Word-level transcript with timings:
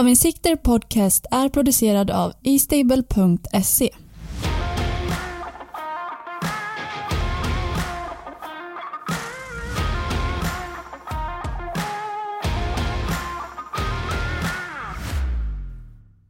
Travinsikter 0.00 0.56
Podcast 0.56 1.26
är 1.30 1.48
producerad 1.48 2.10
av 2.10 2.32
eStable.se. 2.42 3.90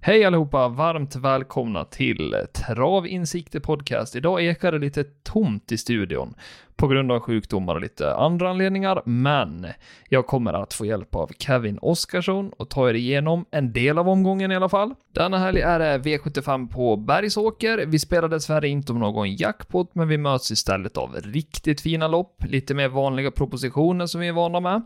Hej 0.03 0.25
allihopa! 0.25 0.69
Varmt 0.69 1.17
välkomna 1.17 1.85
till 1.85 2.37
Travinsikter 2.53 3.61
Podcast. 3.61 4.17
Idag 4.17 4.45
ekar 4.45 4.73
det 4.73 4.79
lite 4.79 5.05
tomt 5.05 5.73
i 5.73 5.79
studion 5.79 6.35
på 6.77 6.89
grund 6.89 7.12
av 7.12 7.21
sjukdomar 7.21 7.75
och 7.75 7.80
lite 7.80 8.14
andra 8.14 8.50
anledningar, 8.50 9.03
men 9.05 9.67
jag 10.09 10.27
kommer 10.27 10.53
att 10.53 10.75
få 10.75 10.86
hjälp 10.86 11.14
av 11.14 11.31
Kevin 11.39 11.79
Oskarsson 11.82 12.53
och 12.57 12.71
ta 12.71 12.91
er 12.91 12.95
igenom 12.95 13.45
en 13.50 13.73
del 13.73 13.99
av 13.99 14.09
omgången 14.09 14.53
i 14.53 14.57
alla 14.57 14.68
fall. 14.68 14.95
Denna 15.14 15.39
helg 15.39 15.61
är 15.61 15.79
det 15.79 15.99
V75 15.99 16.73
på 16.73 16.96
Bergsåker. 16.96 17.87
Vi 17.87 17.98
spelar 17.98 18.29
dessvärre 18.29 18.68
inte 18.68 18.93
om 18.93 18.98
någon 18.98 19.35
jackpot, 19.37 19.95
men 19.95 20.09
vi 20.09 20.18
möts 20.18 20.51
istället 20.51 20.96
av 20.96 21.17
riktigt 21.25 21.81
fina 21.81 22.09
lopp, 22.09 22.45
lite 22.48 22.75
mer 22.75 22.89
vanliga 22.89 23.31
propositioner 23.31 24.07
som 24.07 24.21
vi 24.21 24.29
är 24.29 24.32
vana 24.32 24.61
med. 24.61 24.82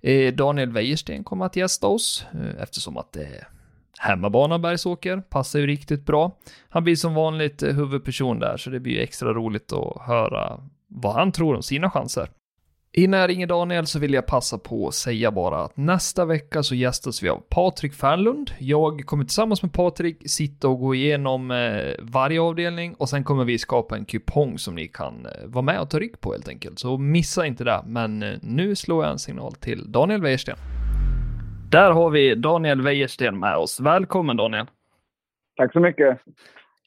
Eh, 0.00 0.34
Daniel 0.34 0.72
Wäjersten 0.72 1.24
kommer 1.24 1.46
att 1.46 1.56
gästa 1.56 1.86
oss 1.86 2.26
eh, 2.34 2.62
eftersom 2.62 2.96
att 2.96 3.12
det 3.12 3.46
Hemmabana 3.98 4.58
Bergsåker 4.58 5.20
passar 5.20 5.58
ju 5.58 5.66
riktigt 5.66 6.06
bra. 6.06 6.38
Han 6.68 6.84
blir 6.84 6.96
som 6.96 7.14
vanligt 7.14 7.62
eh, 7.62 7.74
huvudperson 7.74 8.38
där, 8.38 8.56
så 8.56 8.70
det 8.70 8.80
blir 8.80 8.92
ju 8.92 9.00
extra 9.00 9.32
roligt 9.32 9.72
att 9.72 10.02
höra 10.06 10.60
vad 10.88 11.14
han 11.14 11.32
tror 11.32 11.56
om 11.56 11.62
sina 11.62 11.90
chanser. 11.90 12.28
Innan 12.98 13.20
jag 13.20 13.30
ringer 13.30 13.46
Daniel 13.46 13.86
så 13.86 13.98
vill 13.98 14.14
jag 14.14 14.26
passa 14.26 14.58
på 14.58 14.88
att 14.88 14.94
säga 14.94 15.30
bara 15.30 15.64
att 15.64 15.76
nästa 15.76 16.24
vecka 16.24 16.62
så 16.62 16.74
gästas 16.74 17.22
vi 17.22 17.28
av 17.28 17.42
Patrik 17.48 17.94
Fernlund. 17.94 18.50
Jag 18.58 19.06
kommer 19.06 19.24
tillsammans 19.24 19.62
med 19.62 19.72
Patrik 19.72 20.30
sitta 20.30 20.68
och 20.68 20.78
gå 20.78 20.94
igenom 20.94 21.50
eh, 21.50 21.94
varje 22.02 22.40
avdelning 22.40 22.94
och 22.94 23.08
sen 23.08 23.24
kommer 23.24 23.44
vi 23.44 23.58
skapa 23.58 23.96
en 23.96 24.04
kupong 24.04 24.58
som 24.58 24.74
ni 24.74 24.88
kan 24.88 25.26
eh, 25.26 25.46
vara 25.46 25.62
med 25.62 25.80
och 25.80 25.90
ta 25.90 25.98
rygg 25.98 26.20
på 26.20 26.32
helt 26.32 26.48
enkelt. 26.48 26.78
Så 26.78 26.98
missa 26.98 27.46
inte 27.46 27.64
det. 27.64 27.82
Men 27.86 28.18
nu 28.42 28.76
slår 28.76 29.04
jag 29.04 29.12
en 29.12 29.18
signal 29.18 29.54
till 29.54 29.92
Daniel 29.92 30.22
Wäjersten. 30.22 30.56
Där 31.70 31.92
har 31.92 32.10
vi 32.10 32.34
Daniel 32.34 32.82
Wäjersten 32.82 33.38
med 33.38 33.56
oss. 33.56 33.80
Välkommen 33.80 34.36
Daniel! 34.36 34.66
Tack 35.56 35.72
så 35.72 35.80
mycket! 35.80 36.18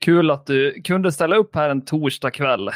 Kul 0.02 0.32
att 0.32 0.46
du 0.46 0.82
kunde 0.82 1.12
ställa 1.12 1.36
upp 1.36 1.56
här 1.56 1.70
en 1.70 1.86
torsdag 1.86 2.32
kväll. 2.32 2.70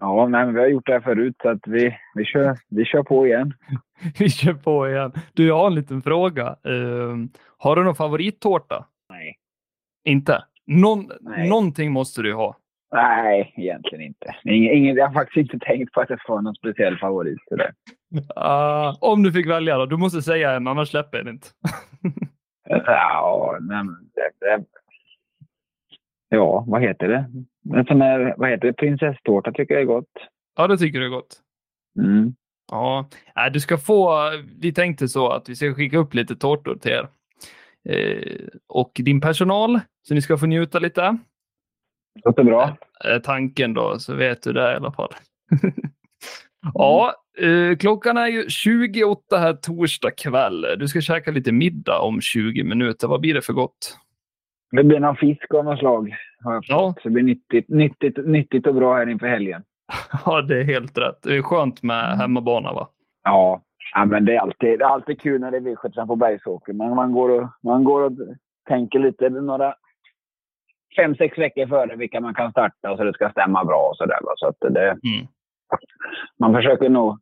Ja, 0.00 0.28
nej, 0.28 0.44
men 0.44 0.54
vi 0.54 0.60
har 0.60 0.66
gjort 0.66 0.86
det 0.86 0.92
här 0.92 1.00
förut 1.00 1.36
så 1.42 1.48
att 1.48 1.66
vi, 1.66 1.96
vi, 2.14 2.24
kör, 2.24 2.56
vi 2.68 2.84
kör 2.84 3.02
på 3.02 3.26
igen. 3.26 3.54
vi 4.18 4.30
kör 4.30 4.54
på 4.54 4.88
igen. 4.88 5.12
Du, 5.32 5.46
jag 5.46 5.58
har 5.58 5.66
en 5.66 5.74
liten 5.74 6.02
fråga. 6.02 6.56
Uh, 6.68 7.16
har 7.58 7.76
du 7.76 7.84
någon 7.84 7.94
favorittårta? 7.94 8.86
Nej. 9.10 9.36
Inte? 10.04 10.44
Någon, 10.66 11.10
nej. 11.20 11.48
Någonting 11.48 11.92
måste 11.92 12.22
du 12.22 12.34
ha. 12.34 12.56
Nej, 12.92 13.54
egentligen 13.56 14.04
inte. 14.04 14.36
Ingen, 14.44 14.72
ingen, 14.76 14.96
jag 14.96 15.06
har 15.06 15.14
faktiskt 15.14 15.36
inte 15.36 15.66
tänkt 15.66 15.92
på 15.92 16.00
att 16.00 16.10
jag 16.10 16.18
får 16.26 16.40
någon 16.40 16.54
speciell 16.54 16.98
favorit. 16.98 17.38
Till 17.48 17.58
det. 17.58 17.72
Uh, 18.14 18.96
om 19.00 19.22
du 19.22 19.32
fick 19.32 19.46
välja 19.46 19.78
då? 19.78 19.86
Du 19.86 19.96
måste 19.96 20.22
säga 20.22 20.52
en, 20.52 20.66
annars 20.66 20.88
släpper 20.88 21.18
jag 21.18 21.26
den 21.26 21.34
inte. 21.34 21.48
ja, 22.68 23.58
nej, 23.60 23.84
det, 24.14 24.46
det, 24.46 24.64
ja, 26.28 26.64
vad 26.66 26.82
heter 26.82 27.08
det? 27.08 27.30
En 27.78 27.84
sån 27.84 28.00
här, 28.00 28.34
vad 28.36 28.50
heter 28.50 28.66
det? 28.66 28.72
Prinsesstårta 28.72 29.52
tycker 29.52 29.74
jag 29.74 29.80
är 29.82 29.86
gott. 29.86 30.12
Ja, 30.56 30.66
det 30.66 30.78
tycker 30.78 30.98
du 30.98 31.06
är 31.06 31.10
gott. 31.10 31.36
Mm. 31.98 32.34
Ja, 32.70 33.08
du 33.52 33.60
ska 33.60 33.78
få, 33.78 34.30
vi 34.60 34.72
tänkte 34.72 35.08
så 35.08 35.28
att 35.28 35.48
vi 35.48 35.56
ska 35.56 35.74
skicka 35.74 35.98
upp 35.98 36.14
lite 36.14 36.36
tårtor 36.36 36.74
till 36.74 36.92
er. 36.92 37.08
Eh, 37.88 38.48
och 38.66 38.92
din 38.94 39.20
personal, 39.20 39.80
så 40.08 40.14
ni 40.14 40.22
ska 40.22 40.38
få 40.38 40.46
njuta 40.46 40.78
lite. 40.78 41.18
Låter 42.24 42.44
bra. 42.44 42.76
Eh, 43.04 43.18
tanken 43.18 43.74
då, 43.74 43.98
så 43.98 44.14
vet 44.14 44.42
du 44.42 44.52
det 44.52 44.72
i 44.72 44.76
alla 44.76 44.92
fall. 44.92 45.12
ja, 46.74 47.14
eh, 47.42 47.76
klockan 47.76 48.16
är 48.16 48.26
ju 48.26 48.48
28 48.48 49.36
här 49.38 49.52
torsdag 49.52 50.10
kväll. 50.10 50.66
Du 50.78 50.88
ska 50.88 51.00
käka 51.00 51.30
lite 51.30 51.52
middag 51.52 52.00
om 52.00 52.20
20 52.20 52.64
minuter. 52.64 53.08
Vad 53.08 53.20
blir 53.20 53.34
det 53.34 53.42
för 53.42 53.52
gott? 53.52 53.98
Det 54.70 54.84
blir 54.84 55.00
någon 55.00 55.16
fisk 55.16 55.54
av 55.54 55.64
något 55.64 55.78
slag. 55.78 56.16
Har 56.44 56.54
jag 56.54 56.64
ja. 56.68 56.94
Så 57.02 57.08
det 57.08 57.10
blir 57.10 57.22
nyttigt, 57.22 57.68
nyttigt, 57.68 58.26
nyttigt 58.26 58.66
och 58.66 58.74
bra 58.74 58.96
här 58.96 59.08
inför 59.08 59.26
helgen. 59.26 59.62
ja, 60.24 60.42
det 60.42 60.60
är 60.60 60.64
helt 60.64 60.98
rätt. 60.98 61.22
Det 61.22 61.36
är 61.36 61.42
skönt 61.42 61.82
med 61.82 62.04
mm. 62.04 62.18
hemmabana 62.18 62.72
va? 62.72 62.88
Ja, 63.24 63.62
ja 63.94 64.04
men 64.04 64.24
det 64.24 64.34
är 64.34 64.40
alltid, 64.40 64.78
det 64.78 64.84
är 64.84 64.88
alltid 64.88 65.20
kul 65.20 65.40
när 65.40 65.50
det 65.50 65.56
är 65.56 65.60
V75 65.60 66.06
på 66.06 66.16
Bergsåker. 66.16 66.72
Men 66.72 66.94
man 66.94 67.12
går 67.12 67.28
och, 67.28 67.48
man 67.62 67.84
går 67.84 68.02
och 68.02 68.12
tänker 68.68 68.98
lite 68.98 69.28
några 69.28 69.74
fem, 70.96 71.14
sex 71.14 71.38
veckor 71.38 71.66
före 71.66 71.96
vilka 71.96 72.20
man 72.20 72.34
kan 72.34 72.50
starta 72.50 72.90
och 72.90 72.98
så 72.98 73.04
det 73.04 73.12
ska 73.12 73.30
stämma 73.30 73.64
bra 73.64 73.88
och 73.90 73.96
sådär. 73.96 74.18
Så 74.36 74.46
att 74.46 74.56
det, 74.60 74.88
mm. 74.88 75.26
Man 76.38 76.54
försöker 76.54 76.88
nog 76.88 77.18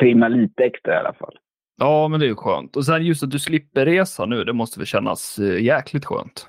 trimma 0.00 0.28
lite 0.28 0.64
extra 0.64 0.94
i 0.94 0.96
alla 0.96 1.12
fall. 1.12 1.38
Ja, 1.76 2.08
men 2.08 2.20
det 2.20 2.26
är 2.26 2.28
ju 2.28 2.36
skönt. 2.36 2.76
Och 2.76 2.84
sen 2.84 3.04
just 3.04 3.22
att 3.22 3.30
du 3.30 3.38
slipper 3.38 3.86
resa 3.86 4.26
nu, 4.26 4.44
det 4.44 4.52
måste 4.52 4.80
väl 4.80 4.86
kännas 4.86 5.38
eh, 5.38 5.62
jäkligt 5.62 6.04
skönt? 6.04 6.48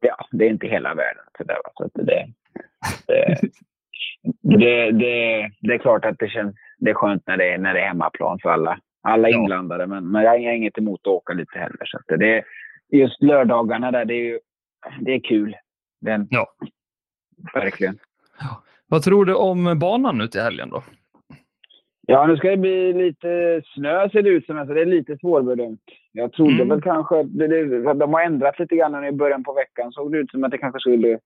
Ja, 0.00 0.26
det 0.30 0.46
är 0.46 0.50
inte 0.50 0.66
hela 0.66 0.94
världen. 0.94 1.24
Så 1.38 1.44
där, 1.44 1.56
så 1.74 1.90
det, 1.94 2.26
det, 3.06 3.36
det, 4.58 4.90
det, 4.90 5.50
det, 5.60 5.74
är 5.74 5.78
klart 5.78 6.04
att 6.04 6.18
det 6.18 6.28
känns 6.28 6.54
det 6.78 6.90
är 6.90 6.94
skönt 6.94 7.22
när 7.26 7.36
det 7.36 7.52
är, 7.52 7.58
när 7.58 7.74
det 7.74 7.80
är 7.80 7.88
hemmaplan 7.88 8.38
för 8.42 8.50
alla, 8.50 8.80
alla 9.02 9.28
inblandade. 9.28 9.86
Men, 9.86 10.10
men 10.10 10.22
jag 10.22 10.30
har 10.30 10.38
inget 10.38 10.78
emot 10.78 11.00
att 11.00 11.06
åka 11.06 11.32
lite 11.32 11.58
heller. 11.58 11.84
Så 11.84 12.16
det, 12.16 12.44
just 12.92 13.22
lördagarna 13.22 13.90
där, 13.90 14.04
det 14.04 14.14
är, 14.14 14.24
ju, 14.24 14.40
det 15.00 15.14
är 15.14 15.20
kul. 15.20 15.56
Den, 16.00 16.26
ja. 16.30 16.46
Verkligen. 17.54 17.98
Ja. 18.40 18.62
Vad 18.86 19.02
tror 19.02 19.24
du 19.24 19.34
om 19.34 19.78
banan 19.78 20.18
nu 20.18 20.28
till 20.28 20.40
helgen 20.40 20.70
då? 20.70 20.82
Ja, 22.10 22.26
nu 22.26 22.36
ska 22.36 22.50
det 22.50 22.56
bli 22.56 22.92
lite 22.92 23.62
snö 23.74 24.08
ser 24.10 24.22
det 24.22 24.28
ut 24.28 24.46
som. 24.46 24.58
Alltså, 24.58 24.74
det 24.74 24.80
är 24.80 24.86
lite 24.86 25.18
svårbedömt. 25.18 25.80
Jag 26.12 26.32
trodde 26.32 26.54
mm. 26.54 26.68
väl 26.68 26.82
kanske... 26.82 27.22
Det, 27.22 27.46
det, 27.46 27.94
de 27.94 28.14
har 28.14 28.22
ändrat 28.22 28.58
lite 28.58 28.76
grann 28.76 29.04
i 29.04 29.12
början 29.12 29.44
på 29.44 29.52
veckan. 29.52 29.92
Såg 29.92 30.12
det 30.12 30.18
ut 30.18 30.30
som 30.30 30.44
att 30.44 30.50
det 30.50 30.58
kanske 30.58 30.80
skulle 30.80 31.18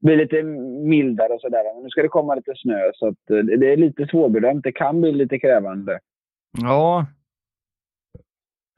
bli 0.00 0.16
lite 0.16 0.42
mildare 0.88 1.32
och 1.32 1.40
sådär. 1.40 1.74
Men 1.74 1.82
nu 1.82 1.88
ska 1.88 2.02
det 2.02 2.08
komma 2.08 2.34
lite 2.34 2.52
snö 2.56 2.90
så 2.94 3.08
att 3.08 3.30
eh, 3.30 3.36
det 3.36 3.72
är 3.72 3.76
lite 3.76 4.06
svårbedömt. 4.06 4.64
Det 4.64 4.72
kan 4.72 5.00
bli 5.00 5.12
lite 5.12 5.38
krävande. 5.38 5.98
Ja. 6.62 7.06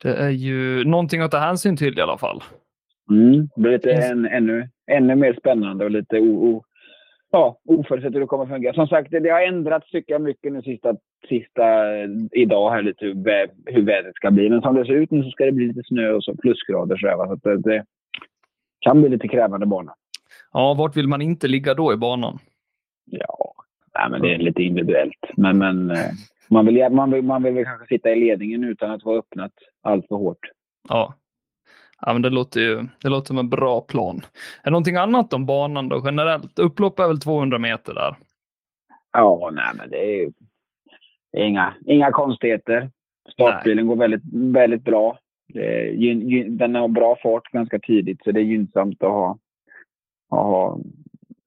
Det 0.03 0.15
är 0.15 0.31
ju 0.31 0.85
någonting 0.85 1.21
att 1.21 1.31
ta 1.31 1.39
hänsyn 1.39 1.77
till 1.77 1.99
i 1.99 2.03
alla 2.03 2.19
fall. 2.19 2.43
Mm. 3.11 3.49
Det 3.55 3.61
blir 3.61 3.73
lite 3.73 3.93
en, 3.93 4.27
ännu, 4.27 4.69
ännu 4.91 5.15
mer 5.15 5.37
spännande 5.41 5.85
och 5.85 5.91
lite 5.91 6.19
o, 6.19 6.49
o, 6.49 6.65
ja, 7.31 7.59
oförutsett 7.69 8.15
hur 8.15 8.21
det 8.21 8.27
kommer 8.27 8.45
att 8.45 8.51
fungera. 8.51 8.75
Som 8.75 8.87
sagt, 8.87 9.11
det, 9.11 9.21
det 9.21 9.31
har 9.31 9.41
ändrats 9.41 9.91
tycker 9.91 10.13
jag 10.13 10.23
mycket 10.23 10.53
nu 10.53 10.63
sista, 10.63 10.97
sista 11.29 11.63
idag 12.33 12.71
här 12.71 12.83
lite 12.83 13.05
hur, 13.05 13.15
hur 13.73 13.83
vädret 13.83 14.15
ska 14.15 14.31
bli. 14.31 14.51
Men 14.51 14.63
som 14.63 14.75
det 14.75 14.87
ser 14.87 14.93
ut 14.93 15.11
nu 15.11 15.23
så 15.23 15.31
ska 15.31 15.45
det 15.45 15.53
bli 15.53 15.67
lite 15.67 15.83
snö 15.85 16.13
och 16.13 16.25
så 16.25 16.37
plusgrader 16.37 16.97
så, 16.97 17.07
här, 17.07 17.27
så 17.27 17.49
det, 17.49 17.57
det, 17.57 17.85
kan 18.81 19.01
bli 19.01 19.11
lite 19.11 19.29
krävande 19.29 19.67
bana. 19.67 19.95
Ja, 20.53 20.75
vart 20.75 20.97
vill 20.97 21.09
man 21.09 21.23
inte 21.23 21.49
ligga 21.49 21.75
då 21.75 21.93
i 21.93 21.97
banan? 21.97 22.39
Ja, 23.05 23.55
nej, 23.95 24.11
men 24.11 24.23
det 24.23 24.35
är 24.35 24.39
lite 24.39 24.63
individuellt. 24.63 25.31
Men, 25.37 25.59
men 25.59 25.91
eh, 25.91 25.97
man, 26.51 26.67
vill, 26.67 26.91
man, 26.91 27.11
vill, 27.11 27.23
man 27.23 27.43
vill 27.43 27.65
kanske 27.65 27.87
sitta 27.87 28.11
i 28.11 28.21
ledningen 28.21 28.65
utan 28.65 28.91
att 28.91 29.05
vara 29.05 29.19
öppnat 29.19 29.53
allt 29.83 30.09
för 30.09 30.17
hårt. 30.17 30.51
Ja, 30.89 31.15
Ja, 32.01 32.13
men 32.13 32.23
det 32.23 32.31
låter 32.31 32.61
ju 32.61 32.87
det 33.03 33.09
låter 33.09 33.27
som 33.27 33.39
en 33.39 33.49
bra 33.49 33.81
plan. 33.81 34.17
Är 34.63 34.65
det 34.65 34.71
någonting 34.71 34.97
annat 34.97 35.33
om 35.33 35.47
banan 35.47 35.89
då 35.89 36.03
generellt? 36.05 36.59
Upplopp 36.59 36.99
är 36.99 37.09
väl 37.09 37.21
200 37.21 37.59
meter 37.59 37.95
där? 37.95 38.17
Ja, 39.13 39.51
nej, 39.53 39.73
men 39.77 39.91
det 39.91 39.97
är, 39.97 40.33
det 41.33 41.39
är 41.39 41.45
inga, 41.45 41.75
inga 41.87 42.13
konstigheter. 42.13 42.91
Startbilen 43.33 43.87
går 43.87 43.97
väldigt, 43.97 44.23
väldigt 44.33 44.85
bra. 44.85 45.19
Är, 45.55 46.49
den 46.49 46.75
har 46.75 46.89
bra 46.89 47.17
fart 47.23 47.49
ganska 47.53 47.79
tidigt, 47.79 48.25
så 48.25 48.33
det 48.33 48.41
är 48.41 48.45
gynnsamt 48.45 49.03
att 49.03 49.11
ha, 49.11 49.39
att 50.31 50.39
ha 50.39 50.79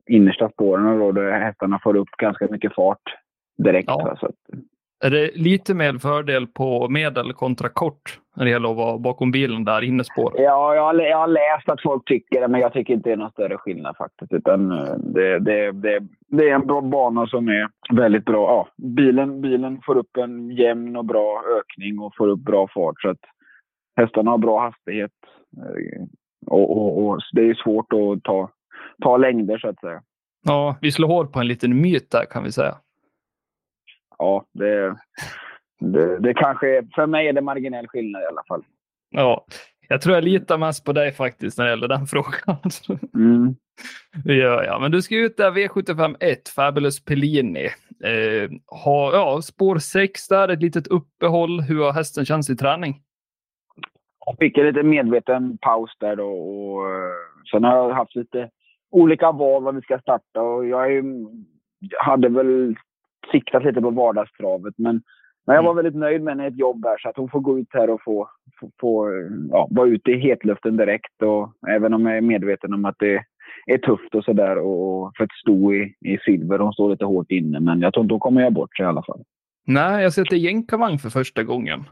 innersta 0.08 0.50
spåren 0.50 1.00
då, 1.00 1.12
där 1.12 1.32
hästarna 1.32 1.80
får 1.84 1.96
upp 1.96 2.10
ganska 2.18 2.48
mycket 2.48 2.76
fart 2.76 3.18
direkt. 3.58 3.88
Ja. 3.88 4.18
Så 4.20 4.26
att, 4.26 4.36
är 5.02 5.10
det 5.10 5.32
lite 5.36 5.74
mer 5.74 5.94
fördel 5.94 6.48
på 6.48 6.90
medel 6.90 7.34
kontra 7.34 7.70
kort 7.70 8.20
när 8.36 8.46
det 8.46 8.52
gäller 8.52 8.70
att 8.72 8.78
vara 8.78 8.98
bakom 8.98 9.32
bilen 9.32 9.66
där 9.66 9.82
inne 9.82 10.04
spår? 10.04 10.34
Ja, 10.38 10.76
jag 10.76 10.82
har, 10.82 10.94
jag 10.94 11.18
har 11.18 11.28
läst 11.28 11.70
att 11.70 11.82
folk 11.82 12.06
tycker 12.06 12.42
det, 12.42 12.48
men 12.48 12.62
jag 12.62 12.74
tycker 12.74 12.94
inte 12.94 13.10
det 13.10 13.14
är 13.14 13.18
någon 13.18 13.32
större 13.32 13.58
skillnad 13.58 13.98
faktiskt. 13.98 14.34
Utan 14.34 14.72
eh, 14.72 14.96
det, 14.98 15.40
det, 15.40 15.72
det, 15.72 16.00
det 16.28 16.50
är 16.50 16.56
en 16.56 16.68
bra 16.68 16.82
bana 16.82 17.28
som 17.28 17.48
är 17.48 17.70
väldigt 17.94 18.26
bra. 18.26 18.48
Ja, 18.48 18.86
bilen, 18.88 19.42
bilen 19.42 19.82
får 19.86 19.98
upp 19.98 20.18
en 20.18 20.50
jämn 20.50 20.96
och 20.96 21.06
bra 21.06 21.44
ökning 21.60 22.00
och 22.00 22.16
får 22.18 22.28
upp 22.28 22.40
bra 22.40 22.68
fart. 22.74 23.02
Så 23.02 23.10
att 23.10 23.22
hästarna 23.96 24.32
har 24.32 24.38
bra 24.38 24.62
hastighet. 24.62 25.12
Eh, 25.58 26.04
och, 26.48 26.78
och, 26.78 27.08
och 27.08 27.20
det 27.34 27.42
är 27.42 27.54
svårt 27.54 27.94
att 27.94 28.24
ta, 28.24 28.50
ta 29.04 29.18
längder 29.18 29.58
så 29.58 29.68
att 29.68 29.80
säga. 29.80 30.02
Ja, 30.44 30.76
vi 30.82 30.92
slår 30.92 31.08
hål 31.08 31.28
på 31.28 31.40
en 31.40 31.48
liten 31.48 31.82
myt 31.82 32.12
där 32.12 32.26
kan 32.26 32.44
vi 32.44 32.52
säga 32.52 32.76
ja, 34.22 34.46
det, 34.54 34.96
det, 35.80 36.20
det 36.20 36.34
kanske 36.34 36.78
är, 36.78 36.88
för 36.96 37.06
mig 37.06 37.28
är 37.28 37.34
det 37.34 37.42
marginell 37.42 37.88
skillnad 37.88 38.22
i 38.22 38.26
alla 38.26 38.44
fall. 38.48 38.64
Ja, 39.10 39.46
Jag 39.88 40.02
tror 40.02 40.16
jag 40.16 40.24
litar 40.24 40.58
mest 40.58 40.86
på 40.86 40.94
dig 40.94 41.12
faktiskt 41.12 41.58
när 41.58 41.66
det 41.66 41.72
gäller 41.72 41.88
den 41.88 42.06
frågan. 42.14 42.58
Mm. 43.16 43.56
Det 44.24 44.34
gör 44.34 44.64
jag. 44.64 44.82
Men 44.82 44.92
du 44.92 45.02
ska 45.02 45.16
ut 45.16 45.38
där 45.38 45.52
V75 45.52 46.16
1, 46.20 46.50
Fabulous 46.50 47.06
Pellini. 47.06 47.66
Eh, 48.04 48.50
ha, 48.86 49.14
ja, 49.14 49.42
spår 49.42 49.78
6 49.78 50.28
där, 50.28 50.50
ett 50.50 50.62
litet 50.62 50.88
uppehåll. 50.88 51.62
Hur 51.62 51.84
har 51.84 51.94
hästen 51.94 52.26
känts 52.26 52.50
i 52.50 52.56
träning? 52.56 53.02
Jag 54.26 54.38
fick 54.40 54.58
en 54.58 54.66
lite 54.66 54.84
medveten 54.84 55.58
paus 55.58 55.92
där 56.00 56.16
då 56.16 56.30
och 56.30 56.90
eh, 56.90 57.12
sen 57.52 57.64
har 57.64 57.76
jag 57.76 57.94
haft 57.94 58.16
lite 58.16 58.50
olika 58.92 59.32
val 59.32 59.64
vad 59.64 59.76
vi 59.76 59.82
ska 59.82 60.00
starta 60.00 60.42
och 60.42 60.68
jag 60.68 60.94
är, 60.94 61.04
hade 62.00 62.30
väl 62.30 62.76
siktat 63.32 63.64
lite 63.64 63.82
på 63.82 63.90
vardagstravet 63.90 64.74
men, 64.78 65.02
men 65.48 65.56
jag 65.56 65.64
var 65.64 65.74
väldigt 65.74 65.96
nöjd 65.96 66.22
med 66.22 66.32
henne 66.32 66.44
i 66.44 66.48
ett 66.48 66.60
jobb 66.60 66.86
här 66.86 66.98
så 66.98 67.10
att 67.10 67.18
hon 67.18 67.30
får 67.30 67.40
gå 67.40 67.60
ut 67.60 67.68
här 67.74 67.90
och 67.90 68.04
få, 68.04 68.30
få, 68.60 68.70
få 68.82 69.10
ja, 69.52 69.68
vara 69.72 69.88
ute 69.88 70.12
i 70.12 70.20
hetluften 70.20 70.78
direkt 70.78 71.22
och 71.22 71.54
även 71.70 71.94
om 71.94 72.06
jag 72.06 72.18
är 72.18 72.22
medveten 72.22 72.74
om 72.74 72.86
att 72.86 72.96
det 73.00 73.24
är 73.66 73.78
tufft 73.78 74.16
och 74.16 74.24
sådär 74.24 74.58
och 74.58 75.12
för 75.18 75.24
att 75.24 75.32
stå 75.32 75.74
i, 75.74 75.96
i 76.02 76.18
silver, 76.18 76.60
hon 76.60 76.74
står 76.74 76.90
lite 76.90 77.06
hårt 77.06 77.32
inne 77.32 77.60
men 77.60 77.82
jag 77.82 77.94
tror 77.94 78.04
inte 78.04 78.14
hon 78.14 78.20
kommer 78.20 78.42
göra 78.42 78.52
bort 78.52 78.78
sig 78.78 78.84
i 78.84 78.88
alla 78.88 79.04
fall. 79.04 79.24
Nej, 79.66 80.04
jag 80.04 80.14
sätter 80.14 80.36
jänkarvagn 80.36 80.98
för 80.98 81.10
första 81.10 81.44
gången. 81.44 81.84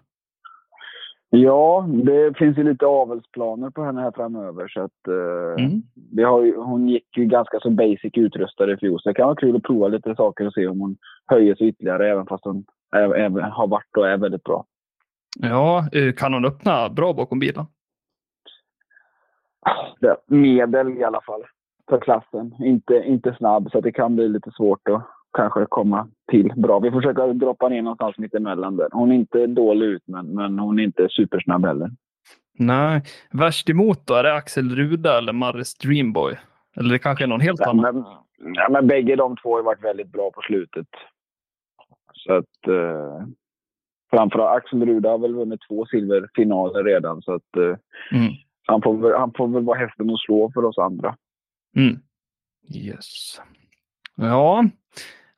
Ja, 1.31 1.86
det 2.04 2.38
finns 2.38 2.58
ju 2.58 2.64
lite 2.64 2.86
avelsplaner 2.86 3.70
på 3.70 3.84
henne 3.84 4.02
här 4.02 4.12
framöver. 4.12 4.68
Så 4.68 4.81
att, 4.81 5.08
eh, 5.08 5.64
Mm. 5.66 5.81
vi 6.12 6.24
har 6.24 6.44
ju, 6.44 6.58
hon 6.58 6.88
gick 6.88 7.18
ju 7.18 7.26
ganska 7.26 7.60
så 7.60 7.70
basic 7.70 8.12
utrustad 8.14 8.72
i 8.74 8.78
fjol. 8.78 9.00
Så 9.02 9.10
det 9.10 9.14
kan 9.16 9.26
vara 9.26 9.36
kul 9.36 9.56
att 9.56 9.64
prova 9.64 9.88
lite 9.88 10.16
saker 10.16 10.48
och 10.48 10.54
se 10.54 10.68
om 10.68 10.80
hon 10.80 10.98
höjer 11.26 11.56
sig 11.56 11.68
ytterligare. 11.68 12.10
Även 12.10 12.26
fast 12.26 12.46
hon 12.46 12.66
är, 12.92 13.16
är, 13.16 13.30
har 13.30 13.68
varit 13.68 13.98
och 13.98 14.08
är 14.08 14.18
väldigt 14.18 14.44
bra. 14.44 14.66
Ja, 15.40 15.88
eh, 15.92 16.14
kan 16.14 16.34
hon 16.34 16.46
öppna 16.46 16.90
bra 16.90 17.14
bakom 17.14 17.40
bilen? 17.40 17.66
Medel 20.28 20.98
i 20.98 21.04
alla 21.04 21.22
fall 21.22 21.44
för 21.90 22.00
klassen. 22.00 22.56
Inte, 22.60 22.94
inte 22.94 23.36
snabb 23.38 23.72
så 23.72 23.82
det 23.82 23.92
kan 23.92 24.16
bli 24.16 24.30
lite 24.30 24.52
svårt 24.52 24.88
att 24.88 25.04
kanske 25.34 25.66
komma 25.70 26.08
till 26.31 26.54
bra. 26.56 26.80
Vi 26.80 26.92
försöker 26.92 27.34
droppa 27.34 27.70
ner 27.70 27.81
någonstans 27.81 28.18
mitt 28.18 28.34
emellan 28.36 28.78
där. 28.78 28.88
Hon 28.92 29.12
är 29.12 29.16
inte 29.16 29.48
dålig 29.48 29.86
ut 29.86 30.04
men, 30.06 30.26
men 30.28 30.60
hon 30.60 30.80
är 30.80 30.84
inte 30.84 31.08
supersnabb 31.10 31.66
heller. 31.66 31.90
Nej, 32.58 33.02
värst 33.31 33.70
emot 33.70 34.08
då? 34.08 34.14
Är 34.14 34.24
det 34.24 34.34
Axel 34.34 34.76
Ruda 34.76 35.18
eller 35.18 35.34
Marres 35.34 35.76
Dreamboy? 35.76 36.38
Eller 36.76 36.90
det 36.90 37.00
kanske 37.00 37.24
är 37.24 37.28
någon 37.28 37.42
helt 37.42 37.60
Ja, 37.60 37.70
annan? 37.70 37.96
men, 37.96 38.54
ja, 38.56 38.68
men 38.72 38.88
bägge 38.88 39.16
de 39.16 39.36
två 39.38 39.56
har 39.56 39.64
varit 39.64 39.84
väldigt 39.84 40.12
bra 40.12 40.31
på 40.31 40.42
slutet. 40.42 40.88
Så 42.14 42.34
att... 42.34 42.68
Eh, 42.68 43.28
framförallt 44.12 44.58
Axel 44.64 44.86
Ruda 44.86 45.10
har 45.10 45.18
väl 45.18 45.34
vunnit 45.36 45.60
två 45.70 45.86
silverfinaler 45.86 46.84
redan. 46.84 47.22
Så 47.22 47.34
att 47.34 47.58
eh, 47.58 47.75
Mm. 48.20 48.34
han, 48.68 48.82
får 48.82 48.98
väl, 48.98 49.20
han 49.20 49.32
får 49.38 49.48
väl 49.48 49.64
vara 49.64 49.78
hästen 49.80 50.10
att 50.10 50.20
slå 50.20 50.52
för 50.54 50.66
oss 50.66 50.78
andra. 50.78 51.16
Mm. 51.75 52.00
Yes. 52.75 53.42
Ja. 54.16 54.66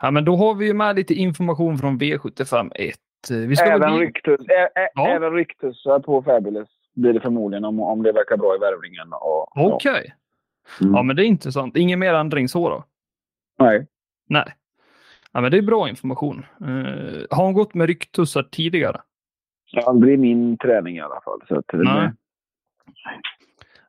Ja, 0.02 0.12
men 0.12 0.26
då 0.26 0.36
har 0.36 0.56
vi 0.56 0.66
ju 0.66 0.74
med 0.74 0.96
lite 0.96 1.14
information 1.14 1.78
från 1.78 2.00
V75 2.00 2.72
1. 2.76 2.96
Vi 3.30 3.56
ska 3.56 3.66
Även 3.66 4.02
ä, 4.02 4.12
ä, 4.76 4.90
Ja. 4.96 5.08
även 5.08 5.34
Ryktus 5.34 5.84
på 5.84 6.24
Fabulous 6.24 6.70
blir 6.94 7.14
det 7.14 7.20
förmodligen 7.20 7.66
om, 7.66 7.80
om 7.80 8.04
det 8.04 8.12
verkar 8.12 8.38
bra 8.38 8.56
i 8.56 8.60
värvningen. 8.60 9.08
Okej. 9.56 10.06
ja. 10.08 10.14
Mm. 10.82 10.96
Ja, 10.96 11.04
men 11.04 11.16
det 11.16 11.24
är 11.26 11.28
intressant. 11.28 11.78
Ingen 11.78 12.00
mer 12.00 12.14
ändring 12.14 12.50
så 12.50 12.70
då? 12.70 12.84
Nej. 13.60 13.88
Nej. 14.30 14.54
Ja, 15.32 15.42
men 15.42 15.52
det 15.52 15.58
är 15.58 15.62
bra 15.62 15.90
information. 15.90 16.46
Eh, 16.62 17.38
har 17.38 17.44
hon 17.44 17.54
gått 17.54 17.74
med 17.74 17.88
rycktussar 17.88 18.44
tidigare? 18.44 19.02
Aldrig 19.86 20.20
min 20.20 20.58
träning 20.58 20.96
i 20.96 21.02
alla 21.02 21.22
fall. 21.22 21.40
Så 21.48 21.58
att, 21.60 21.66
Nej. 21.74 22.12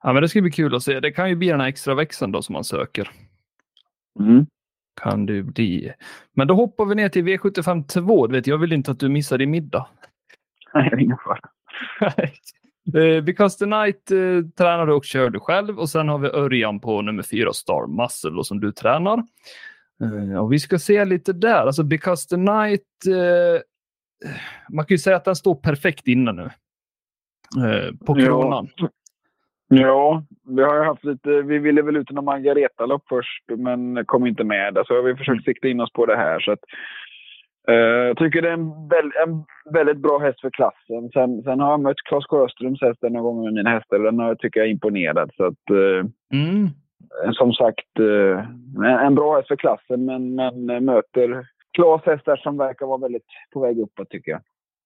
Ja, 0.03 0.13
men 0.13 0.23
det 0.23 0.29
ska 0.29 0.41
bli 0.41 0.51
kul 0.51 0.75
att 0.75 0.83
se. 0.83 1.01
Det 1.01 1.13
kan 1.13 1.29
ju 1.29 1.37
bli 1.37 1.49
den 1.49 1.61
här 1.61 1.69
extra 1.69 1.95
växeln 1.95 2.33
då 2.33 2.43
som 2.43 2.53
man 2.53 2.65
söker. 2.65 3.11
Mm. 4.21 4.47
Kan 5.01 5.27
det 5.27 5.43
bli. 5.43 5.93
Men 6.33 6.47
då 6.47 6.55
hoppar 6.55 6.85
vi 6.85 6.95
ner 6.95 7.09
till 7.09 7.25
V75 7.25 7.87
2. 7.87 8.27
Du 8.27 8.33
vet, 8.33 8.47
jag 8.47 8.59
vill 8.59 8.73
inte 8.73 8.91
att 8.91 9.01
du 9.01 9.09
missar 9.09 9.39
din 9.39 9.51
middag. 9.51 9.87
Nej, 10.75 10.91
ingen 10.99 11.19
fara. 11.25 11.41
Eh, 12.95 13.21
Because 13.21 13.59
the 13.59 13.67
Night 13.67 14.11
eh, 14.11 14.51
tränar 14.57 14.87
du 14.87 14.93
och 14.93 15.05
kör 15.05 15.31
du 15.31 15.41
själv 15.41 15.79
och 15.79 15.89
sen 15.89 16.09
har 16.09 16.19
vi 16.19 16.29
Örjan 16.29 16.81
på 16.81 17.03
nummer 17.03 17.23
fyra 17.23 17.53
Star 17.53 17.87
Muscle 17.87 18.31
då, 18.31 18.45
som 18.45 18.61
du 18.61 18.73
tränar. 18.73 19.23
Eh, 20.03 20.37
och 20.37 20.53
vi 20.53 20.59
ska 20.59 20.79
se 20.79 21.05
lite 21.05 21.33
där. 21.33 21.67
Alltså 21.67 21.83
Because 21.83 22.29
the 22.29 22.37
Night. 22.37 23.07
Eh, 23.07 23.61
man 24.71 24.85
kan 24.85 24.95
ju 24.95 24.99
säga 24.99 25.17
att 25.17 25.25
den 25.25 25.37
står 25.37 25.55
perfekt 25.55 26.07
inne 26.07 26.33
nu. 26.33 26.51
Eh, 27.67 27.95
på 28.07 28.15
kronan. 28.15 28.69
Ja, 28.77 28.89
vi 30.57 30.63
har 30.63 30.85
haft 30.85 31.05
lite, 31.05 31.43
vi 31.43 31.59
ville 31.59 31.83
väl 31.83 31.97
ut 31.97 32.11
i 32.11 32.15
någon 32.15 32.25
Margareta-lopp 32.25 33.03
först 33.09 33.45
men 33.57 34.05
kom 34.05 34.27
inte 34.27 34.45
med. 34.45 34.79
Så 34.87 34.95
har 34.95 35.03
vi 35.03 35.15
försökt 35.17 35.29
Mm. 35.29 35.43
sikta 35.43 35.69
in 35.69 35.81
oss 35.81 35.93
på 35.93 36.07
det 36.07 36.17
här. 36.17 36.41
Så 36.41 36.53
att, 36.53 36.59
eh, 37.69 37.75
jag 38.09 38.17
tycker 38.17 38.43
det 38.43 38.49
är 38.49 38.53
en, 38.53 38.89
väl, 38.89 39.13
en 39.27 39.45
väldigt 39.75 39.97
bra 39.99 40.19
häst 40.19 40.41
för 40.41 40.51
klassen. 40.51 41.11
Sen, 41.13 41.43
sen 41.43 41.61
har 41.61 41.71
jag 41.71 41.81
mött 41.81 41.97
Claes 42.09 42.27
Sjöströms 42.27 42.83
häst 42.83 43.03
några 43.03 43.21
gånger 43.21 43.43
med 43.45 43.53
mina 43.55 43.71
hästar 43.71 43.99
och 43.99 44.05
den 44.05 44.19
har 44.19 44.35
tycker 44.35 44.61
jag 44.61 44.67
är 44.67 44.73
imponerad. 44.73 45.31
Så 45.37 45.45
att, 45.45 45.71
eh, 45.71 46.07
Mm. 46.41 46.69
som 47.33 47.53
sagt, 47.53 47.99
eh, 47.99 48.39
en, 48.77 49.07
en 49.07 49.15
bra 49.15 49.37
häst 49.37 49.49
för 49.49 49.57
klassen 49.57 50.05
men, 50.05 50.35
men 50.35 50.71
eh, 50.71 50.81
möter 50.81 51.47
Claes 51.73 52.03
hästar 52.05 52.37
som 52.37 52.57
verkar 52.57 52.87
vara 52.87 52.99
väldigt 52.99 53.27
på 53.53 53.61
väg 53.61 53.79
uppåt 53.79 54.09
tycker 54.11 54.31
jag. 54.31 54.41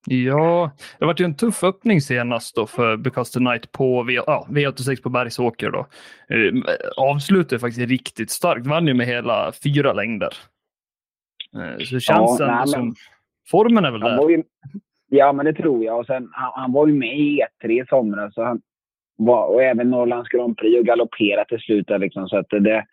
Ja, 0.08 0.70
det 0.99 1.05
var 1.05 1.14
ju 1.19 1.25
en 1.25 1.37
tuff 1.37 1.64
öppning 1.64 2.00
senast 2.00 2.56
då 2.56 2.67
för 2.67 2.97
Because 2.97 3.32
the 3.38 3.44
Night 3.44 3.73
på 3.73 4.03
v, 4.03 4.12
ja, 4.12 4.47
V86 4.50 5.03
på 5.03 5.08
Bergsåker. 5.08 5.70
Då. 5.70 5.79
Eh, 6.29 6.53
avslutade 6.97 7.58
faktiskt 7.58 7.88
riktigt 7.91 8.31
starkt, 8.31 8.67
vann 8.67 8.87
ju 8.87 8.94
med 8.94 9.06
hela 9.06 9.53
fyra 9.64 9.93
längder. 9.93 10.35
Eh, 11.56 11.79
så 11.79 12.00
känns 12.00 12.41
Ja, 12.41 12.47
nej, 12.47 12.56
men- 12.56 12.67
som 12.69 12.94
formen 13.50 13.85
är 13.85 13.91
väl 13.91 14.00
där. 14.00 14.29
ju, 14.31 14.43
ja, 15.08 15.32
men 15.32 15.47
det 15.47 15.53
tror 15.53 15.85
jag. 15.85 15.99
Och 15.99 16.06
sen, 16.06 16.29
han, 16.32 16.52
han 16.55 16.73
var 16.73 16.87
ju 16.87 16.94
med 16.94 17.19
i 17.19 17.41
E3 17.64 17.82
i 17.82 17.87
somras. 17.87 18.35
Så 18.35 18.43
han 18.44 18.61
var, 19.17 19.47
och 19.47 19.62
även 19.62 19.91
Norrlands 19.91 20.29
Grand 20.29 20.56
Prix 20.59 20.79
och 20.81 20.87
galopperat 20.87 21.49
till 21.49 21.59
slut. 21.61 21.87
Liksom, 22.00 22.29
så 22.29 22.38
att 22.38 22.49
det, 22.50 22.87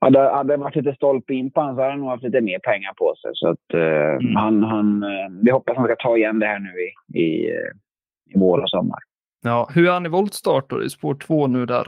hade, 0.00 0.18
hade 0.20 0.52
det 0.52 0.56
varit 0.56 0.76
lite 0.76 0.94
stolpe 0.94 1.34
in 1.34 1.50
på 1.50 1.60
honom 1.60 1.76
så 1.76 1.80
hade 1.82 1.92
han 1.92 2.00
nog 2.00 2.08
haft 2.10 2.22
lite 2.24 2.40
mer 2.40 2.58
pengar 2.58 2.92
på 2.96 3.14
sig. 3.22 3.30
Så 3.34 3.48
att, 3.48 3.74
eh, 3.74 3.80
Mm. 4.14 4.36
han, 4.36 4.62
han, 4.62 5.02
eh, 5.02 5.28
vi 5.42 5.50
hoppas 5.50 5.76
han 5.76 5.86
ska 5.86 5.96
ta 5.96 6.16
igen 6.16 6.38
det 6.38 6.46
här 6.46 6.58
nu 6.58 6.70
i, 6.80 7.22
i, 7.24 7.50
eh, 7.50 8.34
i 8.34 8.38
vår 8.38 8.58
och 8.62 8.70
sommar. 8.70 8.98
Ja, 9.44 9.68
hur 9.74 9.88
är 9.88 9.92
han 9.92 10.06
i 10.06 10.08
voltstart 10.08 10.70
då? 10.70 10.82
I 10.82 10.88
spår 10.90 11.14
två 11.14 11.46
nu 11.46 11.66
där. 11.66 11.86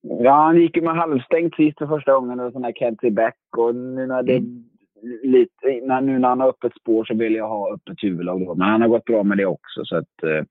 Ja, 0.00 0.32
han 0.32 0.60
gick 0.60 0.76
ju 0.76 0.82
med 0.82 0.94
halvstängt 0.96 1.54
sist 1.56 1.78
för 1.78 1.86
första 1.86 2.12
gången. 2.12 2.40
Och 2.40 2.52
sån 2.52 2.64
här 2.64 2.72
Kenzie 2.72 3.10
Back. 3.10 3.36
Och 3.56 3.74
nu 3.74 4.06
när, 4.06 4.22
det, 4.22 4.42
lite, 5.22 5.66
när, 5.82 6.00
nu 6.00 6.18
när 6.18 6.28
han 6.28 6.40
har 6.40 6.48
öppet 6.48 6.72
spår 6.80 7.04
så 7.04 7.14
vill 7.14 7.34
jag 7.34 7.48
ha 7.48 7.74
öppet 7.74 8.02
huvudlag. 8.02 8.46
Då. 8.46 8.54
Men 8.54 8.68
han 8.68 8.82
har 8.82 8.88
gått 8.88 9.04
bra 9.04 9.22
med 9.22 9.38
det 9.38 9.46
också. 9.46 9.84
Så 9.84 9.96
att, 9.96 10.22
eh, 10.22 10.44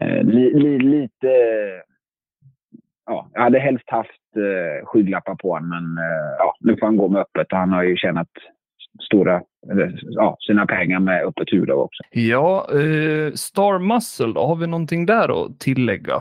eh, 0.00 0.24
li, 0.24 0.54
li, 0.54 0.78
lite... 0.78 1.28
Hade 3.44 3.58
helst 3.58 3.90
haft 3.90 4.36
eh, 4.36 4.86
skygglappar 4.86 5.34
på 5.34 5.52
honom. 5.52 5.68
Men 5.68 6.04
eh, 6.04 6.34
ja, 6.38 6.56
nu 6.60 6.76
får 6.76 6.86
han 6.86 6.96
gå 6.96 7.08
med 7.08 7.20
öppet. 7.20 7.46
Han 7.50 7.72
har 7.72 7.82
ju 7.82 7.96
tjänat 7.96 8.28
stora, 9.06 9.42
eller, 9.70 9.98
ja, 10.02 10.36
sina 10.40 10.66
pengar 10.66 11.00
med 11.00 11.24
öppet 11.24 11.52
huvudlag 11.52 11.78
också. 11.78 12.02
Ja, 12.10 12.66
eh, 12.70 13.32
Star 13.32 13.78
Muscle 13.78 14.32
då? 14.34 14.40
Har 14.40 14.56
vi 14.56 14.66
någonting 14.66 15.06
där 15.06 15.44
att 15.44 15.60
tillägga? 15.60 16.20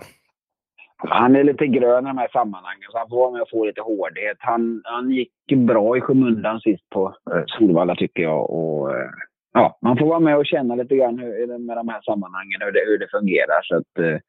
Han 0.97 1.35
är 1.35 1.43
lite 1.43 1.67
grön 1.67 2.05
i 2.05 2.07
de 2.07 2.17
här 2.17 2.29
sammanhangen, 2.31 2.89
så 2.91 2.97
han 2.97 3.09
får 3.09 3.17
vara 3.17 3.31
med 3.31 3.41
och 3.41 3.49
få 3.49 3.65
lite 3.65 3.81
hårdhet. 3.81 4.37
Han, 4.39 4.81
han 4.83 5.11
gick 5.11 5.33
bra 5.55 5.97
i 5.97 6.01
skymundan 6.01 6.59
sist 6.59 6.89
på 6.89 7.15
eh, 7.31 7.43
Solvalla 7.47 7.95
tycker 7.95 8.23
jag. 8.23 8.49
Och, 8.49 8.91
eh, 8.95 9.09
ja, 9.53 9.77
man 9.81 9.97
får 9.97 10.05
vara 10.05 10.19
med 10.19 10.37
och 10.37 10.45
känna 10.45 10.75
lite 10.75 10.95
grann 10.95 11.19
hur, 11.19 11.57
med 11.67 11.77
de 11.77 11.87
här 11.89 12.01
sammanhangen, 12.01 12.61
hur 12.61 12.71
det, 12.71 12.83
hur 12.85 12.99
det 12.99 13.07
fungerar. 13.11 13.61
Så 13.63 13.75
att, 13.75 13.99
eh, 13.99 14.19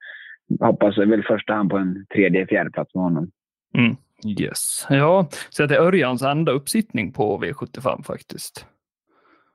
hoppas 0.60 0.98
väl 0.98 1.20
i 1.20 1.22
första 1.22 1.54
hand 1.54 1.70
på 1.70 1.76
en 1.76 2.06
tredje, 2.14 2.46
fjärde 2.46 2.70
plats 2.70 2.94
med 2.94 3.04
honom. 3.04 3.30
Mm. 3.78 3.96
Yes. 4.40 4.86
Ja, 4.90 5.28
så 5.50 5.66
det 5.66 5.76
är 5.76 5.80
Örjans 5.80 6.22
enda 6.22 6.52
uppsittning 6.52 7.12
på 7.12 7.40
V75 7.42 8.02
faktiskt. 8.02 8.66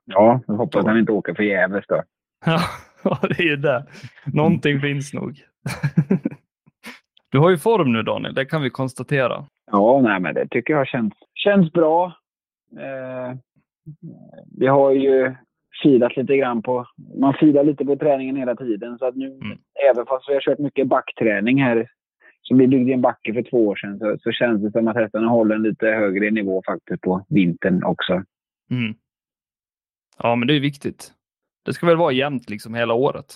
Ja, 0.06 0.42
jag 0.48 0.56
hoppas 0.56 0.86
han 0.86 1.00
inte 1.00 1.12
åker 1.12 1.34
förgäves 1.34 1.86
då. 1.88 2.04
Ja, 3.04 3.20
det 3.22 3.40
är 3.40 3.48
ju 3.48 3.56
det. 3.56 3.86
Någonting 4.26 4.80
finns 4.80 5.14
nog. 5.14 5.44
Du 7.32 7.40
har 7.40 7.50
ju 7.50 7.58
form 7.58 7.94
nu 7.94 8.04
Daniel, 8.04 8.34
det 8.34 8.46
kan 8.46 8.62
vi 8.62 8.70
konstatera. 8.70 9.46
Ja, 9.72 10.02
nej, 10.04 10.20
men 10.20 10.34
det 10.34 10.48
tycker 10.48 10.74
jag 10.74 10.88
känns, 10.88 11.14
känns 11.36 11.72
bra. 11.72 12.14
Eh, 12.80 13.38
vi 14.58 14.68
har 14.68 14.92
ju 14.92 15.36
filat 15.84 16.18
lite 16.18 16.38
grann 16.38 16.62
på... 16.62 16.86
Man 17.20 17.34
filar 17.34 17.64
lite 17.64 17.86
på 17.86 17.96
träningen 17.96 18.36
hela 18.36 18.56
tiden. 18.56 18.98
Så 18.98 19.06
att 19.06 19.16
nu, 19.16 19.26
Mm. 19.28 19.58
även 19.92 20.06
fast 20.06 20.30
vi 20.30 20.34
har 20.34 20.42
kört 20.42 20.60
mycket 20.60 20.88
backträning 20.88 21.64
här, 21.64 21.88
som 22.42 22.58
vi 22.58 22.68
byggde 22.68 22.94
en 22.94 23.02
backe 23.02 23.34
för 23.34 23.44
två 23.44 23.68
år 23.68 23.76
sedan, 23.76 24.00
så, 24.00 24.18
så 24.20 24.32
känns 24.32 24.62
det 24.62 24.72
som 24.72 24.88
att 24.88 24.96
hästarna 24.96 25.28
håller 25.28 25.56
en 25.56 25.64
lite 25.64 25.86
högre 25.88 26.32
nivå 26.32 26.62
faktiskt 26.66 27.02
på 27.02 27.26
vintern 27.30 27.84
också. 27.84 28.14
Mm. 28.72 28.94
Ja, 30.18 30.36
men 30.36 30.48
det 30.48 30.54
är 30.56 30.60
viktigt. 30.60 31.14
Det 31.66 31.74
ska 31.74 31.86
väl 31.86 31.98
vara 31.98 32.12
jämnt 32.12 32.50
liksom 32.50 32.74
hela 32.74 32.94
året. 32.94 33.36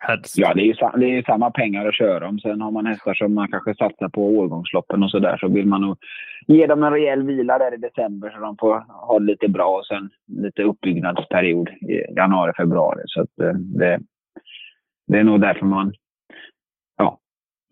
Helst. 0.00 0.38
Ja, 0.38 0.54
det 0.54 0.60
är, 0.60 0.64
ju, 0.64 0.74
det 0.96 1.18
är 1.18 1.22
samma 1.22 1.50
pengar 1.50 1.86
att 1.86 1.94
köra 1.94 2.28
om. 2.28 2.38
Sen 2.38 2.60
har 2.60 2.70
man 2.70 2.86
hästar 2.86 3.14
som 3.14 3.34
man 3.34 3.48
kanske 3.48 3.74
satsar 3.74 4.08
på 4.08 4.28
årgångsloppen 4.28 5.02
och 5.02 5.10
sådär. 5.10 5.36
Så 5.36 5.48
vill 5.48 5.66
man 5.66 5.80
nog 5.80 5.96
ge 6.46 6.66
dem 6.66 6.82
en 6.82 6.92
rejäl 6.92 7.22
vila 7.22 7.58
där 7.58 7.74
i 7.74 7.76
december 7.76 8.30
så 8.30 8.40
de 8.40 8.56
får 8.56 8.84
ha 8.88 9.18
det 9.18 9.24
lite 9.24 9.48
bra 9.48 9.76
och 9.78 9.86
sen 9.86 10.10
lite 10.26 10.62
uppbyggnadsperiod 10.62 11.68
i 11.68 12.14
januari, 12.16 12.52
februari. 12.56 13.02
Så 13.04 13.20
eh, 13.20 13.54
det, 13.54 14.00
det 15.06 15.18
är 15.18 15.24
nog 15.24 15.40
därför 15.40 15.66
man... 15.66 15.92
Ja, 16.96 17.18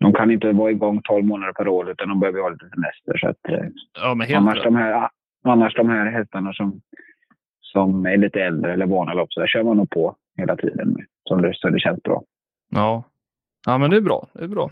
de 0.00 0.12
kan 0.12 0.31
inte 0.31 0.52
vara 0.52 0.71
igång 0.71 1.00
12 1.05 1.25
månader 1.25 1.52
per 1.52 1.69
år 1.69 1.91
utan 1.91 2.09
de 2.09 2.21
behöver 2.21 2.41
ha 2.41 2.49
lite 2.49 2.69
semester. 2.69 3.19
Så 3.19 3.29
att, 3.29 3.49
eh, 3.49 3.69
Ja, 4.02 4.14
men 4.14 4.26
helt 4.26 4.38
annars, 4.38 4.62
de 4.62 4.76
här, 4.76 5.09
annars 5.45 5.75
de 5.75 5.88
här 5.88 6.11
hästarna 6.11 6.52
som, 6.52 6.81
som 7.61 8.07
är 8.07 8.17
lite 8.17 8.43
äldre 8.43 8.73
eller 8.73 8.87
vana 8.87 9.14
lopp 9.14 9.33
så 9.33 9.41
där 9.41 9.47
kör 9.47 9.62
man 9.62 9.76
nog 9.76 9.91
på 9.91 10.17
hela 10.38 10.57
tiden 10.57 10.88
med. 10.88 11.07
Så 11.29 11.35
det, 11.37 11.55
så 11.55 11.69
det 11.69 11.79
känns 11.81 12.02
bra. 12.02 12.23
Ja. 12.71 13.05
ja, 13.67 13.79
men 13.79 13.91
det 13.91 13.97
är 13.97 14.00
bra. 14.00 14.26
Det 14.33 14.45
är 14.45 14.49
bra. 14.49 14.71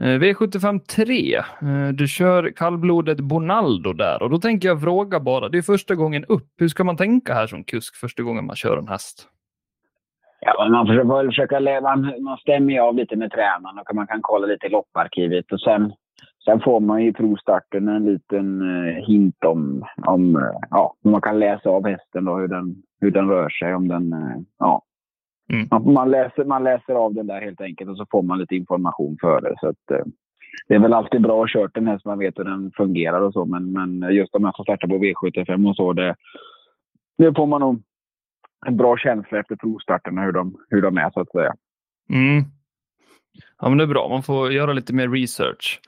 Eh, 0.00 0.04
V75 0.06 0.78
3. 0.78 1.36
Eh, 1.36 1.88
Du 1.94 2.08
kör 2.08 2.50
kallblodet 2.56 3.20
Bonaldo 3.20 3.92
där 3.92 4.22
och 4.22 4.30
då 4.30 4.38
tänker 4.38 4.68
jag 4.68 4.80
fråga 4.82 5.20
bara. 5.20 5.48
Det 5.48 5.58
är 5.58 5.62
första 5.62 5.94
gången 5.94 6.24
upp. 6.24 6.48
Hur 6.58 6.68
ska 6.68 6.84
man 6.84 6.96
tänka 6.96 7.34
här 7.34 7.46
som 7.46 7.64
kusk 7.64 7.96
första 7.96 8.22
gången 8.22 8.46
man 8.46 8.56
kör 8.56 8.76
en 8.76 8.88
häst? 8.88 9.28
Ja, 10.40 10.68
man 10.70 10.86
försöker, 10.86 11.08
väl 11.08 11.26
försöka 11.26 11.58
lä- 11.58 11.80
man, 11.80 12.36
stämmer 12.40 12.72
ju 12.72 12.78
av 12.78 12.94
lite 12.96 13.16
med 13.16 13.30
tränaren 13.30 13.78
och 13.78 13.94
man 13.94 14.06
kan 14.06 14.18
kolla 14.22 14.46
lite 14.46 14.66
i 14.66 14.70
lopparkivet. 14.70 15.52
Och 15.52 15.60
sen, 15.60 15.92
sen 16.44 16.60
får 16.60 16.80
man 16.80 17.02
ju 17.02 17.08
i 17.08 17.12
provstarten 17.12 17.88
en 17.88 18.04
liten 18.04 18.60
eh, 18.62 18.94
hint 19.06 19.44
om, 19.44 19.84
om 20.06 20.50
ja, 20.70 20.94
man 21.04 21.20
kan 21.20 21.38
läsa 21.38 21.70
av 21.70 21.86
hästen 21.86 22.24
då, 22.24 22.36
hur 22.36 22.48
den, 22.48 22.76
hur 23.00 23.10
den 23.10 23.28
rör 23.28 23.48
sig. 23.48 23.74
Om 23.74 23.88
den, 23.88 24.14
ja. 24.58 24.82
Mm. 25.52 25.68
man, 25.70 25.92
man, 25.92 26.10
läser, 26.10 26.44
man 26.44 26.64
läser 26.64 26.94
av 26.94 27.14
den 27.14 27.26
där 27.26 27.40
helt 27.40 27.60
enkelt 27.60 27.90
och 27.90 27.96
så 27.96 28.06
får 28.10 28.22
man 28.22 28.38
lite 28.38 28.56
information 28.56 29.16
före. 29.20 29.54
Så 29.60 29.68
att, 29.68 29.90
eh, 29.90 30.06
det 30.68 30.74
är 30.74 30.78
väl 30.78 30.92
alltid 30.92 31.22
bra 31.22 31.44
att 31.44 31.50
köra 31.50 31.70
en 31.74 31.86
häst 31.86 32.04
man 32.04 32.18
vet 32.18 32.38
hur 32.38 32.44
den 32.44 32.72
fungerar 32.76 33.20
och 33.20 33.32
så. 33.32 33.44
Men, 33.44 33.72
men 33.72 34.14
just 34.14 34.34
om 34.34 34.44
jag 34.44 34.56
får 34.56 34.64
starta 34.64 34.88
på 34.88 34.98
V75 34.98 35.68
och 35.68 35.76
så, 35.76 35.92
det, 35.92 36.16
det 37.18 37.34
får 37.34 37.46
man 37.46 37.60
nog 37.60 37.82
en 38.66 38.76
bra 38.76 38.96
känsla 38.96 39.40
efter 39.40 39.56
provstarten 39.56 40.18
hur 40.18 40.32
de, 40.32 40.56
hur 40.68 40.82
de 40.82 40.98
är 40.98 41.10
så 41.10 41.20
att 41.20 41.30
säga. 41.30 41.54
Mm. 42.10 42.44
Ja, 43.60 43.68
men 43.68 43.78
det 43.78 43.84
är 43.84 43.88
bra. 43.88 44.08
Man 44.08 44.22
får 44.22 44.52
göra 44.52 44.72
lite 44.72 44.94
mer 44.94 45.08
research. 45.08 45.80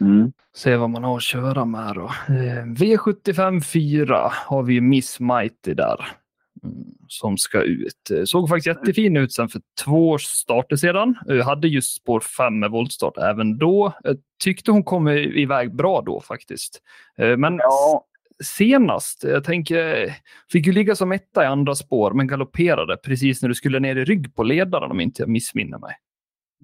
Mm. 0.00 0.32
Se 0.54 0.76
vad 0.76 0.90
man 0.90 1.04
har 1.04 1.16
att 1.16 1.22
köra 1.22 1.64
med 1.64 1.94
då. 1.94 2.04
Eh, 2.28 2.64
V75 2.64 3.60
4 3.60 4.16
har 4.46 4.62
vi 4.62 4.80
Miss 4.80 5.20
Mighty 5.20 5.74
där. 5.74 6.19
Mm, 6.64 6.84
Som 7.08 7.38
ska 7.38 7.62
ut. 7.62 8.10
Eh, 8.10 8.24
Såg 8.24 8.48
faktiskt 8.48 8.66
jättefin 8.66 9.16
ut 9.16 9.32
sen 9.32 9.48
för 9.48 9.60
två 9.84 10.18
starter 10.18 10.76
sedan. 10.76 11.14
Eh, 11.30 11.44
Hade 11.46 11.68
just 11.68 11.96
spår 11.96 12.20
5 12.20 12.58
med 12.58 12.70
voltstart 12.70 13.18
även 13.18 13.58
då. 13.58 13.92
Jag 14.02 14.16
tyckte 14.44 14.70
hon 14.72 14.84
kom 14.84 15.08
iväg 15.08 15.74
bra 15.76 16.02
då 16.06 16.20
faktiskt. 16.20 16.82
Eh, 17.18 17.36
Men 17.36 17.56
Ja, 17.56 18.04
senast, 18.44 19.24
jag 19.24 19.44
tänker, 19.44 20.14
fick 20.52 20.66
ju 20.66 20.72
ligga 20.72 20.94
som 20.96 21.12
etta 21.12 21.42
i 21.42 21.46
andra 21.46 21.74
spår 21.74 22.10
men 22.12 22.26
galopperade 22.26 22.96
precis 22.96 23.42
när 23.42 23.48
du 23.48 23.54
skulle 23.54 23.80
ner 23.80 23.96
i 23.96 24.04
rygg 24.04 24.34
på 24.34 24.42
ledaren 24.42 24.90
om 24.90 25.00
inte 25.00 25.22
jag 25.22 25.28
missminner 25.28 25.78
mig. 25.78 25.94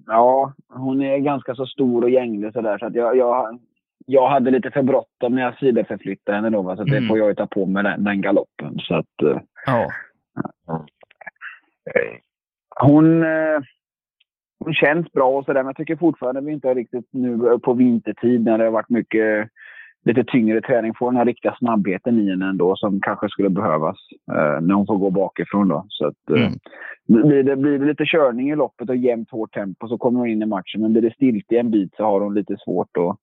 ja, 0.07 0.53
hon 0.73 1.01
är 1.01 1.17
ganska 1.17 1.55
så 1.55 1.65
stor 1.65 2.03
och 2.03 2.09
gänglig 2.09 2.53
sådär 2.53 2.77
så 2.77 2.85
att 2.85 2.95
jag, 2.95 3.17
jag, 3.17 3.59
jag 4.09 4.29
hade 4.29 4.51
lite 4.51 4.71
för 4.71 4.81
bråttom 4.83 5.35
när 5.35 5.41
jag 5.41 5.57
sidoförflyttade 5.57 6.35
henne 6.37 6.49
då. 6.49 6.63
Så 6.63 6.71
att 6.71 6.79
Mm. 6.79 6.89
det 7.03 7.07
får 7.07 7.17
jag 7.17 7.27
ju 7.27 7.35
ta 7.35 7.47
på 7.47 7.65
mig 7.65 7.83
den, 7.83 8.03
den 8.03 8.21
galoppen. 8.21 8.79
Så 8.79 8.95
att, 8.95 9.21
eh, 9.23 9.39
Ja. 9.65 9.91
hon, 12.79 13.23
eh, 13.23 13.59
hon 14.59 14.73
känns 14.73 15.11
bra 15.11 15.29
och 15.29 15.45
sådär 15.45 15.59
men 15.63 15.65
jag 15.69 15.75
tycker 15.75 15.95
fortfarande 15.95 16.41
vi 16.41 16.51
inte 16.51 16.73
riktigt 16.73 17.05
nu 17.11 17.59
på 17.63 17.73
vintertid 17.73 18.45
när 18.45 18.57
det 18.57 18.63
har 18.63 18.71
varit 18.71 18.89
mycket 18.89 19.49
lite 20.05 20.23
tyngre 20.23 20.61
träning 20.61 20.93
får 20.93 21.11
den 21.11 21.17
här 21.17 21.25
riktiga 21.25 21.55
snabbheten 21.59 22.19
i 22.19 22.29
henne 22.29 22.45
ändå 22.49 22.75
som 22.75 23.01
kanske 23.01 23.29
skulle 23.29 23.49
behövas 23.49 23.97
eh, 24.31 24.61
när 24.61 24.73
hon 24.75 24.85
får 24.87 24.97
gå 24.97 25.09
bakifrån 25.09 25.67
då. 25.67 25.85
Så 25.89 26.07
att, 26.07 26.29
eh, 26.31 26.41
Mm. 26.45 26.53
blir, 27.29 27.43
det, 27.43 27.55
blir 27.55 27.79
det 27.79 27.85
lite 27.85 28.05
körning 28.05 28.49
i 28.51 28.55
loppet 28.55 28.89
och 28.89 28.95
jämnt 28.95 29.31
hårt 29.31 29.53
tempo 29.53 29.87
så 29.87 29.97
kommer 29.97 30.19
hon 30.19 30.29
in 30.29 30.41
i 30.41 30.45
matchen. 30.45 30.81
Men 30.81 30.91
blir 30.93 31.01
det 31.01 31.13
stilt 31.13 31.51
i 31.51 31.57
en 31.57 31.71
bit 31.71 31.93
så 31.97 32.03
har 32.03 32.21
hon 32.21 32.33
lite 32.33 32.57
svårt 32.57 32.97
att, 32.97 33.17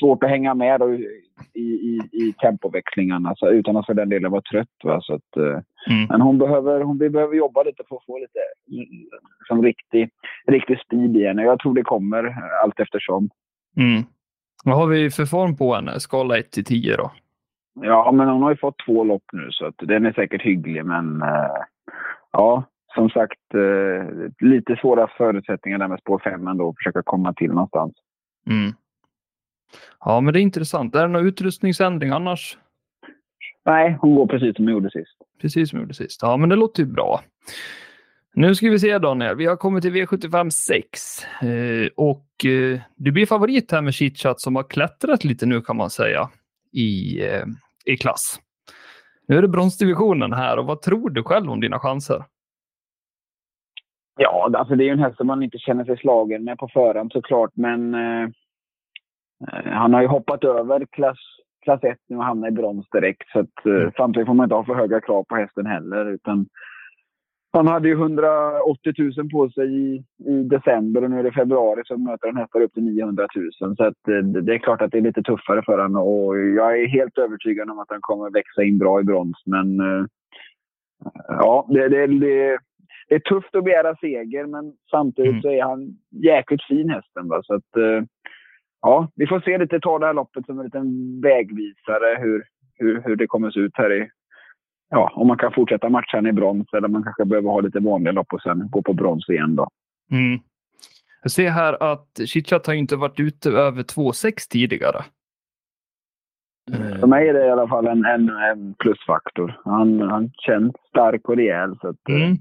svårt 0.00 0.22
att 0.24 0.30
hänga 0.30 0.54
med 0.54 0.80
då 0.80 0.94
i, 0.94 1.60
i, 1.60 2.00
i 2.12 2.32
tempoväxlingarna 2.40 3.34
så, 3.36 3.48
utan 3.50 3.76
att 3.76 3.86
för 3.86 3.94
den 3.94 4.08
delen 4.08 4.30
vara 4.30 4.42
trött. 4.42 4.68
Va? 4.84 5.00
Så 5.02 5.14
att, 5.14 5.36
eh, 5.36 5.60
Mm. 5.90 6.06
men 6.08 6.20
hon 6.20 6.38
behöver, 6.38 6.80
hon 6.80 6.98
behöver 6.98 7.34
jobba 7.34 7.62
lite 7.62 7.82
för 7.88 7.96
att 7.96 8.04
få 8.04 8.18
lite 8.18 8.38
mm, 8.72 9.08
som 9.48 9.62
riktig, 9.62 10.10
riktig 10.46 10.80
speed 10.80 11.16
i 11.16 11.26
henne. 11.26 11.42
Jag 11.42 11.58
tror 11.58 11.74
det 11.74 11.82
kommer 11.82 12.36
allt 12.62 12.80
eftersom. 12.80 13.28
Mm. 13.76 14.02
Vad 14.64 14.76
har 14.76 14.86
vi 14.86 15.10
för 15.10 15.24
form 15.24 15.56
på 15.56 15.74
henne? 15.74 16.00
Skala 16.00 16.38
1 16.38 16.50
till 16.50 16.64
10 16.64 16.96
då? 16.96 17.10
Ja, 17.80 18.12
men 18.12 18.28
hon 18.28 18.42
har 18.42 18.50
ju 18.50 18.56
fått 18.56 18.74
två 18.86 19.04
lopp 19.04 19.22
nu 19.32 19.48
så 19.50 19.66
att 19.66 19.74
den 19.78 20.06
är 20.06 20.12
säkert 20.12 20.42
hygglig. 20.42 20.84
Men 20.84 21.22
eh, 21.22 21.62
ja, 22.32 22.64
som 22.94 23.10
sagt, 23.10 23.54
eh, 23.54 24.46
lite 24.48 24.76
svåra 24.76 25.08
förutsättningar 25.18 25.78
där 25.78 25.88
med 25.88 26.00
spår 26.00 26.18
5 26.24 26.46
ändå. 26.48 26.68
att 26.68 26.76
Försöka 26.78 27.02
komma 27.02 27.32
till 27.32 27.50
någonstans. 27.52 27.92
Mm. 28.50 28.72
Ja, 30.00 30.20
men 30.20 30.34
det 30.34 30.40
är 30.40 30.42
intressant. 30.42 30.94
Är 30.94 31.02
det 31.02 31.08
någon 31.08 31.26
utrustningsändring 31.26 32.10
annars? 32.10 32.58
Nej, 33.64 33.98
hon 34.00 34.14
går 34.14 34.26
precis 34.26 34.56
som 34.56 34.64
hon 34.64 34.72
gjorde 34.72 34.90
sist. 34.90 35.16
Precis 35.40 35.70
som 35.70 35.78
vi 35.78 35.82
gjorde 35.82 35.94
sist. 35.94 36.22
Ja, 36.22 36.36
men 36.36 36.48
det 36.48 36.56
låter 36.56 36.82
ju 36.82 36.88
bra. 36.88 37.20
Nu 38.34 38.54
ska 38.54 38.70
vi 38.70 38.78
se 38.78 38.98
Daniel. 38.98 39.36
Vi 39.36 39.46
har 39.46 39.56
kommit 39.56 39.82
till 39.82 39.92
V75 39.92 40.50
6 40.50 41.24
eh, 41.42 41.88
och 41.96 42.44
eh, 42.44 42.80
du 42.96 43.12
blir 43.12 43.26
favorit 43.26 43.72
här 43.72 43.82
med 43.82 43.94
Chitchat 43.94 44.40
som 44.40 44.56
har 44.56 44.62
klättrat 44.62 45.24
lite 45.24 45.46
nu 45.46 45.60
kan 45.60 45.76
man 45.76 45.90
säga 45.90 46.28
i, 46.72 47.20
eh, 47.26 47.44
i 47.84 47.96
klass. 47.96 48.40
Nu 49.28 49.36
är 49.36 49.42
det 49.42 49.48
bronsdivisionen 49.48 50.32
här 50.32 50.58
och 50.58 50.66
vad 50.66 50.82
tror 50.82 51.10
du 51.10 51.22
själv 51.22 51.50
om 51.50 51.60
dina 51.60 51.78
chanser? 51.78 52.24
Ja, 54.18 54.50
alltså 54.54 54.74
det 54.74 54.84
är 54.84 54.86
ju 54.86 54.92
en 54.92 54.98
häst 54.98 55.16
som 55.16 55.26
man 55.26 55.42
inte 55.42 55.58
känner 55.58 55.84
sig 55.84 55.96
slagen 55.98 56.44
med 56.44 56.58
på 56.58 56.68
förhand 56.68 57.12
såklart. 57.12 57.50
Men 57.54 57.94
han 59.64 59.94
har 59.94 60.00
ju 60.02 60.06
hoppat 60.08 60.44
över 60.44 60.84
klass, 60.92 61.18
klass 61.62 61.84
1 61.84 61.98
nu 62.08 62.16
och 62.16 62.24
hamnat 62.24 62.48
i 62.48 62.52
brons 62.52 62.90
direkt. 62.90 63.28
Så 63.32 63.38
att, 63.40 63.66
eh, 63.66 63.72
Mm. 63.72 63.90
Samtidigt 63.96 64.26
får 64.26 64.34
man 64.34 64.44
inte 64.44 64.54
ha 64.54 64.64
för 64.64 64.74
höga 64.74 65.00
krav 65.00 65.24
på 65.24 65.36
hästen 65.36 65.66
heller. 65.66 66.06
Utan 66.06 66.46
han 67.52 67.66
hade 67.66 67.88
ju 67.88 67.94
180 67.94 68.92
000 69.16 69.30
på 69.30 69.50
sig 69.50 69.66
i, 69.74 70.04
i 70.26 70.42
december 70.42 71.04
och 71.04 71.10
nu 71.10 71.18
är 71.18 71.22
det 71.22 71.32
februari 71.32 71.82
så 71.84 71.98
möter 71.98 72.26
han 72.26 72.36
hästar 72.36 72.60
upp 72.60 72.74
till 72.74 72.82
900 72.82 73.26
000. 73.36 73.76
Så 73.76 73.84
att, 73.84 74.08
eh, 74.08 74.16
det 74.16 74.40
det 74.40 74.54
är 74.54 74.58
klart 74.58 74.82
att 74.82 74.92
det 74.92 74.98
är 74.98 75.02
lite 75.02 75.22
tuffare 75.22 75.62
för 75.62 75.78
honom 75.78 76.02
och 76.02 76.38
jag 76.38 76.80
är 76.80 76.86
helt 76.88 77.18
övertygad 77.18 77.70
om 77.70 77.78
att 77.78 77.90
han 77.90 78.00
kommer 78.00 78.30
växa 78.30 78.62
in 78.62 78.78
bra 78.78 79.00
i 79.00 79.04
brons. 79.04 79.42
Men 79.46 79.80
eh, 79.80 80.04
ja, 81.28 81.66
det, 81.68 81.88
det, 81.88 82.06
det, 82.06 82.58
det 83.08 83.14
är 83.14 83.18
tufft 83.18 83.54
att 83.54 83.64
begära 83.64 83.96
seger, 83.96 84.46
men 84.46 84.72
samtidigt 84.90 85.30
Mm. 85.30 85.42
så 85.42 85.50
är 85.50 85.62
han 85.62 85.96
jäkligt 86.10 86.62
fin 86.68 86.90
hästen. 86.90 87.28
Va? 87.28 87.40
Så 87.42 87.54
att, 87.54 87.76
eh, 87.76 88.02
ja, 88.86 89.08
vi 89.14 89.26
får 89.26 89.40
se 89.40 89.58
lite, 89.58 89.80
ta 89.80 89.98
det 89.98 90.06
här 90.06 90.14
loppet 90.14 90.46
som 90.46 90.58
en 90.58 90.64
liten 90.64 91.20
vägvisare 91.20 92.18
hur, 92.18 92.44
hur, 92.74 93.02
hur 93.02 93.16
det 93.16 93.26
kommer 93.26 93.50
se 93.50 93.60
ut 93.60 93.72
här 93.74 93.92
i... 93.92 94.08
Ja, 94.90 95.12
om 95.14 95.26
man 95.26 95.38
kan 95.38 95.52
fortsätta 95.52 95.88
matchen 95.88 96.26
i 96.26 96.32
brons 96.32 96.66
eller 96.72 96.88
man 96.88 97.02
kanske 97.02 97.24
behöver 97.24 97.50
ha 97.50 97.60
lite 97.60 97.80
vanliga 97.80 98.12
lopp 98.12 98.32
och 98.32 98.42
sen 98.42 98.68
gå 98.70 98.82
på 98.82 98.92
brons 98.92 99.28
igen 99.28 99.56
då. 99.56 99.68
Mm. 100.10 100.40
Jag 101.22 101.30
ser 101.30 101.50
här 101.50 101.92
att 101.92 102.08
Chitchat 102.26 102.66
har 102.66 102.74
ju 102.74 102.80
inte 102.80 102.96
varit 102.96 103.20
ute 103.20 103.50
över 103.50 103.82
2,6 103.82 104.50
tidigare. 104.50 105.04
Eh, 106.72 107.00
För 107.00 107.06
mig 107.06 107.28
är 107.28 107.34
det 107.34 107.46
i 107.46 107.50
alla 107.50 107.68
fall 107.68 107.86
en, 107.86 108.04
en, 108.04 108.28
en 108.28 108.74
plusfaktor. 108.74 109.60
Han, 109.64 110.00
han 110.00 110.30
känns 110.32 110.74
stark 110.88 111.28
och 111.28 111.36
rejäl. 111.36 111.78
Så 111.80 111.88
att, 111.88 112.08
eh, 112.08 112.14
Mm. 112.14 112.36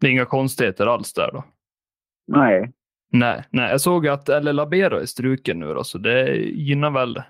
Det 0.00 0.06
är 0.06 0.10
inga 0.10 0.24
konstigheter 0.24 0.86
alls 0.86 1.12
där 1.12 1.30
då? 1.32 1.44
Nej, 2.26 2.72
Nej, 3.14 3.44
nej, 3.50 3.70
jag 3.70 3.80
såg 3.80 4.08
att 4.08 4.28
Elle 4.28 4.52
Labero 4.52 4.96
är 4.96 5.04
struken 5.06 5.60
nu 5.60 5.74
då, 5.74 5.84
så 5.84 5.98
det 5.98 6.36
gynnar 6.36 6.90
väl. 6.90 7.22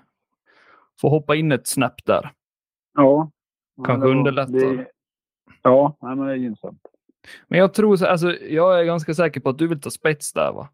Få 1.01 1.09
hoppa 1.09 1.35
in 1.35 1.51
ett 1.51 1.67
snäpp 1.67 2.05
där. 2.05 2.31
ja. 2.93 3.31
Kanske 3.85 4.09
underlättar. 4.09 4.53
det- 4.77 4.87
Ja, 5.61 5.97
nej, 6.01 6.15
men 6.15 6.27
det 6.27 6.33
är 6.33 6.37
gynnsamt. 6.37 6.81
Men 7.47 7.59
jag 7.59 7.73
tror 7.73 7.95
så, 7.95 8.05
alltså, 8.07 8.31
jag 8.37 8.79
är 8.79 8.83
ganska 8.83 9.13
säker 9.13 9.41
på 9.41 9.49
att 9.49 9.57
du 9.57 9.67
vill 9.67 9.81
ta 9.81 9.89
spets 9.89 10.33
där 10.33 10.51
va? 10.51 10.69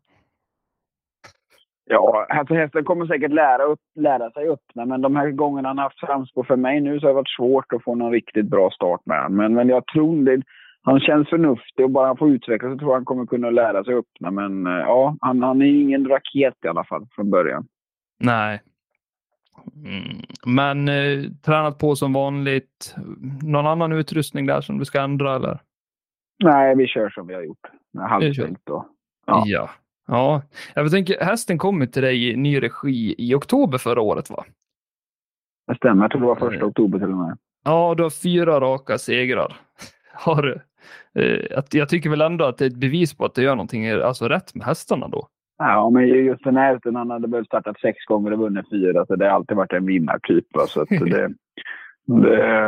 Ja, 1.86 2.26
alltså 2.30 2.54
hästen 2.54 2.84
kommer 2.84 3.06
säkert 3.06 3.32
lära, 3.34 3.64
upp, 3.64 3.80
lära 4.00 4.32
sig 4.32 4.50
öppna, 4.50 4.86
men 4.86 5.02
de 5.02 5.16
här 5.16 5.32
gångerna 5.32 5.68
han 5.70 5.78
har 5.78 5.84
haft 5.86 6.00
framspår 6.00 6.44
för 6.44 6.56
mig 6.56 6.82
nu 6.82 7.00
så 7.00 7.06
har 7.06 7.10
det 7.10 7.16
varit 7.16 7.30
svårt 7.38 7.74
att 7.74 7.84
få 7.84 7.96
någon 7.96 8.12
riktigt 8.12 8.46
bra 8.46 8.70
start 8.72 9.02
med 9.06 9.18
honom. 9.24 9.38
Men, 9.38 9.54
men 9.54 9.70
jag 9.70 9.88
tror 9.88 10.26
det, 10.26 10.42
han 10.84 11.00
känns 11.00 11.30
förnuftig 11.30 11.86
och 11.86 11.92
bara 11.92 12.08
han 12.08 12.18
får 12.18 12.30
utvecklas 12.30 12.74
så 12.74 12.78
tror 12.78 12.92
jag 12.92 12.98
han 12.98 13.06
kommer 13.06 13.26
kunna 13.26 13.50
lära 13.50 13.84
sig 13.84 13.96
öppna. 13.96 14.32
Men 14.32 14.68
eh, 14.68 14.74
ja, 14.74 15.18
han, 15.22 15.44
han 15.44 15.62
är 15.62 15.66
ingen 15.66 16.08
raket 16.08 16.56
i 16.66 16.68
alla 16.68 16.84
fall 16.84 17.08
från 17.12 17.30
början. 17.30 17.68
Nej. 18.20 18.62
Mm. 19.76 20.18
Men 20.46 20.88
eh, 20.88 21.32
tränat 21.46 21.80
på 21.80 21.96
som 21.96 22.14
vanligt. 22.14 22.96
Någon 23.42 23.68
annan 23.68 23.92
utrustning 23.92 24.46
där 24.46 24.62
som 24.62 24.78
du 24.78 24.86
ska 24.86 25.02
ändra 25.02 25.36
eller? 25.36 25.60
Nej, 26.44 26.76
vi 26.76 26.88
kör 26.88 27.10
som 27.10 27.28
vi 27.28 27.34
har 27.34 27.42
gjort. 27.42 27.72
halvstängt 27.98 28.62
då. 28.64 28.86
Ja. 29.26 29.44
ja. 29.46 29.70
Ja, 30.08 30.42
jag 30.76 30.92
tänker 30.92 31.26
hästen 31.26 31.58
kom 31.58 31.88
till 31.88 32.02
dig 32.02 32.30
i 32.30 32.36
ny 32.36 32.62
regi 32.62 33.16
i 33.18 33.36
oktober 33.36 33.78
förra 33.78 34.02
året 34.02 34.30
va? 34.30 34.46
Det 35.68 35.76
stämmer, 35.76 36.04
jag 36.04 36.12
tror 36.12 36.22
det 36.22 36.28
var 36.28 36.36
första 36.36 36.66
oktober 36.66 37.00
till 37.00 37.12
och 37.12 37.18
med. 37.18 37.38
Ja, 37.64 37.94
du 37.98 38.04
har 38.04 38.10
fyra 38.10 38.60
raka 38.60 38.98
segrar. 38.98 39.58
Har, 40.14 40.64
eh, 41.16 41.62
jag 41.72 41.90
tycker 41.90 42.10
väl 42.10 42.22
ändå 42.22 42.46
att 42.46 42.58
det 42.58 42.66
är 42.66 42.70
ett 42.70 42.76
bevis 42.76 43.18
på 43.18 43.26
att 43.26 43.36
du 43.36 43.44
gör 43.44 43.56
någonting 43.56 43.90
alltså, 43.90 44.28
rätt 44.28 44.56
med 44.56 44.66
hästarna 44.66 45.08
då. 45.08 45.28
Ja, 45.58 45.90
men 45.90 46.08
just 46.08 46.44
den 46.44 46.58
här 46.58 46.74
hästen, 46.74 46.96
han 46.96 47.10
hade 47.10 47.28
väl 47.28 47.46
startat 47.46 47.80
sex 47.80 48.06
gånger 48.06 48.34
och 48.34 48.40
vunnit 48.40 48.70
fyra, 48.70 49.06
så 49.06 49.16
det 49.16 49.26
har 49.26 49.32
alltid 49.32 49.58
varit 49.58 49.74
en 49.74 49.86
vinnartyp. 49.86 50.46
Så 50.68 50.82
att 50.82 50.90
det, 50.90 51.30
det, 52.22 52.66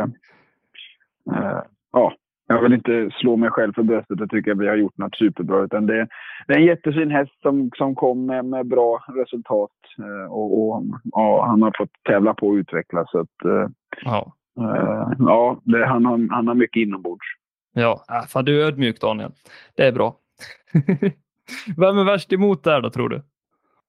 äh, 1.32 1.62
ja, 1.92 2.12
jag 2.46 2.62
vill 2.62 2.72
inte 2.72 3.10
slå 3.12 3.36
mig 3.36 3.50
själv 3.50 3.72
för 3.72 3.82
bröstet 3.82 4.20
och 4.20 4.30
tycka 4.30 4.52
att 4.52 4.58
vi 4.58 4.68
har 4.68 4.76
gjort 4.76 4.98
något 4.98 5.16
superbra. 5.16 5.64
Utan 5.64 5.86
det, 5.86 6.08
det 6.46 6.54
är 6.54 6.58
en 6.58 6.64
jättefin 6.64 7.10
häst 7.10 7.42
som, 7.42 7.70
som 7.76 7.94
kom 7.94 8.26
med, 8.26 8.44
med 8.44 8.66
bra 8.66 9.04
resultat. 9.08 9.70
Eh, 9.98 10.32
och, 10.32 10.58
och, 10.58 10.84
och, 11.12 11.46
han 11.46 11.62
har 11.62 11.72
fått 11.78 11.92
tävla 12.08 12.34
på 12.34 12.48
och 12.48 12.54
utvecklas. 12.54 13.10
Så 13.10 13.18
att, 13.18 13.68
ja, 14.04 14.32
uh, 14.60 15.12
ja 15.18 15.60
det, 15.64 15.86
han, 15.86 16.04
har, 16.04 16.34
han 16.34 16.48
har 16.48 16.54
mycket 16.54 16.80
inombords. 16.80 17.26
Ja, 17.74 18.04
äh, 18.08 18.26
fan, 18.26 18.44
du 18.44 18.62
är 18.62 18.66
ödmjuk 18.66 19.00
Daniel. 19.00 19.32
Det 19.74 19.86
är 19.86 19.92
bra. 19.92 20.16
Vem 21.76 21.98
är 21.98 22.04
värst 22.04 22.32
emot 22.32 22.64
där 22.64 22.80
då 22.80 22.90
tror 22.90 23.08
du? 23.08 23.22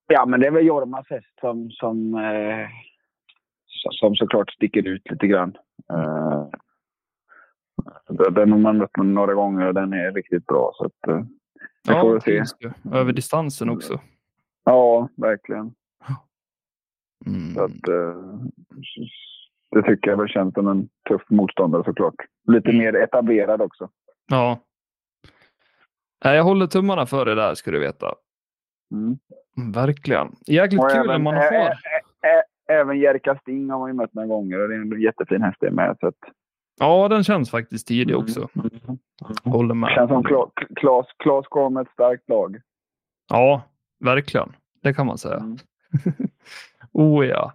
Ja, 0.08 0.26
men 0.26 0.40
det 0.40 0.48
är 0.48 0.52
väl 0.52 0.66
Jormas 0.66 1.06
häst 1.10 1.40
som, 1.42 1.72
som, 1.72 2.16
eh, 2.16 2.68
som 3.92 4.16
såklart 4.16 4.52
sticker 4.52 4.88
ut 4.88 5.12
lite 5.12 5.28
grann. 5.28 5.58
Eh, 5.92 6.48
den 8.32 8.52
har 8.52 8.60
man 8.60 8.78
mött 8.78 8.98
några 8.98 9.34
gånger 9.34 9.68
och 9.68 9.74
den 9.74 9.94
är 9.94 10.12
riktigt 10.12 10.46
bra. 10.46 10.72
Så 10.74 10.86
att, 10.86 11.08
eh, 11.08 11.26
ja, 11.88 12.02
får 12.02 12.20
se. 12.20 12.44
Över 12.94 13.14
distansen 13.14 13.70
också. 13.70 14.00
Ja, 14.64 15.10
verkligen. 15.18 15.74
Mm. 17.26 17.54
Så 17.56 17.64
att, 17.64 17.88
eh, 17.88 18.40
det 19.76 19.82
tycker 19.82 20.10
jag 20.10 20.18
väl 20.18 20.28
känns 20.28 20.54
som 20.54 20.68
en 20.68 20.90
tuff 21.10 21.22
motståndare 21.30 21.84
såklart. 21.84 22.16
Lite 22.48 22.70
mm. 22.70 22.78
mer 22.78 22.96
etablerad 22.96 23.62
också. 23.62 23.90
Ja. 24.28 24.60
Jag 26.24 26.44
håller 26.44 26.68
tummarna 26.68 27.06
för 27.06 27.26
det 27.26 27.36
där 27.36 27.56
ska 27.56 27.72
du 27.72 27.80
veta. 27.80 28.14
Mm. 28.92 29.18
Verkligen. 29.74 30.36
Jäkligt 30.48 30.82
och 30.82 30.90
kul 30.90 31.00
även, 31.00 31.08
när 31.08 31.18
man 31.18 31.36
har... 31.36 31.44
Ä, 31.44 31.78
ä, 32.24 32.44
även 32.68 33.00
Jerka 33.00 33.36
Sting 33.42 33.70
har 33.70 33.80
man 33.80 33.90
ju 33.90 33.94
mött 33.94 34.14
några 34.14 34.28
gånger 34.28 34.60
och 34.60 34.70
det 34.70 34.76
är 34.76 34.80
en 34.80 35.02
jättefin 35.02 35.42
häst 35.42 35.58
det 35.60 35.72
med. 35.72 35.98
Så 36.00 36.08
att... 36.08 36.20
Ja, 36.80 37.08
den 37.08 37.24
känns 37.24 37.52
faktiskt 37.52 37.88
tidig 37.88 38.14
mm. 38.14 38.24
också. 38.24 38.50
Mm. 38.56 38.98
Håller 39.44 39.76
med. 39.76 39.90
Känns 39.96 40.10
som 40.10 40.24
Klas, 40.24 40.50
Klas, 40.76 41.06
Klas 41.18 41.46
kom 41.48 41.74
med 41.74 41.82
ett 41.82 41.94
starkt 41.94 42.30
lag. 42.30 42.62
Ja, 43.30 43.62
verkligen. 44.00 44.56
Det 44.84 44.94
kan 44.94 45.06
man 45.06 45.18
säga. 45.18 45.38
Mm. 45.38 45.58
oh 46.96 47.28
ja. 47.28 47.54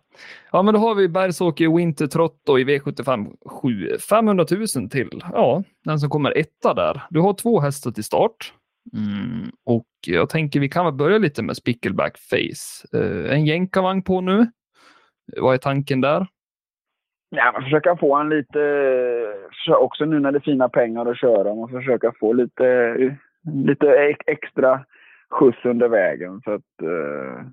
Ja, 0.52 0.62
men 0.62 0.74
då 0.74 0.80
har 0.80 0.94
vi 0.94 1.08
Bergsåker 1.08 1.76
Winter 1.76 2.06
Trotto 2.06 2.58
i 2.58 2.64
V75 2.64 3.36
7. 3.46 3.98
500 4.10 4.44
000 4.76 4.90
till. 4.90 5.22
Ja, 5.32 5.62
den 5.84 5.98
som 5.98 6.10
kommer 6.10 6.38
etta 6.38 6.74
där. 6.74 7.02
Du 7.10 7.20
har 7.20 7.34
två 7.34 7.60
hästar 7.60 7.90
till 7.90 8.04
start. 8.04 8.52
Mm, 8.96 9.50
och 9.66 9.86
jag 10.06 10.28
tänker 10.28 10.60
vi 10.60 10.68
kan 10.68 10.84
väl 10.84 10.94
börja 10.94 11.18
lite 11.18 11.42
med 11.42 11.56
Spickleback 11.56 12.18
Face. 12.18 12.98
Uh, 12.98 13.32
en 13.32 13.44
jänkarvagn 13.46 14.02
på 14.02 14.20
nu. 14.20 14.46
Vad 15.36 15.54
är 15.54 15.58
tanken 15.58 16.00
där? 16.00 16.26
Ja, 17.30 17.52
men 17.52 17.62
försöka 17.62 17.96
få 17.96 18.16
en 18.16 18.28
lite, 18.28 18.58
också 19.80 20.04
nu 20.04 20.20
när 20.20 20.32
det 20.32 20.38
är 20.38 20.40
fina 20.40 20.68
pengar 20.68 21.06
att 21.06 21.20
köra, 21.20 21.50
och 21.50 21.70
försöka 21.70 22.12
få 22.20 22.32
lite, 22.32 22.96
lite 23.66 24.16
extra 24.26 24.84
skjuts 25.30 25.64
under 25.64 25.88
vägen. 25.88 26.40
Så 26.44 26.52
att, 26.52 26.82
uh, 26.82 27.46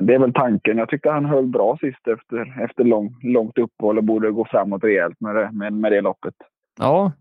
det 0.00 0.14
är 0.14 0.18
väl 0.18 0.32
tanken. 0.32 0.78
Jag 0.78 0.88
tyckte 0.88 1.10
han 1.10 1.24
höll 1.24 1.46
bra 1.46 1.78
sist 1.80 2.08
efter, 2.08 2.64
efter 2.64 2.84
lång, 2.84 3.16
långt 3.22 3.58
uppehåll 3.58 3.98
och 3.98 4.04
borde 4.04 4.30
gå 4.30 4.44
framåt 4.50 4.84
rejält 4.84 5.20
med 5.20 5.34
det, 5.34 5.50
med, 5.52 5.72
med 5.72 5.92
det 5.92 6.00
loppet. 6.00 6.34
Ja. 6.78 7.12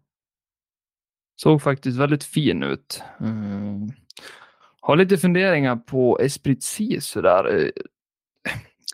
Såg 1.35 1.61
faktiskt 1.61 1.99
väldigt 1.99 2.23
fin 2.23 2.63
ut. 2.63 3.03
Mm. 3.19 3.89
Har 4.81 4.95
lite 4.95 5.17
funderingar 5.17 5.75
på 5.75 6.19
Esprit 6.19 6.63
C 6.63 6.97
sådär. 7.01 7.71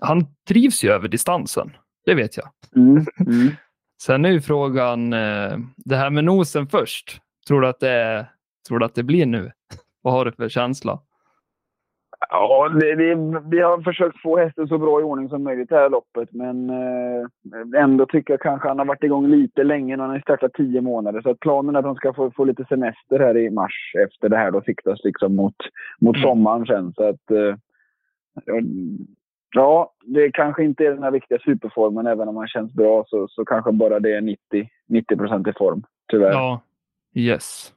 Han 0.01 0.25
trivs 0.47 0.83
ju 0.83 0.89
över 0.89 1.07
distansen. 1.07 1.71
Det 2.05 2.15
vet 2.15 2.37
jag. 2.37 2.49
Mm. 2.75 3.05
Mm. 3.19 3.49
Sen 4.01 4.25
är 4.25 4.29
ju 4.29 4.41
frågan, 4.41 5.13
eh, 5.13 5.57
det 5.77 5.95
här 5.95 6.09
med 6.09 6.23
nosen 6.23 6.67
först. 6.67 7.21
Tror 7.47 7.61
du 7.61 7.67
att 7.67 7.79
det, 7.79 8.27
tror 8.67 8.79
du 8.79 8.85
att 8.85 8.95
det 8.95 9.03
blir 9.03 9.25
nu? 9.25 9.51
Vad 10.01 10.13
har 10.13 10.25
du 10.25 10.31
för 10.31 10.49
känsla? 10.49 10.99
Ja, 12.29 12.69
det, 12.69 12.95
det, 12.95 13.15
vi 13.45 13.61
har 13.61 13.81
försökt 13.81 14.21
få 14.21 14.37
hästen 14.37 14.67
så 14.67 14.77
bra 14.77 14.99
i 14.99 15.03
ordning 15.03 15.29
som 15.29 15.43
möjligt 15.43 15.69
det 15.69 15.75
här 15.75 15.89
loppet. 15.89 16.29
Men 16.31 16.69
eh, 16.69 17.81
ändå 17.81 18.05
tycker 18.05 18.33
jag 18.33 18.41
kanske 18.41 18.67
han 18.67 18.79
har 18.79 18.85
varit 18.85 19.03
igång 19.03 19.27
lite 19.27 19.63
länge. 19.63 19.97
Han 19.97 20.09
har 20.09 20.19
startat 20.19 20.53
tio 20.53 20.81
månader. 20.81 21.21
Så 21.21 21.35
planen 21.35 21.75
är 21.75 21.79
att 21.79 21.85
han 21.85 21.95
ska 21.95 22.13
få, 22.13 22.31
få 22.31 22.43
lite 22.45 22.65
semester 22.65 23.19
här 23.19 23.37
i 23.37 23.49
mars 23.49 23.93
efter 24.05 24.29
det 24.29 24.37
här. 24.37 24.51
Då 24.51 24.61
siktas 24.61 24.99
liksom 25.03 25.35
mot, 25.35 25.55
mot 26.01 26.15
mm. 26.15 26.27
sommaren 26.27 26.65
sen. 26.65 26.93
Så 26.93 27.09
att, 27.09 27.31
eh, 27.31 27.55
ja, 29.55 29.93
det 30.05 30.31
kanske 30.31 30.63
inte 30.63 30.85
är 30.85 30.91
den 30.91 31.03
här 31.03 31.11
viktiga 31.11 31.39
superformen. 31.39 32.07
Även 32.07 32.27
om 32.27 32.37
han 32.37 32.47
känns 32.47 32.73
bra 32.73 33.03
så, 33.07 33.27
så 33.27 33.45
kanske 33.45 33.71
bara 33.71 33.99
det 33.99 34.13
är 34.13 34.21
90, 34.21 34.69
90 34.87 35.17
procent 35.17 35.47
i 35.47 35.53
form. 35.57 35.83
Tyvärr. 36.11 36.31
Ja, 36.31 36.61
yes. 37.13 37.73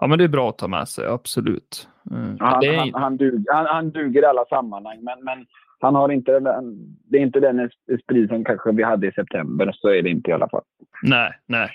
Ja, 0.00 0.06
men 0.06 0.18
det 0.18 0.24
är 0.24 0.28
bra 0.28 0.48
att 0.48 0.58
ta 0.58 0.68
med 0.68 0.88
sig, 0.88 1.06
absolut. 1.06 1.88
Mm. 2.10 2.36
Han, 2.40 2.64
är... 2.64 2.76
han, 2.76 2.94
han, 2.94 3.16
duger, 3.16 3.54
han, 3.54 3.66
han 3.66 3.90
duger 3.90 4.22
i 4.22 4.26
alla 4.26 4.44
sammanhang, 4.44 4.98
men, 5.02 5.24
men 5.24 5.46
han 5.78 5.94
har 5.94 6.12
inte 6.12 6.40
den, 6.40 6.96
det 7.04 7.18
är 7.18 7.22
inte 7.22 7.40
den 7.40 7.70
esprit 7.92 8.28
som 8.28 8.44
kanske 8.44 8.72
vi 8.72 8.82
hade 8.82 9.06
i 9.06 9.12
september. 9.12 9.72
Så 9.72 9.88
är 9.88 10.02
det 10.02 10.10
inte 10.10 10.30
i 10.30 10.34
alla 10.34 10.48
fall. 10.48 10.62
Nej, 11.02 11.32
nej. 11.46 11.70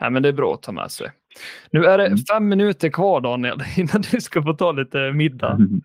nej 0.00 0.10
men 0.10 0.22
det 0.22 0.28
är 0.28 0.32
bra 0.32 0.54
att 0.54 0.62
ta 0.62 0.72
med 0.72 0.90
sig. 0.90 1.10
Nu 1.70 1.84
är 1.84 1.98
det 1.98 2.06
mm. 2.06 2.18
fem 2.18 2.48
minuter 2.48 2.88
kvar 2.88 3.20
Daniel 3.20 3.58
innan 3.76 4.02
du 4.12 4.20
ska 4.20 4.42
få 4.42 4.52
ta 4.52 4.72
lite 4.72 5.12
middag. 5.12 5.52
Mm. 5.52 5.80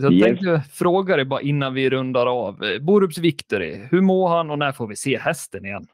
Så 0.00 0.06
jag 0.06 0.12
yes. 0.12 0.24
tänkte 0.24 0.62
fråga 0.72 1.16
dig 1.16 1.24
bara 1.24 1.40
innan 1.40 1.74
vi 1.74 1.90
rundar 1.90 2.26
av. 2.26 2.58
Borups 2.80 3.18
Victory, 3.18 3.88
hur 3.90 4.00
mår 4.00 4.28
han 4.28 4.50
och 4.50 4.58
när 4.58 4.72
får 4.72 4.86
vi 4.86 4.96
se 4.96 5.18
hästen 5.18 5.64
igen? 5.64 5.86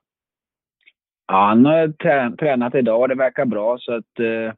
Ja, 1.27 1.47
han 1.47 1.65
har 1.65 2.37
tränat 2.37 2.75
idag 2.75 3.01
och 3.01 3.09
det 3.09 3.15
verkar 3.15 3.45
bra 3.45 3.77
så 3.79 3.93
att 3.93 4.21
eh, 4.21 4.55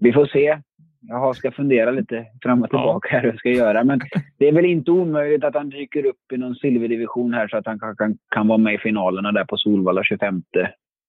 vi 0.00 0.12
får 0.12 0.26
se. 0.26 0.58
Jag 1.00 1.36
ska 1.36 1.50
fundera 1.50 1.90
lite 1.90 2.26
fram 2.42 2.62
och 2.62 2.70
tillbaka 2.70 3.08
här 3.08 3.22
hur 3.22 3.28
jag 3.28 3.38
ska 3.38 3.50
göra. 3.50 3.84
Men 3.84 4.00
det 4.38 4.48
är 4.48 4.52
väl 4.52 4.64
inte 4.64 4.90
omöjligt 4.90 5.44
att 5.44 5.54
han 5.54 5.68
dyker 5.68 6.06
upp 6.06 6.32
i 6.32 6.36
någon 6.36 6.54
silverdivision 6.54 7.34
här 7.34 7.48
så 7.48 7.56
att 7.56 7.66
han 7.66 7.78
kan, 7.78 7.96
kan, 7.96 8.18
kan 8.28 8.48
vara 8.48 8.58
med 8.58 8.74
i 8.74 8.78
finalerna 8.78 9.32
där 9.32 9.44
på 9.44 9.56
Solvalla 9.56 10.04
25, 10.04 10.42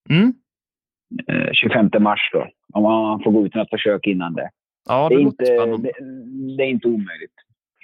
mm. 0.09 0.33
eh, 1.27 1.51
25 1.53 1.89
mars. 1.99 2.29
Då. 2.33 2.47
Om 2.73 2.83
man 2.83 3.23
får 3.23 3.31
gå 3.31 3.45
ut 3.45 3.55
något 3.55 3.69
försök 3.69 4.07
innan 4.07 4.33
det. 4.33 4.49
Ja, 4.87 5.09
det, 5.09 5.15
det, 5.15 5.21
är 5.21 5.23
inte, 5.23 5.43
det, 5.43 5.93
det, 6.57 6.63
är 6.63 6.69
inte 6.69 6.87
omöjligt. 6.87 7.33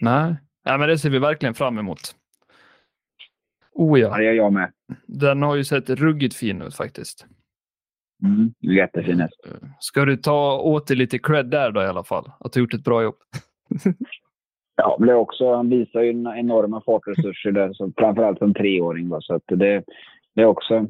Nej. 0.02 0.36
Ja, 0.64 0.78
men 0.78 0.90
det 0.90 0.98
ser 0.98 1.10
vi 1.10 1.20
verkligen 1.20 1.54
fram 1.54 1.78
emot. 1.78 2.00
Oh 3.74 4.00
ja. 4.00 4.08
ja, 4.08 4.18
det 4.18 4.24
gör 4.24 4.34
jag 4.34 4.54
med. 4.54 4.72
Den 5.06 5.42
har 5.42 5.56
ju 5.56 5.64
sett 5.64 5.90
ruggigt 5.90 6.36
fin 6.36 6.62
ut 6.62 6.76
faktiskt. 6.76 7.26
Mm, 8.24 8.54
jättefin 8.60 9.20
häst. 9.20 9.48
Ska 9.86 10.06
du 10.06 10.18
ta 10.18 10.60
åt 10.60 10.88
dig 10.88 10.98
lite 10.98 11.20
cred 11.20 11.46
där 11.46 11.72
då 11.72 11.82
i 11.82 11.86
alla 11.86 12.04
fall? 12.04 12.32
Att 12.40 12.54
du 12.54 12.60
gjort 12.60 12.74
ett 12.74 12.84
bra 12.84 13.04
jobb? 13.04 13.16
ja, 14.76 14.98
det 15.00 15.14
också, 15.14 15.56
han 15.56 15.70
visar 15.70 16.02
ju 16.02 16.10
enorma 16.10 16.82
fartresurser 16.86 17.52
där, 17.52 17.74
så 17.74 17.92
framförallt 17.98 18.38
som 18.38 18.54
treåring. 18.54 19.10
Då, 19.10 19.22
så 19.22 19.36
att 19.36 19.44
det, 19.48 19.84
det 20.36 20.42
är 20.42 20.46
också 20.46 20.88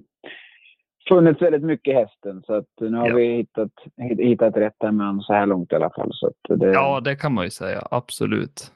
funnits 1.10 1.41
väldigt 1.41 1.63
mycket 1.63 1.95
hästen. 1.95 2.43
Så 2.45 2.53
att 2.53 2.69
nu 2.81 2.97
har 2.97 3.10
ja. 3.10 3.15
vi 3.15 3.36
hittat, 3.36 3.71
hittat 4.17 4.58
rätt 4.58 4.75
där 4.79 4.91
med 4.91 5.23
så 5.23 5.34
här 5.34 5.45
långt 5.45 5.71
i 5.71 5.75
alla 5.75 5.89
fall. 5.89 6.10
Så 6.13 6.34
det... 6.55 6.71
Ja, 6.71 6.99
det 6.99 7.15
kan 7.15 7.34
man 7.34 7.43
ju 7.43 7.49
säga. 7.49 7.88
Absolut. 7.91 8.71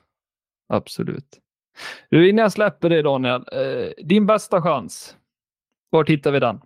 Absolut. 0.73 1.39
Du, 2.09 2.29
innan 2.29 2.43
jag 2.43 2.51
släpper 2.51 2.89
dig 2.89 3.03
Daniel, 3.03 3.41
eh, 3.51 4.05
din 4.05 4.25
bästa 4.25 4.61
chans. 4.61 5.17
Var 5.89 6.05
hittar 6.05 6.31
vi 6.31 6.39
den? 6.39 6.59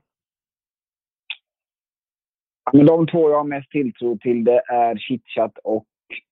Men 2.73 2.86
de 2.86 3.07
två 3.07 3.29
jag 3.29 3.38
har 3.38 3.43
mest 3.43 3.71
tilltro 3.71 4.17
till 4.17 4.43
det 4.43 4.62
är 4.67 4.97
Chitchat 4.97 5.57
och 5.63 5.86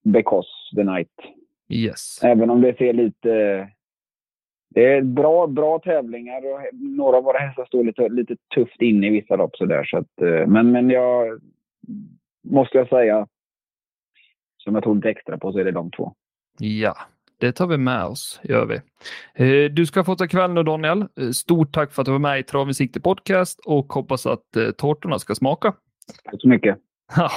Because 0.03 0.47
the 0.75 0.83
Night. 0.83 1.11
Yes. 1.69 2.23
Även 2.23 2.49
om 2.49 2.61
det 2.61 2.77
ser 2.77 2.93
lite... 2.93 3.67
Det 4.69 4.93
är 4.93 5.01
bra, 5.01 5.47
bra 5.47 5.79
tävlingar 5.79 6.53
och 6.53 6.59
några 6.73 7.17
av 7.17 7.23
våra 7.23 7.39
hästar 7.39 7.65
står 7.65 7.83
lite, 7.83 8.09
lite 8.09 8.35
tufft 8.55 8.81
inne 8.81 9.07
i 9.07 9.09
vissa 9.09 9.35
lopp. 9.35 9.55
Så 9.55 9.65
där, 9.65 9.83
så 9.83 9.97
att, 9.97 10.21
eh, 10.21 10.47
men, 10.47 10.71
men 10.71 10.89
jag 10.89 11.39
måste 12.43 12.77
jag 12.77 12.89
säga, 12.89 13.27
som 14.57 14.75
jag 14.75 14.83
tog 14.83 14.95
lite 14.95 15.09
extra 15.09 15.37
på, 15.37 15.51
så 15.51 15.59
är 15.59 15.65
det 15.65 15.71
de 15.71 15.91
två. 15.91 16.13
Ja, 16.59 16.97
det 17.37 17.51
tar 17.51 17.67
vi 17.67 17.77
med 17.77 18.05
oss, 18.05 18.41
gör 18.43 18.65
vi. 18.65 18.75
Eh, 19.35 19.71
du 19.71 19.85
ska 19.85 20.03
få 20.03 20.15
ta 20.15 20.27
kväll 20.27 20.53
nu 20.53 20.63
Daniel. 20.63 21.01
Eh, 21.01 21.29
stort 21.33 21.73
tack 21.73 21.91
för 21.91 22.01
att 22.01 22.05
du 22.05 22.11
var 22.11 22.19
med 22.19 22.39
i 22.39 22.43
Trav 22.43 22.71
Podcast 23.03 23.59
och 23.65 23.93
hoppas 23.93 24.25
att 24.25 24.77
tårtorna 24.77 25.19
ska 25.19 25.35
smaka. 25.35 25.73
Tack 26.23 26.41
så 26.41 26.47
mycket. 26.47 26.77
Ja, 27.15 27.29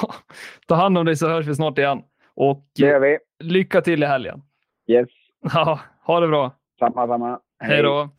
ta 0.67 0.75
hand 0.75 0.97
om 0.97 1.05
dig 1.05 1.15
så 1.15 1.27
hörs 1.29 1.45
vi 1.45 1.55
snart 1.55 1.77
igen. 1.77 2.01
Och 2.35 2.65
Det 2.75 2.85
gör 2.85 2.99
vi. 2.99 3.17
lycka 3.43 3.81
till 3.81 4.03
i 4.03 4.05
helgen. 4.05 4.41
Yes. 4.87 5.09
Ja, 5.53 5.79
ha 6.05 6.19
det 6.19 6.27
bra. 6.27 6.51
Samma, 6.79 7.07
samma. 7.07 7.39
Hej 7.59 7.83
då. 7.83 8.09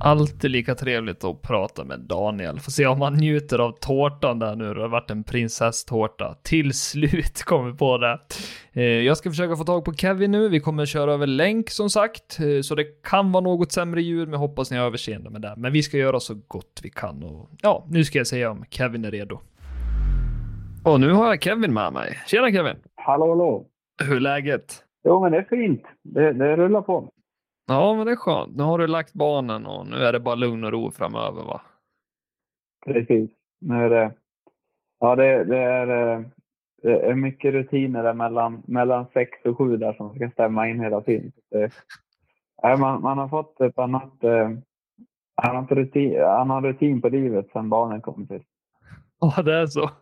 Alltid 0.00 0.50
lika 0.50 0.74
trevligt 0.74 1.24
att 1.24 1.42
prata 1.42 1.84
med 1.84 2.00
Daniel. 2.00 2.60
Får 2.60 2.70
se 2.72 2.86
om 2.86 3.00
han 3.00 3.14
njuter 3.14 3.58
av 3.58 3.72
tårtan 3.72 4.38
där 4.38 4.56
nu. 4.56 4.74
Det 4.74 4.80
har 4.80 4.88
varit 4.88 5.10
en 5.10 5.24
prinsesstårta. 5.24 6.34
Till 6.42 6.72
slut 6.72 7.42
kommer 7.44 7.70
vi 7.70 7.76
på 7.78 7.98
det. 7.98 8.18
Eh, 8.72 8.82
Jag 8.84 9.16
ska 9.16 9.30
försöka 9.30 9.56
få 9.56 9.64
tag 9.64 9.84
på 9.84 9.94
Kevin 9.94 10.30
nu. 10.30 10.48
Vi 10.48 10.60
kommer 10.60 10.86
köra 10.86 11.12
över 11.12 11.26
länk 11.26 11.70
som 11.70 11.90
sagt. 11.90 12.38
Eh, 12.40 12.60
Så 12.62 12.74
det 12.74 12.84
kan 13.02 13.32
vara 13.32 13.44
något 13.44 13.72
sämre 13.72 14.02
ljud, 14.02 14.28
men 14.28 14.38
hoppas 14.40 14.70
ni 14.70 14.76
har 14.76 14.86
överseende 14.86 15.30
med 15.30 15.40
det. 15.42 15.54
Men 15.56 15.72
vi 15.72 15.82
ska 15.82 15.96
göra 15.96 16.20
så 16.20 16.34
gott 16.48 16.80
vi 16.82 16.90
kan. 16.90 17.22
Och 17.22 17.48
ja, 17.62 17.86
nu 17.90 18.04
ska 18.04 18.18
jag 18.18 18.26
säga 18.26 18.50
om 18.50 18.64
Kevin 18.70 19.04
är 19.04 19.10
redo. 19.10 19.40
Och 20.84 21.00
nu 21.00 21.12
har 21.12 21.26
jag 21.26 21.42
Kevin 21.42 21.74
med 21.74 21.92
mig. 21.92 22.18
Tjena 22.26 22.50
Kevin! 22.52 22.76
Hallå, 22.94 23.28
hallå. 23.28 23.66
Hur 24.04 24.16
är 24.16 24.20
läget? 24.20 24.74
Jo, 25.04 25.22
men 25.22 25.32
det 25.32 25.38
är 25.38 25.42
fint. 25.50 25.82
Det, 26.02 26.32
det 26.32 26.56
rullar 26.56 26.82
på. 26.82 27.10
Ja, 27.66 27.94
men 27.94 28.06
det 28.06 28.12
är 28.12 28.16
skönt. 28.16 28.56
Nu 28.56 28.62
har 28.62 28.78
du 28.78 28.86
lagt 28.86 29.12
barnen 29.12 29.66
och 29.66 29.86
nu 29.86 29.96
är 29.96 30.12
det 30.12 30.20
bara 30.20 30.34
lugn 30.34 30.64
och 30.64 30.72
ro 30.72 30.90
framöver 30.90 31.42
va? 31.44 31.60
Precis. 32.86 33.30
Nu 33.60 33.74
är 33.84 33.90
det, 33.90 34.12
ja, 35.00 35.16
det, 35.16 35.44
det, 35.44 35.58
är, 35.58 36.16
eh, 36.16 36.24
det 36.82 37.00
är 37.00 37.14
mycket 37.14 37.52
rutiner 37.52 38.02
där 38.02 38.14
mellan, 38.14 38.62
mellan 38.66 39.06
sex 39.12 39.38
och 39.44 39.58
sju 39.58 39.76
där 39.76 39.92
som 39.92 40.14
ska 40.14 40.30
stämma 40.30 40.68
in 40.68 40.80
hela 40.80 41.00
tiden. 41.00 41.32
Det, 41.50 41.70
man, 42.78 43.02
man 43.02 43.18
har 43.18 43.28
fått 43.28 43.60
ett 43.60 43.78
annat, 43.78 44.24
eh, 44.24 44.50
annat 45.42 45.70
rutin, 45.70 46.22
annan 46.22 46.64
rutin 46.64 47.00
på 47.02 47.08
livet 47.08 47.46
sedan 47.52 47.68
barnen 47.68 48.00
kom 48.00 48.26
till. 48.26 48.42
Ja, 49.20 49.42
det 49.42 49.54
är 49.54 49.66
så. 49.66 49.90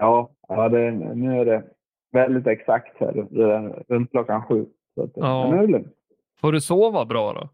Ja, 0.00 0.30
ja 0.48 0.68
det, 0.68 0.90
nu 0.90 1.40
är 1.40 1.44
det 1.44 1.64
väldigt 2.12 2.46
exakt 2.46 2.98
här, 3.00 3.40
är 3.42 3.84
runt 3.88 4.10
klockan 4.10 4.42
sju. 4.42 4.66
Så 4.94 5.02
att, 5.02 5.10
Ja. 5.14 5.42
men 5.42 5.50
nu 5.50 5.62
är 5.62 5.66
det 5.66 5.72
lugnt. 5.72 5.94
Får 6.40 6.52
du 6.52 6.60
sova 6.60 7.04
bra 7.04 7.32
då? 7.32 7.48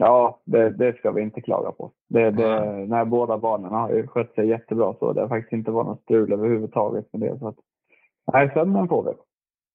Ja, 0.00 0.40
det, 0.44 0.70
det 0.70 0.98
ska 0.98 1.10
vi 1.10 1.22
inte 1.22 1.40
klaga 1.40 1.72
på. 1.72 1.92
Det, 2.08 2.30
det, 2.30 2.60
Nej. 2.60 2.86
när 2.86 3.04
båda 3.04 3.38
barnen 3.38 3.70
har 3.70 4.06
skött 4.06 4.34
sig 4.34 4.48
jättebra 4.48 4.94
så 4.98 5.12
det 5.12 5.20
har 5.20 5.28
faktiskt 5.28 5.52
inte 5.52 5.70
varit 5.70 5.86
något 5.86 6.02
strul 6.02 6.32
överhuvudtaget 6.32 7.12
med 7.12 7.20
det. 7.20 7.38
Så 7.38 7.48
att, 7.48 7.56
nej, 8.32 8.50
sömnen 8.54 8.88
får 8.88 9.04
vi. 9.04 9.10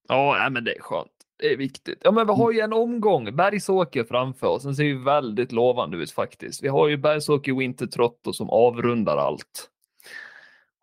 Ja, 0.08 0.48
men 0.52 0.64
det 0.64 0.76
är 0.76 0.82
skönt. 0.82 1.12
Det 1.40 1.54
är 1.54 1.58
viktigt. 1.58 2.02
Ja, 2.04 2.12
men 2.12 2.28
vi 2.28 2.34
har 2.34 2.52
ju 2.52 2.60
en 2.60 2.74
omgång. 2.74 3.36
Bergsåker 3.36 4.04
framför 4.04 4.48
oss. 4.48 4.64
Den 4.64 4.76
ser 4.76 4.84
ju 4.84 5.04
väldigt 5.04 5.52
lovande 5.52 5.98
ut 5.98 6.12
faktiskt. 6.12 6.64
Vi 6.64 6.68
har 6.68 6.88
ju 6.88 6.98
Bergsåker 6.98 7.54
Winter 7.54 7.86
Trotto 7.86 8.34
som 8.34 8.50
avrundar 8.50 9.18
allt. 9.18 9.70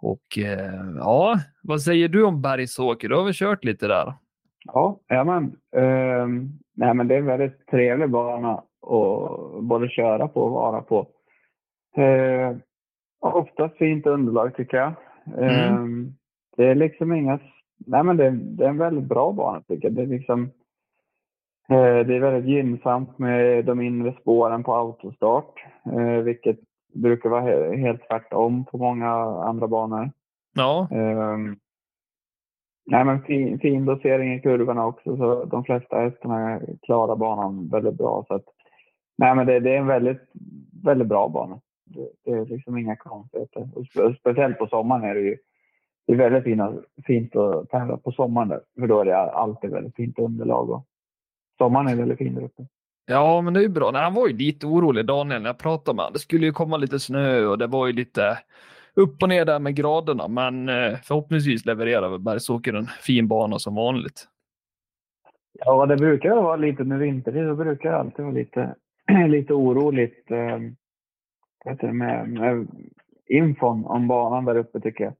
Och 0.02 0.38
eh, 0.38 0.96
ja, 0.96 1.38
vad 1.62 1.82
säger 1.82 2.08
du 2.08 2.24
om 2.24 2.42
Bergsåker? 2.42 3.08
Du 3.08 3.16
har 3.16 3.24
väl 3.24 3.34
kört 3.34 3.64
lite 3.64 3.86
där? 3.86 4.14
Ja, 4.64 4.98
jajamän. 5.08 5.56
Ehm, 5.76 6.48
nej, 6.76 6.94
men 6.94 7.08
det 7.08 7.14
är 7.14 7.18
en 7.18 7.26
väldigt 7.26 7.66
trevlig 7.66 8.10
bana 8.10 8.52
att 8.52 9.62
både 9.62 9.88
köra 9.88 10.28
på 10.28 10.42
och 10.42 10.50
vara 10.52 10.82
på. 10.82 11.06
Uh, 11.98 12.56
oftast 13.20 13.76
fint 13.76 14.06
underlag 14.06 14.54
tycker 14.56 14.76
jag. 14.76 14.92
Ehm, 15.38 16.12
Det 16.56 16.64
är 16.66 16.74
liksom 16.74 17.12
inga... 17.12 17.38
Nej, 17.86 18.02
men 18.04 18.16
det, 18.16 18.30
det 18.30 18.64
är 18.64 18.68
en 18.68 18.78
väldigt 18.78 19.04
bra 19.08 19.32
bana 19.32 19.60
tycker 19.62 19.88
jag. 19.88 19.96
Det 19.96 20.02
är 20.02 20.06
liksom... 20.06 20.42
eh, 21.68 22.06
det 22.06 22.16
är 22.16 22.20
väldigt 22.20 22.50
gynnsamt 22.50 23.18
med 23.18 23.64
de 23.64 23.80
inre 23.80 24.12
spåren 24.20 24.64
på 24.64 24.74
autostart, 24.74 25.64
eh, 25.92 26.22
vilket 26.22 26.58
brukar 26.94 27.28
vara 27.30 27.42
he- 27.42 27.76
helt 27.76 28.08
tvärtom 28.08 28.64
på 28.64 28.78
många 28.78 29.10
andra 29.44 29.68
banor. 29.68 30.10
Ja, 30.54 30.88
Ehm, 30.90 31.56
nej, 32.86 33.04
men 33.04 33.22
fin, 33.22 33.58
fin 33.58 33.84
dosering 33.84 34.34
i 34.34 34.40
kurvorna 34.40 34.86
också, 34.86 35.16
så 35.16 35.44
de 35.44 35.64
flesta 35.64 36.00
hästarna 36.00 36.60
klarar 36.82 37.16
banan 37.16 37.68
väldigt 37.68 37.94
bra. 37.94 38.24
Så 38.28 38.34
att, 38.34 38.44
nej, 39.18 39.34
men 39.34 39.46
det, 39.46 39.60
det 39.60 39.74
är 39.74 39.78
en 39.78 39.86
väldigt, 39.86 40.22
väldigt 40.82 41.08
bra 41.08 41.28
bana. 41.28 41.60
Det, 41.84 42.08
det 42.24 42.30
är 42.30 42.46
liksom 42.46 42.78
inga 42.78 42.96
konstigheter. 42.96 43.68
Och 43.74 43.86
speciellt 44.20 44.58
på 44.58 44.66
sommaren 44.66 45.04
är 45.04 45.14
det 45.14 45.20
ju 45.20 45.36
det 46.10 46.12
är 46.12 46.16
väldigt 46.16 46.44
fina, 46.44 46.74
fint 47.06 47.36
att 47.36 47.68
tävla 47.68 47.96
på 47.96 48.12
sommaren 48.12 48.48
där, 48.48 48.60
för 48.80 48.86
då 48.86 49.00
är 49.00 49.04
det 49.04 49.16
alltid 49.16 49.70
väldigt 49.70 49.96
fint 49.96 50.18
underlag. 50.18 50.70
Och 50.70 50.86
sommaren 51.58 51.88
är 51.88 51.96
väldigt 51.96 52.18
fin 52.18 52.34
där 52.34 52.42
uppe. 52.44 52.66
ja, 53.06 53.40
men 53.40 53.54
det 53.54 53.60
är 53.60 53.62
ju 53.62 53.68
bra. 53.68 53.90
Nej, 53.90 54.02
han 54.02 54.14
var 54.14 54.28
ju 54.28 54.36
lite 54.36 54.66
orolig, 54.66 55.06
Daniel, 55.06 55.42
när 55.42 55.48
jag 55.48 55.58
pratade 55.58 55.96
med 55.96 56.04
honom. 56.04 56.12
Det 56.12 56.18
skulle 56.18 56.46
ju 56.46 56.52
komma 56.52 56.76
lite 56.76 56.98
snö 56.98 57.46
och 57.46 57.58
det 57.58 57.66
var 57.66 57.86
ju 57.86 57.92
lite 57.92 58.38
upp 58.94 59.22
och 59.22 59.28
ner 59.28 59.44
där 59.44 59.58
med 59.58 59.74
graderna, 59.74 60.28
men 60.28 60.68
eh, 60.68 60.98
förhoppningsvis 61.02 61.66
levererar 61.66 62.08
väl 62.08 62.20
Bergsåker 62.20 62.74
en 62.74 62.86
fin 62.86 63.28
bana 63.28 63.58
som 63.58 63.74
vanligt. 63.74 64.28
Ja, 65.52 65.86
det 65.86 65.96
brukar 65.96 66.30
vara 66.30 66.56
lite 66.56 66.84
med 66.84 66.98
vintertid, 66.98 67.48
så 67.48 67.54
brukar 67.54 67.90
det 67.90 67.98
alltid 67.98 68.24
vara 68.24 68.34
lite, 68.34 68.74
lite 69.28 69.54
oroligt 69.54 70.30
eh, 70.30 70.58
det, 71.80 71.92
med, 71.92 72.28
med 72.28 72.66
infon 73.26 73.84
om 73.84 74.08
banan 74.08 74.44
där 74.44 74.56
uppe 74.56 74.80
tycker 74.80 75.04
jag. 75.04 75.12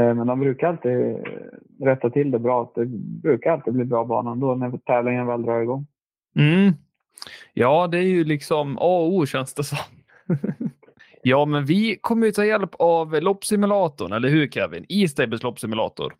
Eh, 0.00 0.14
men 0.14 0.26
de 0.26 0.40
brukar 0.40 0.68
alltid 0.68 1.16
rätta 1.80 2.10
till 2.10 2.30
det 2.30 2.38
bra. 2.38 2.72
Det 2.74 2.86
brukar 3.22 3.50
alltid 3.50 3.74
bli 3.74 3.84
bra 3.84 4.04
bana 4.04 4.34
då 4.34 4.54
när 4.54 4.78
tävlingen 4.78 5.26
väl 5.26 5.42
drar 5.42 5.62
igång. 5.62 5.86
Mm. 6.36 6.72
Ja, 7.54 7.86
det 7.86 7.98
är 7.98 8.02
ju 8.02 8.24
liksom 8.24 8.78
A 8.78 8.98
och 8.98 9.12
O 9.12 9.26
känns 9.26 9.54
det 9.54 9.64
som. 9.64 9.78
ja, 11.22 11.44
men 11.44 11.64
vi 11.64 11.98
kommer 12.00 12.26
ju 12.26 12.32
ta 12.32 12.44
hjälp 12.44 12.74
av 12.78 13.22
loppsimulatorn, 13.22 14.12
eller 14.12 14.28
hur 14.28 14.48
Kevin? 14.48 14.86
E-Stables 14.88 15.42
loppsimulator. 15.42 16.14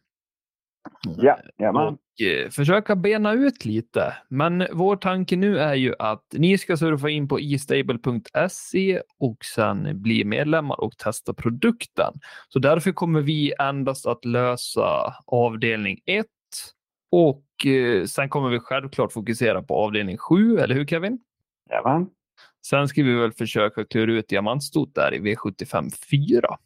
Ja, 1.16 1.38
jajamän. 1.58 1.86
Och 1.86 2.22
eh, 2.22 2.50
försöka 2.50 2.96
bena 2.96 3.32
ut 3.32 3.64
lite. 3.64 4.16
Men 4.28 4.66
vår 4.72 4.96
tanke 4.96 5.36
nu 5.36 5.58
är 5.58 5.74
ju 5.74 5.94
att 5.98 6.24
ni 6.32 6.58
ska 6.58 6.76
surfa 6.76 7.10
in 7.10 7.28
på 7.28 7.38
estable.se 7.38 9.02
och 9.18 9.44
sen 9.44 10.02
bli 10.02 10.24
medlemmar 10.24 10.80
och 10.80 10.98
testa 10.98 11.34
produkten. 11.34 12.12
Så 12.48 12.58
därför 12.58 12.92
kommer 12.92 13.20
vi 13.20 13.52
endast 13.58 14.06
att 14.06 14.24
lösa 14.24 15.14
avdelning 15.26 16.00
1 16.06 16.26
och 17.10 17.66
eh, 17.66 18.04
sen 18.04 18.28
kommer 18.28 18.48
vi 18.48 18.58
självklart 18.58 19.12
fokusera 19.12 19.62
på 19.62 19.74
avdelning 19.74 20.18
7, 20.18 20.58
eller 20.58 20.74
hur 20.74 20.86
Kevin? 20.86 21.18
Jajamän. 21.70 22.10
Sen 22.66 22.88
ska 22.88 23.02
vi 23.02 23.14
väl 23.14 23.32
försöka 23.32 23.84
klura 23.84 24.12
ut 24.12 24.28
diamantstot 24.28 24.94
där 24.94 25.14
i 25.14 25.18
V75 25.18 25.90
4. 26.10 26.56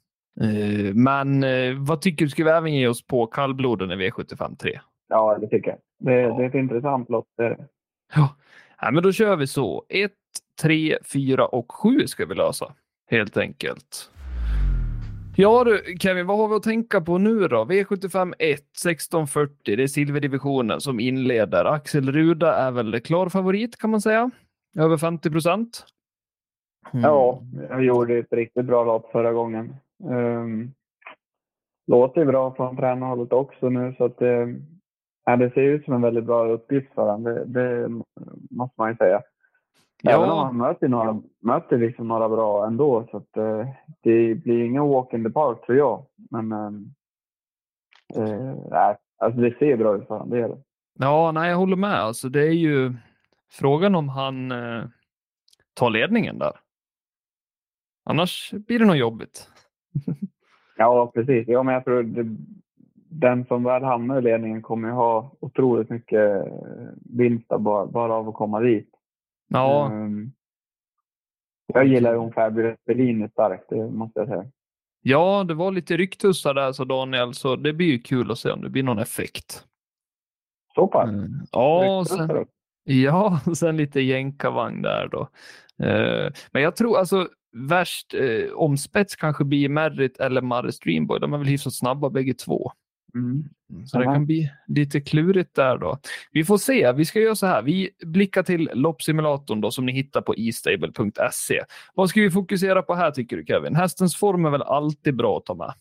Eh, 0.40 0.94
Men 0.94 1.44
eh, 1.44 1.74
vad 1.78 2.00
tycker 2.00 2.24
du? 2.24 2.28
Ska 2.30 2.44
vi 2.44 2.50
även 2.50 2.74
ge 2.74 2.88
oss 2.88 3.06
på 3.06 3.26
kallbloden 3.26 3.90
i 3.90 3.94
V75 4.10 4.56
3? 4.56 4.80
Ja, 5.08 5.38
det 5.40 5.48
tycker 5.48 5.70
jag. 5.70 5.78
Det, 5.98 6.20
Ja. 6.20 6.36
det 6.36 6.44
är 6.44 6.48
ett 6.48 6.54
intressant 6.54 7.08
lopp. 7.10 7.28
Ja. 8.14 8.36
ja, 8.80 8.90
men 8.90 9.02
då 9.02 9.12
kör 9.12 9.36
vi 9.36 9.46
så. 9.46 9.84
1, 9.88 10.12
3, 10.62 10.98
4 11.12 11.46
och 11.46 11.72
7 11.72 12.06
ska 12.06 12.26
vi 12.26 12.34
lösa. 12.34 12.72
Helt 13.10 13.36
enkelt. 13.36 14.10
Ja 15.38 15.64
du 15.64 15.96
Kevin, 16.00 16.26
vad 16.26 16.38
har 16.38 16.48
vi 16.48 16.54
att 16.54 16.62
tänka 16.62 17.00
på 17.00 17.18
nu 17.18 17.48
då? 17.48 17.64
V75 17.64 18.34
1, 18.38 18.58
1640, 18.58 19.76
det 19.76 19.82
är 19.82 19.86
silverdivisionen 19.86 20.80
som 20.80 21.00
inleder. 21.00 21.64
Axel 21.64 22.12
Ruda 22.12 22.54
är 22.56 22.70
väl 22.70 23.00
klar 23.00 23.28
favorit 23.28 23.76
kan 23.78 23.90
man 23.90 24.00
säga. 24.00 24.30
Över 24.78 24.96
50 24.96 25.30
procent. 25.30 25.86
Mm. 26.92 27.04
Ja, 27.04 27.42
jag 27.70 27.84
gjorde 27.84 28.18
ett 28.18 28.32
riktigt 28.32 28.64
bra 28.64 28.84
lopp 28.84 29.12
förra 29.12 29.32
gången. 29.32 29.76
Um, 30.04 30.72
låter 31.86 32.20
ju 32.20 32.26
bra 32.26 32.54
från 32.54 32.76
tränarhållet 32.76 33.32
också 33.32 33.68
nu 33.68 33.94
så 33.98 34.04
att 34.04 34.18
det, 34.18 34.54
ja, 35.24 35.36
det 35.36 35.50
ser 35.50 35.62
ut 35.62 35.84
som 35.84 35.94
en 35.94 36.02
väldigt 36.02 36.24
bra 36.24 36.48
uppgift 36.48 36.94
för 36.94 37.02
honom. 37.02 37.22
Det, 37.22 37.44
det 37.44 37.88
måste 38.50 38.74
man 38.78 38.90
ju 38.90 38.96
säga. 38.96 39.22
Även 40.04 40.30
om 40.30 40.38
han 40.38 40.56
möter, 40.56 40.88
några, 40.88 41.22
möter 41.40 41.78
liksom 41.78 42.08
några 42.08 42.28
bra 42.28 42.66
ändå. 42.66 43.06
Så 43.10 43.16
att, 43.16 43.36
eh, 43.36 43.68
det 44.02 44.34
blir 44.34 44.64
ingen 44.64 44.88
walk 44.88 45.12
in 45.12 45.24
the 45.24 45.30
park 45.30 45.66
tror 45.66 45.78
jag. 45.78 46.04
Men 46.30 46.52
eh, 46.52 46.70
nej, 48.70 48.96
alltså 49.18 49.40
det 49.40 49.58
ser 49.58 49.76
bra 49.76 49.96
ut 49.96 50.06
för 50.06 50.14
honom. 50.14 50.30
Det 50.30 50.38
gör 50.38 50.48
det. 50.48 50.58
ja, 50.98 51.32
nej, 51.32 51.50
jag 51.50 51.56
håller 51.56 51.76
med. 51.76 52.00
Alltså, 52.00 52.28
det 52.28 52.42
är 52.42 52.52
ju 52.52 52.94
frågan 53.52 53.94
om 53.94 54.08
han 54.08 54.52
eh, 54.52 54.84
tar 55.74 55.90
ledningen 55.90 56.38
där. 56.38 56.52
Annars 58.04 58.52
blir 58.52 58.78
det 58.78 58.84
nog 58.84 58.96
jobbigt. 58.96 59.50
Ja, 60.78 61.10
precis. 61.14 61.48
Ja, 61.48 61.62
men 61.62 61.74
jag 61.74 61.84
tror 61.84 62.02
det, 62.02 62.36
den 63.08 63.46
som 63.46 63.64
väl 63.64 63.82
hamnar 63.82 64.18
i 64.18 64.22
ledningen 64.22 64.62
kommer 64.62 64.88
ju 64.88 64.94
ha 64.94 65.36
otroligt 65.40 65.90
mycket 65.90 66.46
eh, 66.46 66.52
vinst 67.18 67.48
bara, 67.48 67.86
bara 67.86 68.14
av 68.14 68.28
att 68.28 68.34
komma 68.34 68.60
dit. 68.60 68.90
Ja, 69.48 69.92
Ehm, 69.92 70.32
jag 71.66 71.86
gillar 71.86 72.12
ju 72.12 72.32
Fabulous 72.32 72.78
Berlin 72.84 73.28
starkt, 73.32 73.68
det 73.68 73.90
måste 73.90 74.20
jag 74.20 74.28
säga. 74.28 74.50
Ja, 75.02 75.44
det 75.44 75.54
var 75.54 75.70
lite 75.72 75.96
ryktussar 75.96 76.54
där, 76.54 76.72
så 76.72 76.84
Daniel, 76.84 77.34
så 77.34 77.56
det 77.56 77.72
blir 77.72 77.86
ju 77.86 77.98
kul 77.98 78.30
att 78.30 78.38
se 78.38 78.50
om 78.50 78.60
det 78.60 78.70
blir 78.70 78.82
någon 78.82 78.98
effekt. 78.98 79.64
Så 80.74 80.86
pass? 80.86 81.08
Mm. 81.08 81.30
Ja, 81.52 82.04
sen, 82.08 82.46
ja, 82.86 83.40
och 83.46 83.58
sen 83.58 83.76
lite 83.76 84.00
jänkarvagn 84.00 84.82
där 84.82 85.08
då. 85.08 85.28
Eh, 85.86 86.32
men 86.52 86.62
jag 86.62 86.76
tror 86.76 86.98
alltså 86.98 87.28
värst 87.52 88.14
eh, 88.14 88.52
om 88.54 88.76
spets 88.76 89.16
kanske 89.16 89.44
blir 89.44 89.68
Merritt 89.68 90.20
eller 90.20 90.42
Marre 90.42 90.72
Streamboy. 90.72 91.20
De 91.20 91.32
är 91.32 91.38
väl 91.38 91.46
hyfsat 91.46 91.74
snabba 91.74 92.10
bägge 92.10 92.34
två. 92.34 92.72
Mm. 93.14 93.44
Så 93.86 93.98
det 93.98 94.04
kan 94.04 94.26
bli 94.26 94.50
lite 94.66 95.00
klurigt 95.00 95.54
där 95.54 95.78
då. 95.78 95.98
Vi 96.32 96.44
får 96.44 96.56
se. 96.56 96.92
Vi 96.92 97.04
ska 97.04 97.20
göra 97.20 97.34
så 97.34 97.46
här. 97.46 97.62
Vi 97.62 97.90
blickar 98.06 98.42
till 98.42 98.70
loppsimulatorn 98.72 99.60
då 99.60 99.70
som 99.70 99.86
ni 99.86 99.92
hittar 99.92 100.20
på 100.20 100.34
estable.se. 100.38 101.62
Vad 101.94 102.08
ska 102.10 102.20
vi 102.20 102.30
fokusera 102.30 102.82
på 102.82 102.94
här 102.94 103.10
tycker 103.10 103.36
du 103.36 103.44
Kevin? 103.44 103.74
Hästens 103.74 104.16
form 104.16 104.44
är 104.44 104.50
väl 104.50 104.62
alltid 104.62 105.16
bra 105.16 105.38
att 105.38 105.44
ta 105.44 105.54
med? 105.54 105.72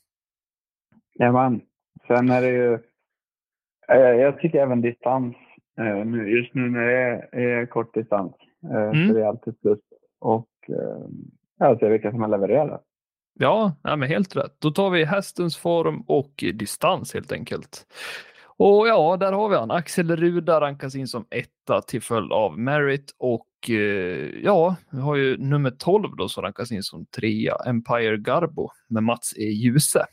Jajamän. 1.20 1.62
Sen 2.08 2.30
är 2.30 2.42
det 2.42 2.50
ju... 2.50 2.74
Eh, 3.88 3.98
jag 3.98 4.40
tycker 4.40 4.60
även 4.60 4.82
distans. 4.82 5.36
Eh, 5.80 6.28
just 6.28 6.54
nu 6.54 6.70
när 6.70 6.82
det 6.82 7.44
är, 7.44 7.66
kort 7.66 7.94
distans 7.94 8.34
eh, 8.64 8.90
Mm. 8.90 9.08
så 9.08 9.14
det 9.14 9.22
är 9.22 9.28
alltid 9.28 9.62
plus. 9.62 9.80
Och 10.20 10.50
eh, 10.68 11.08
jag 11.60 11.80
ser 11.80 11.90
vilka 11.90 12.12
som 12.12 12.22
har 12.22 12.28
levererat. 12.28 12.84
Ja, 13.40 13.76
ja 13.84 13.96
men 13.96 14.10
helt 14.10 14.36
rätt. 14.36 14.56
Då 14.60 14.72
tar 14.72 14.90
vi 14.90 15.06
hästens 15.06 15.58
form 15.58 16.02
och 16.08 16.44
distans 16.54 17.14
helt 17.14 17.32
enkelt. 17.32 17.86
Och 18.58 18.88
ja, 18.88 19.18
där 19.18 19.32
har 19.34 19.50
vi 19.50 19.56
han. 19.56 19.72
Axel 19.72 20.16
Ruda 20.16 20.62
rankas 20.62 20.96
in 20.96 21.08
som 21.08 21.26
etta 21.30 21.82
till 21.82 22.02
följd 22.02 22.32
av 22.32 22.60
Merit 22.60 23.16
och 23.18 23.48
ja, 24.44 24.76
vi 24.90 25.00
har 25.00 25.16
ju 25.16 25.38
nummer 25.38 25.72
12 25.72 26.16
då 26.16 26.28
som 26.28 26.44
rankas 26.44 26.72
in 26.72 26.84
som 26.84 27.06
trea, 27.06 27.56
Empire 27.68 28.18
Garbo 28.18 28.70
med 28.88 29.04
Mats 29.04 29.34
E. 29.38 29.44
Djuse. 29.44 30.06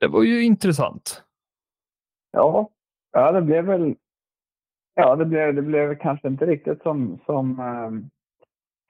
Det 0.00 0.06
var 0.06 0.22
ju 0.22 0.44
intressant. 0.44 1.22
Ja, 2.32 2.70
ja 3.12 3.32
det 3.32 3.42
blev 3.42 3.64
väl... 3.64 3.94
Ja, 4.98 5.16
det 5.16 5.24
blev, 5.24 5.54
det 5.54 5.62
blev 5.62 5.94
kanske 5.98 6.28
inte 6.28 6.46
riktigt 6.46 6.82
som, 6.82 7.18
som, 7.26 7.60
eh, 7.60 7.90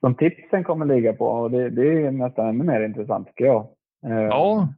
som 0.00 0.14
tipsen 0.14 0.64
kommer 0.64 0.86
ligga 0.86 1.12
på. 1.12 1.26
Och 1.26 1.50
det, 1.50 1.70
det 1.70 2.02
är 2.06 2.10
nästan 2.10 2.46
ännu 2.48 2.64
mer 2.64 2.80
intressant 2.80 3.26
tycker 3.28 3.44
jag. 3.44 3.66
Eh, 4.06 4.22
Ja, 4.22 4.68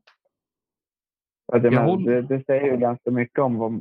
att 1.53 1.63
jag 1.65 1.73
håller- 1.85 2.23
det, 2.23 2.23
det 2.37 2.45
säger 2.47 2.65
ju 2.73 2.77
ganska 2.77 3.11
mycket 3.11 3.39
om 3.39 3.59
vad, 3.59 3.81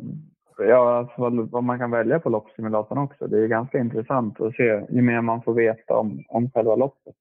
ja, 0.68 0.98
alltså 0.98 1.22
vad, 1.22 1.50
vad 1.52 1.64
man 1.64 1.80
kan 1.80 1.92
välja 1.92 2.20
på 2.20 2.30
loppsimulatorn 2.30 2.98
också. 2.98 3.28
Det 3.28 3.40
är 3.44 3.48
ganska 3.48 3.80
intressant 3.80 4.42
att 4.42 4.56
se 4.56 4.82
ju 4.90 5.02
mer 5.02 5.22
man 5.22 5.42
får 5.42 5.54
veta 5.54 5.98
om, 5.98 6.24
om 6.28 6.52
själva 6.52 6.76
loppet. 6.76 7.16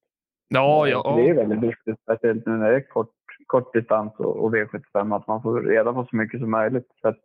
ja, 0.47 0.85
Eh, 0.87 0.91
ja. 0.91 1.01
så 1.03 1.17
Det 1.17 1.29
är 1.29 1.33
väldigt 1.33 1.59
viktigt, 1.69 1.99
speciellt 2.01 2.45
nu 2.45 2.51
när 2.57 2.69
det 2.71 2.75
är 2.75 2.87
kort, 2.89 3.11
kort 3.47 3.73
distans 3.73 4.13
och, 4.17 4.35
och 4.43 4.55
V75, 4.55 5.15
att 5.15 5.27
man 5.27 5.41
får 5.41 5.61
reda 5.61 5.93
på 5.93 6.05
så 6.09 6.15
mycket 6.15 6.39
som 6.39 6.51
möjligt. 6.51 6.87
Så 7.01 7.07
att, 7.07 7.17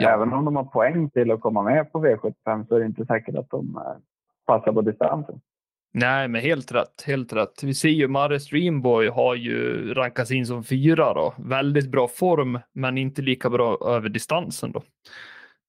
Ja. 0.00 0.10
Även 0.10 0.32
om 0.32 0.44
de 0.44 0.56
har 0.56 0.64
poäng 0.64 1.10
till 1.10 1.30
att 1.30 1.40
komma 1.40 1.62
med 1.62 1.92
på 1.92 2.06
V75 2.06 2.66
så 2.68 2.74
är 2.74 2.80
det 2.80 2.86
inte 2.86 3.06
säkert 3.06 3.36
att 3.36 3.50
de 3.50 3.76
eh, 3.76 3.82
passar 4.46 4.72
på 4.72 4.82
distansen. 4.82 5.40
Nej, 5.92 6.28
men 6.28 6.40
helt 6.40 6.72
rätt. 6.72 7.02
Helt 7.06 7.32
rätt. 7.32 7.62
Vi 7.62 7.74
ser 7.74 7.88
ju 7.88 8.08
Marre 8.08 8.40
Streamboy 8.40 9.08
har 9.08 9.34
ju 9.34 9.94
rankats 9.94 10.30
in 10.30 10.46
som 10.46 10.64
fyra 10.64 11.14
då. 11.14 11.34
Väldigt 11.38 11.90
bra 11.90 12.08
form, 12.08 12.58
men 12.72 12.98
inte 12.98 13.22
lika 13.22 13.50
bra 13.50 13.78
över 13.86 14.08
distansen 14.08 14.72
då. 14.72 14.82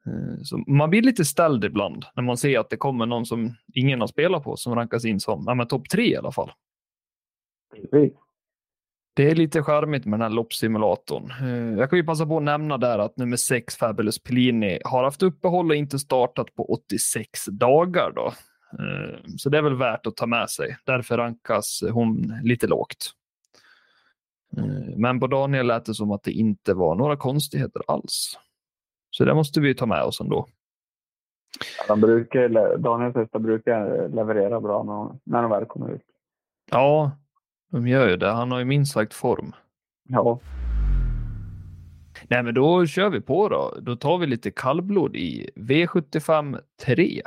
Eh, 0.05 0.37
Så 0.43 0.57
man 0.67 0.89
blir 0.89 1.01
lite 1.01 1.25
ställd 1.25 1.65
ibland 1.65 2.05
när 2.15 2.23
man 2.23 2.37
ser 2.37 2.59
att 2.59 2.69
det 2.69 2.77
kommer 2.77 3.05
någon 3.05 3.25
som 3.25 3.53
ingen 3.73 3.99
har 3.99 4.07
spelat 4.07 4.43
på 4.43 4.55
som 4.55 4.75
rankas 4.75 5.05
in 5.05 5.19
som 5.19 5.43
ja, 5.47 5.65
topp 5.65 5.89
tre 5.89 6.13
i 6.13 6.17
alla 6.17 6.31
fall. 6.31 6.51
Precis. 7.75 8.13
Det 9.13 9.31
är 9.31 9.35
lite 9.35 9.63
charmigt 9.63 10.05
med 10.05 10.19
den 10.19 10.21
här 10.29 10.35
loppsimulatorn. 10.35 11.31
Eh, 11.41 11.79
Jag 11.79 11.89
kan 11.89 11.97
ju 11.99 12.05
passa 12.05 12.25
på 12.25 12.37
att 12.37 12.43
nämna 12.43 12.77
där 12.77 12.99
att 12.99 13.17
nummer 13.17 13.37
sex 13.37 13.75
Fabulous 13.77 14.23
Pellini 14.23 14.79
har 14.85 15.03
haft 15.03 15.23
uppehåll 15.23 15.69
och 15.69 15.75
inte 15.75 15.99
startat 15.99 16.55
på 16.55 16.65
86 16.73 17.45
dagar 17.45 18.11
då. 18.15 18.33
Eh, 18.79 19.19
Så 19.37 19.49
det 19.49 19.57
är 19.57 19.61
väl 19.61 19.75
värt 19.77 20.07
att 20.07 20.15
ta 20.15 20.25
med 20.25 20.49
sig. 20.49 20.77
Därför 20.85 21.17
rankas 21.17 21.83
hon 21.91 22.33
lite 22.43 22.67
lågt. 22.67 23.11
Eh, 24.57 24.97
Men 24.97 25.19
på 25.19 25.27
Daniel 25.27 25.67
lät 25.67 25.85
det 25.85 25.93
som 25.93 26.11
att 26.11 26.23
det 26.23 26.31
inte 26.31 26.73
var 26.73 26.95
några 26.95 27.17
konstigheter 27.17 27.81
alls. 27.87 28.37
Så 29.09 29.25
det 29.25 29.33
måste 29.33 29.61
vi 29.61 29.75
ta 29.75 29.85
med 29.85 30.03
oss 30.03 30.21
ändå. 30.21 30.47
De 31.87 32.01
brukar, 32.01 32.77
Daniels 32.77 33.15
hästar 33.15 33.39
brukar 33.39 34.09
leverera 34.09 34.61
bra 34.61 34.83
när 35.23 35.41
de 35.41 35.51
väl 35.51 35.65
kommer 35.65 35.89
ut. 35.91 36.01
Ja, 36.71 37.11
de 37.71 37.87
gör 37.87 38.09
ju 38.09 38.17
det. 38.17 38.31
Han 38.31 38.51
har 38.51 38.59
ju 38.59 38.65
minst 38.65 38.93
sagt 38.93 39.13
form. 39.13 39.53
Ja, 40.09 40.39
Nej, 42.27 42.43
men 42.43 42.53
då 42.53 42.85
kör 42.85 43.09
vi 43.09 43.21
på 43.21 43.49
då. 43.49 43.77
Då 43.81 43.95
tar 43.95 44.17
vi 44.17 44.27
lite 44.27 44.51
kallblod 44.51 45.15
i 45.15 45.49
V75 45.55 46.59
3. 46.85 47.21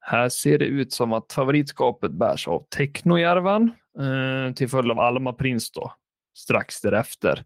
Här 0.00 0.28
ser 0.28 0.58
det 0.58 0.64
ut 0.64 0.92
som 0.92 1.12
att 1.12 1.32
favoritskapet 1.32 2.10
bärs 2.10 2.48
av 2.48 2.66
Technojärvan 2.76 3.70
eh, 3.98 4.54
till 4.54 4.68
följd 4.68 4.90
av 4.90 4.98
Alma 4.98 5.32
Prins 5.32 5.70
då, 5.70 5.92
strax 6.36 6.80
därefter. 6.80 7.44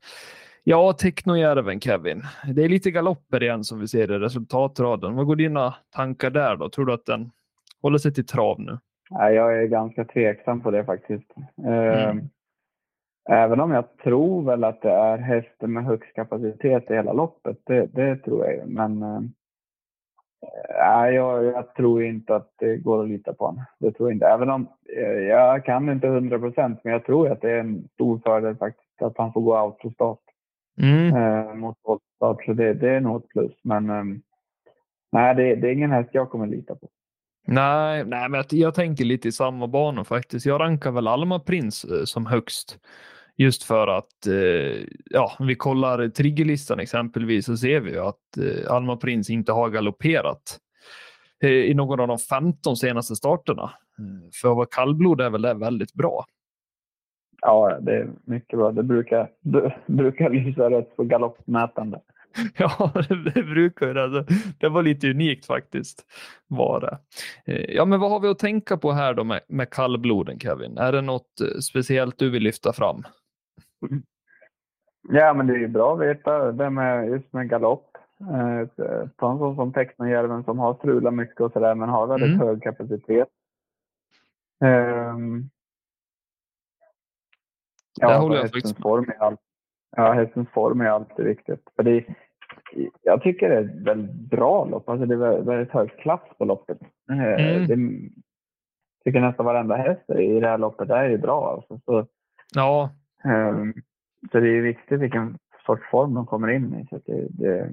Ja, 0.64 0.92
Technojärven 0.92 1.80
Kevin. 1.80 2.22
Det 2.54 2.64
är 2.64 2.68
lite 2.68 2.90
galopper 2.90 3.42
igen 3.42 3.64
som 3.64 3.80
vi 3.80 3.88
ser 3.88 4.12
i 4.12 4.18
resultatraden. 4.18 5.14
Vad 5.14 5.26
går 5.26 5.36
dina 5.36 5.74
tankar 5.94 6.30
där 6.30 6.56
då? 6.56 6.68
Tror 6.68 6.86
du 6.86 6.92
att 6.92 7.06
den 7.06 7.30
håller 7.82 7.98
sig 7.98 8.14
till 8.14 8.26
trav 8.26 8.60
nu? 8.60 8.78
Nej, 9.18 9.35
jag 9.35 9.59
är 9.62 9.66
ganska 9.66 10.05
tveksam 10.05 10.61
på 10.61 10.70
det 10.70 10.85
faktiskt. 10.85 11.35
Mm. 11.64 12.20
Även 13.31 13.61
om 13.61 13.70
jag 13.70 13.96
tror 13.96 14.42
väl 14.42 14.64
att 14.64 14.83
det 14.83 14.90
är 14.90 15.18
hästen 15.18 15.72
med 15.72 15.85
högst 15.85 16.14
kapacitet 16.14 16.90
i 16.90 16.94
hela 16.94 17.12
loppet. 17.12 17.59
Det, 17.64 17.87
det 17.87 18.16
tror 18.16 18.44
jag 18.44 18.55
ju. 18.55 18.66
Men 18.66 19.03
eh, 19.03 19.20
nej, 20.79 21.14
jag, 21.14 21.44
jag 21.44 21.74
tror 21.74 22.03
inte 22.05 22.37
att 22.37 22.53
det 22.59 22.77
går 22.77 23.03
att 23.03 23.09
lita 23.09 23.35
på 23.35 23.46
honom. 23.46 23.64
Det 23.79 23.92
tror 23.92 24.09
jag 24.09 24.16
inte. 24.16 24.27
Även 24.27 24.50
om 24.50 24.68
eh, 24.96 25.18
jag 25.18 25.64
kan 25.64 25.88
inte 25.88 26.07
100 26.07 26.38
procent, 26.38 26.81
men 26.85 26.92
jag 26.92 27.05
tror 27.05 27.31
att 27.31 27.40
det 27.40 27.50
är 27.50 27.61
en 27.61 27.88
stor 27.94 28.18
fördel 28.18 28.57
faktiskt 28.57 29.03
att 29.03 29.18
han 29.18 29.33
får 29.33 29.40
gå 29.40 29.57
autostart 29.57 30.18
Mm. 30.83 31.16
eh, 31.16 31.55
mot 31.55 31.79
voltstart. 31.83 32.44
Så 32.44 32.53
det, 32.53 32.74
det 32.74 32.90
är 32.90 33.00
nog 33.00 33.16
ett 33.22 33.29
plus. 33.29 33.53
Men 33.62 33.90
eh, 33.90 34.05
nej, 35.12 35.35
det, 35.35 35.55
det 35.55 35.68
är 35.68 35.72
ingen 35.72 35.90
häst 35.90 36.11
jag 36.12 36.31
kommer 36.31 36.46
lita 36.46 36.74
på. 36.74 36.88
Nej, 37.46 38.04
nej, 38.04 38.28
men 38.28 38.44
jag, 38.50 38.74
tänker 38.74 39.04
lite 39.04 39.28
i 39.28 39.33
samma 39.33 39.66
banor 39.66 40.04
faktiskt. 40.04 40.46
Jag 40.46 40.61
rankar 40.61 40.90
väl 40.90 41.09
Alma 41.09 41.38
Prins 41.38 41.85
eh, 41.85 42.04
som 42.04 42.26
högst. 42.26 42.78
Just 43.37 43.62
för 43.62 43.88
att, 43.88 44.26
eh, 44.26 44.87
ja, 45.04 45.37
om 45.38 45.46
vi 45.46 45.54
kollar 45.54 46.09
triggerlistan 46.09 46.80
exempelvis 46.80 47.46
så 47.46 47.57
ser 47.57 47.80
vi 47.80 47.90
ju 47.90 47.98
att 47.98 48.37
eh, 48.37 48.72
Alma 48.72 48.96
Prins 48.96 49.30
inte 49.30 49.52
har 49.52 49.70
galopperat 49.70 50.59
eh, 51.42 51.50
i 51.50 51.74
någon 51.74 52.00
av 52.00 52.09
de 52.09 52.18
15 52.18 52.76
senaste 52.76 53.16
starterna. 53.16 53.70
Mm. 53.98 54.30
för 54.42 54.50
att 54.50 54.57
vara 54.57 54.66
kallblod 54.70 55.20
är 55.20 55.30
väl 55.30 55.42
det 55.42 55.54
väldigt 55.54 55.92
bra. 55.92 56.24
Ja, 57.40 57.78
det 57.80 57.96
är 57.96 58.11
mycket 58.24 58.59
bra. 58.59 58.72
Det 58.72 58.83
brukar, 58.83 59.30
det 59.40 59.74
brukar 59.87 60.30
lysa 60.30 60.70
rätt 60.70 60.96
på 60.96 61.04
galoppmätande. 61.04 62.00
Ja, 62.57 62.92
det, 63.35 63.42
brukar 63.42 63.87
ju 63.87 63.92
det. 63.94 64.05
Alltså, 64.05 64.35
Det 64.59 64.68
var 64.68 64.83
lite 64.83 65.11
unikt 65.11 65.47
faktiskt. 65.47 66.07
Var 66.47 66.81
det. 66.81 66.99
Eh, 67.53 67.75
Ja, 67.77 67.85
men 67.85 68.01
vad 68.01 68.11
har 68.11 68.20
vi 68.20 68.29
att 68.29 68.38
tänka 68.38 68.77
på 68.77 68.92
här 68.92 69.14
då 69.14 69.25
med, 69.25 69.40
med 69.49 69.70
kallbloden 69.70 70.38
Kevin? 70.40 70.79
Är 70.79 70.92
det 70.92 71.01
något 71.01 71.40
eh, 71.40 71.59
speciellt 71.61 72.18
du 72.18 72.31
vill 72.31 72.42
lyfta 72.42 72.73
fram? 72.73 73.03
Ja, 75.09 75.35
men 75.35 75.47
det 75.47 75.53
är 75.55 75.59
ju 75.59 75.68
bra 75.68 75.94
att 75.94 76.01
veta 76.01 76.53
det 76.53 76.70
med 76.70 77.09
just 77.09 77.33
med 77.33 77.49
galopp. 77.49 77.97
Eh, 78.20 78.68
Ta 79.16 79.33
en 79.33 79.38
sån 79.38 79.57
som 79.57 79.73
Technojärven 79.73 80.44
som 80.44 80.59
har 80.59 80.75
strulat 80.75 81.14
mycket 81.14 81.40
och 81.40 81.53
sådär, 81.53 81.75
men 81.75 81.88
har 81.88 82.07
väldigt 82.07 82.29
Mm. 82.35 82.40
hög 82.47 82.62
kapacitet. 82.62 83.29
Där 84.61 85.49
ja, 88.01 88.16
håller 88.18 88.37
jag 88.37 88.51
faktiskt 88.51 88.83
form 88.83 89.05
är 89.09 89.23
allt, 89.23 89.40
Ja, 89.97 90.12
hästens 90.12 90.49
form 90.49 90.81
är 90.81 90.87
alltid 90.87 91.25
viktigt. 91.25 91.61
För 91.77 91.83
det, 91.83 92.05
jag 93.02 93.22
tycker 93.22 93.48
det 93.48 93.54
är 93.57 93.64
ett 93.64 93.87
väldigt 93.87 94.16
bra 94.16 94.64
lopp. 94.64 94.88
Alltså 94.88 95.07
det 95.07 95.14
är 95.14 95.42
väldigt, 95.42 95.72
hög 95.74 95.96
klass 95.98 96.20
på 96.38 96.44
loppet. 96.44 96.78
Eh, 97.11 97.18
Mm. 97.18 97.66
Det, 97.66 98.11
tycker 99.04 99.20
nästan 99.20 99.46
varenda 99.46 99.76
häst 99.76 100.11
i 100.18 100.40
det 100.40 100.48
här 100.48 100.59
loppet 100.59 100.90
är 100.90 101.09
ju 101.09 101.18
bra. 101.18 101.52
Alltså. 101.54 101.80
Så, 101.85 102.07
Ja, 102.54 102.90
Ehm, 103.24 103.74
Så 104.33 104.40
det 104.40 104.48
är 104.48 104.61
viktigt 104.62 105.00
vilken 105.00 105.38
sorts 105.66 105.90
form 105.90 106.14
de 106.14 106.26
kommer 106.26 106.48
in 106.48 106.74
i. 106.74 106.87
Så 106.90 107.00
det, 107.07 107.26
det, 107.30 107.70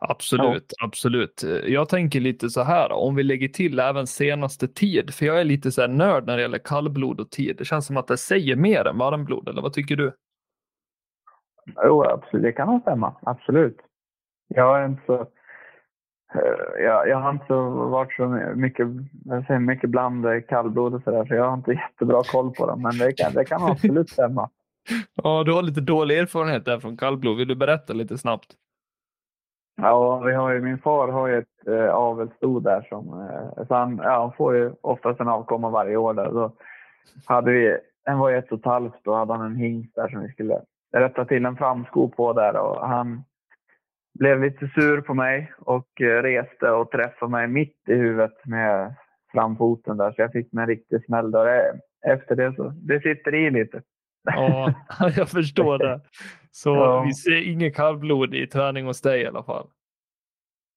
absolut, 0.00 0.72
absolut. 0.82 1.42
Eh, 1.42 1.72
Jag 1.72 1.88
tänker 1.88 2.20
lite 2.20 2.50
så 2.50 2.62
här, 2.62 2.92
om 2.92 3.14
vi 3.14 3.22
lägger 3.22 3.48
till 3.48 3.78
även 3.78 4.06
senaste 4.06 4.68
tid, 4.68 5.14
för 5.14 5.26
jag 5.26 5.40
är 5.40 5.44
lite 5.44 5.72
så 5.72 5.80
här 5.80 5.88
nörd 5.88 6.26
när 6.26 6.36
det 6.36 6.42
gäller 6.42 6.58
kallblod 6.58 7.20
och 7.20 7.30
tid. 7.30 7.56
Det 7.58 7.64
känns 7.64 7.86
som 7.86 7.96
att 7.96 8.06
det 8.06 8.16
säger 8.16 8.56
mer 8.56 8.86
än 8.86 8.98
varmblod, 8.98 9.48
eller 9.48 9.62
vad 9.62 9.72
tycker 9.72 9.96
du? 9.96 10.12
Jo, 11.84 12.04
absolut, 12.04 12.42
det 12.42 12.52
kan 12.52 12.68
nog 12.68 12.82
stämma. 12.82 13.14
Absolut. 13.22 13.78
Jag 14.48 14.80
är 14.80 14.86
inte 14.86 15.02
så... 15.06 15.14
eh, 16.34 16.82
Jag, 16.84 17.08
jag 17.08 17.16
har 17.18 17.30
inte 17.30 17.52
varit 17.90 18.12
så 18.12 18.26
mycket, 18.56 18.86
jag 19.24 19.46
säger 19.46 19.60
mycket 19.60 19.90
bland 19.90 20.26
eh, 20.26 20.40
kallblod 20.40 20.94
och 20.94 21.02
sådär, 21.02 21.24
så 21.24 21.34
jag 21.34 21.44
har 21.44 21.54
inte 21.54 21.72
jättebra 21.90 22.22
koll 22.32 22.54
på 22.54 22.66
dem. 22.66 22.82
Men 22.82 22.98
det 22.98 23.12
kan, 23.12 23.32
det 23.32 23.44
kan 23.44 23.62
absolut 23.70 24.10
stämma. 24.10 24.50
Ja, 25.22 25.42
du 25.44 25.52
har 25.52 25.62
lite 25.62 25.80
dålig 25.80 26.18
erfarenhet 26.18 26.64
där 26.64 26.80
från 26.80 26.96
kallblod. 26.96 27.36
Vill 27.36 27.48
du 27.48 27.54
berätta 27.54 27.92
lite 27.92 28.18
snabbt? 28.18 28.46
Ja, 29.76 30.18
vi 30.18 30.34
har 30.34 30.52
ju, 30.52 30.60
min 30.60 30.78
far 30.78 31.08
har 31.08 31.28
ju 31.28 31.38
ett 31.38 31.66
äh, 31.66 31.88
avelsstod 31.94 32.64
där. 32.64 32.86
Som, 32.88 33.20
äh, 33.20 33.66
så 33.66 33.74
han, 33.74 34.00
ja, 34.04 34.20
han 34.20 34.32
får 34.32 34.56
ju 34.56 34.72
oftast 34.80 35.20
en 35.20 35.28
avkomma 35.28 35.70
varje 35.70 35.96
år. 35.96 36.14
Där. 36.14 36.30
Då 36.32 36.52
hade 37.26 37.50
vi, 37.50 37.78
den 38.04 38.18
var 38.18 38.28
ju 38.30 38.36
ett 38.38 38.52
och 38.52 38.58
ett 38.58 38.64
halvt. 38.64 39.04
Då 39.04 39.14
hade 39.14 39.32
han 39.32 39.46
en 39.46 39.56
hingst 39.56 39.94
där 39.94 40.08
som 40.08 40.20
vi 40.20 40.28
skulle 40.28 40.60
rätta 40.96 41.24
till 41.24 41.44
en 41.44 41.56
framsko 41.56 42.08
på 42.08 42.32
där. 42.32 42.56
Och 42.56 42.88
han 42.88 43.24
blev 44.18 44.42
lite 44.42 44.68
sur 44.68 45.00
på 45.00 45.14
mig 45.14 45.52
och 45.58 46.00
äh, 46.00 46.22
reste 46.22 46.70
och 46.70 46.90
träffade 46.90 47.30
mig 47.30 47.48
mitt 47.48 47.88
i 47.88 47.94
huvudet 47.94 48.44
med 48.44 48.94
framfoten 49.32 49.96
där. 49.96 50.12
Så 50.12 50.22
jag 50.22 50.32
fick 50.32 50.52
mig 50.52 50.62
en 50.62 50.68
riktig 50.68 51.04
smäll. 51.04 51.30
Där. 51.30 51.80
Efter 52.06 52.36
det 52.36 52.54
så 52.56 52.68
det 52.68 53.00
sitter 53.00 53.34
i 53.34 53.50
lite. 53.50 53.82
Ja, 54.24 54.74
jag 55.16 55.28
förstår 55.28 55.78
det. 55.78 56.00
Så 56.50 56.70
ja. 56.70 57.02
vi 57.02 57.14
ser 57.14 57.48
inget 57.48 57.76
kallblod 57.76 58.34
i 58.34 58.46
träning 58.46 58.86
hos 58.86 59.00
dig 59.00 59.22
i 59.22 59.26
alla 59.26 59.42
fall. 59.42 59.66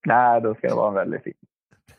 Nej, 0.06 0.40
då 0.40 0.54
ska 0.54 0.68
det 0.68 0.74
vara 0.74 0.88
en 0.88 0.94
väldigt 0.94 1.22
fin. 1.22 1.34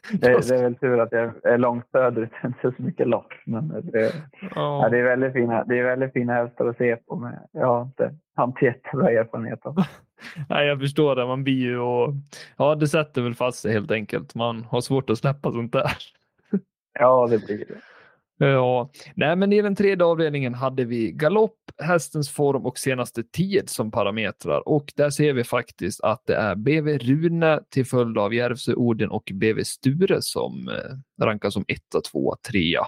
Det, 0.12 0.50
det, 0.50 0.56
är 0.56 0.64
väl 0.64 0.76
tur 0.76 1.00
att 1.00 1.12
jag 1.12 1.46
är 1.46 1.58
långt 1.58 1.86
söderut, 1.92 2.32
inte 2.44 2.74
så 2.78 2.84
mycket 2.84 3.08
lopp. 3.08 3.34
Men 3.46 3.68
det, 3.68 4.14
ja. 4.42 4.84
Ja, 4.84 4.90
det, 4.90 5.00
är 5.00 5.04
väldigt 5.04 5.34
fina, 5.34 5.64
det 5.64 5.80
är 5.80 5.84
väldigt 5.84 6.14
fina 6.14 6.34
hästar 6.34 6.66
att 6.66 6.78
se 6.78 6.96
på. 6.96 7.16
Men 7.16 7.34
jag 7.52 7.68
har 7.68 7.82
inte 7.82 8.16
haft 8.36 8.62
jättebra 8.62 9.12
erfarenhet 9.12 9.66
av. 9.66 9.76
Nej, 10.50 10.68
jag 10.68 10.80
förstår 10.80 11.16
det. 11.16 11.26
Man 11.26 11.44
blir 11.44 11.62
ju 11.62 11.80
och 11.80 12.14
ja, 12.58 12.76
det 12.76 12.88
sätter 12.88 13.22
väl 13.22 13.36
fast 13.36 13.60
sig 13.60 13.74
helt 13.74 13.92
enkelt. 13.92 14.36
Man 14.36 14.64
har 14.64 14.82
svårt 14.82 15.10
att 15.10 15.18
släppa 15.18 15.52
sånt 15.52 15.74
där. 15.74 15.92
Ja, 17.00 17.28
det 17.28 17.46
blir 17.46 17.58
det. 17.58 17.93
Ja, 18.38 18.90
nej, 19.16 19.36
men 19.36 19.54
i 19.54 19.62
den 19.62 19.76
tredje 19.76 20.06
avdelningen 20.06 20.54
hade 20.54 20.86
vi 20.86 21.12
galopp, 21.12 21.58
hästens 21.78 22.30
form 22.30 22.66
och 22.66 22.78
senaste 22.78 23.24
tid 23.24 23.70
som 23.70 23.92
parametrar 23.92 24.68
och 24.68 24.94
där 24.96 25.10
ser 25.10 25.34
vi 25.34 25.44
faktiskt 25.44 26.04
att 26.04 26.26
det 26.26 26.36
är 26.36 26.56
BV 26.56 26.98
Rune 26.98 27.60
till 27.70 27.86
följd 27.86 28.18
av 28.18 28.34
Järvsö 28.34 28.74
Orden 28.74 29.10
och 29.10 29.32
BV 29.34 29.64
Sture 29.64 30.22
som 30.22 30.70
eh, 30.70 31.26
rankas 31.26 31.54
som 31.54 31.66
etta, 31.68 32.02
tvåa, 32.02 32.36
trea. 32.48 32.82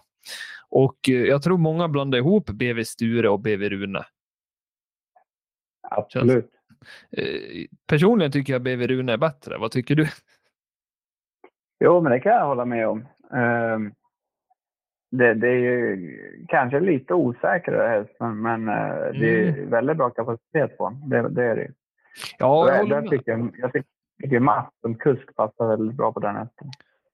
Och 0.69 1.10
eh, 1.10 1.15
jag 1.15 1.43
tror 1.43 1.58
många 1.58 1.88
blandar 1.88 2.17
ihop 2.17 2.45
BV 2.45 2.84
Sture 2.84 3.29
och 3.29 3.39
BV 3.39 3.69
Rune. 3.69 4.05
Absolut. 5.89 6.51
Eh, 7.12 7.65
personligen 7.88 8.31
tycker 8.31 8.53
jag 8.53 8.63
BV 8.63 8.88
Rune 8.88 9.13
är 9.13 9.17
bättre. 9.17 9.58
Vad 9.58 9.71
tycker 9.71 9.95
du? 9.95 10.08
Jo, 11.79 12.01
men 12.01 12.12
det 12.12 12.19
kan 12.19 12.31
jag 12.31 12.45
hålla 12.45 12.65
med 12.65 12.88
om. 12.88 13.08
Um 13.31 13.93
det, 15.12 15.34
det, 15.34 15.48
är 15.48 15.60
ju 15.60 16.18
kanske 16.48 16.80
lite 16.80 17.13
osäkrare 17.13 17.88
häst, 17.88 18.15
men, 18.20 18.41
men 18.41 18.62
mm. 18.62 19.20
det 19.20 19.39
är 19.39 19.48
mm. 19.50 19.70
väldigt 19.70 19.98
bra 19.98 20.10
kapacitet 20.10 20.78
på 20.78 20.84
honom. 20.84 21.10
Det, 21.10 21.30
det 21.30 21.44
är 21.44 21.56
det 21.56 21.72
Ja, 22.39 22.76
jag, 22.76 22.89
jag, 22.89 23.10
tycker, 23.10 23.52
jag 23.58 23.72
tycker 24.22 24.39
Mats 24.39 24.74
som 24.82 24.96
kusk 24.96 25.36
passar 25.36 25.68
väldigt 25.68 25.98
bra 25.98 26.12
på 26.12 26.20
den 26.20 26.36
hästen. 26.36 26.68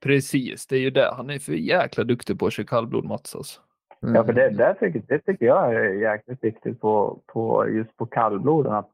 Precis, 0.03 0.67
det 0.67 0.75
är 0.75 0.79
ju 0.79 0.89
det. 0.89 1.13
Han 1.17 1.29
är 1.29 1.39
för 1.39 1.53
jäkla 1.53 2.03
duktig 2.03 2.39
på 2.39 2.45
att 2.45 2.53
köra 2.53 2.65
kallblod, 2.65 3.05
Mats. 3.05 3.35
Alltså. 3.35 3.61
Mm. 4.03 4.15
Ja, 4.15 4.23
för 4.23 4.33
det, 4.33 4.49
det, 4.49 4.73
tycker, 4.73 5.01
det 5.07 5.19
tycker 5.19 5.45
jag 5.45 5.75
är 5.75 5.93
jäkligt 5.93 6.43
viktigt 6.43 6.81
på, 6.81 7.21
på 7.27 7.69
just 7.69 7.97
på 7.97 8.05
kallbloden. 8.05 8.73
Att 8.73 8.91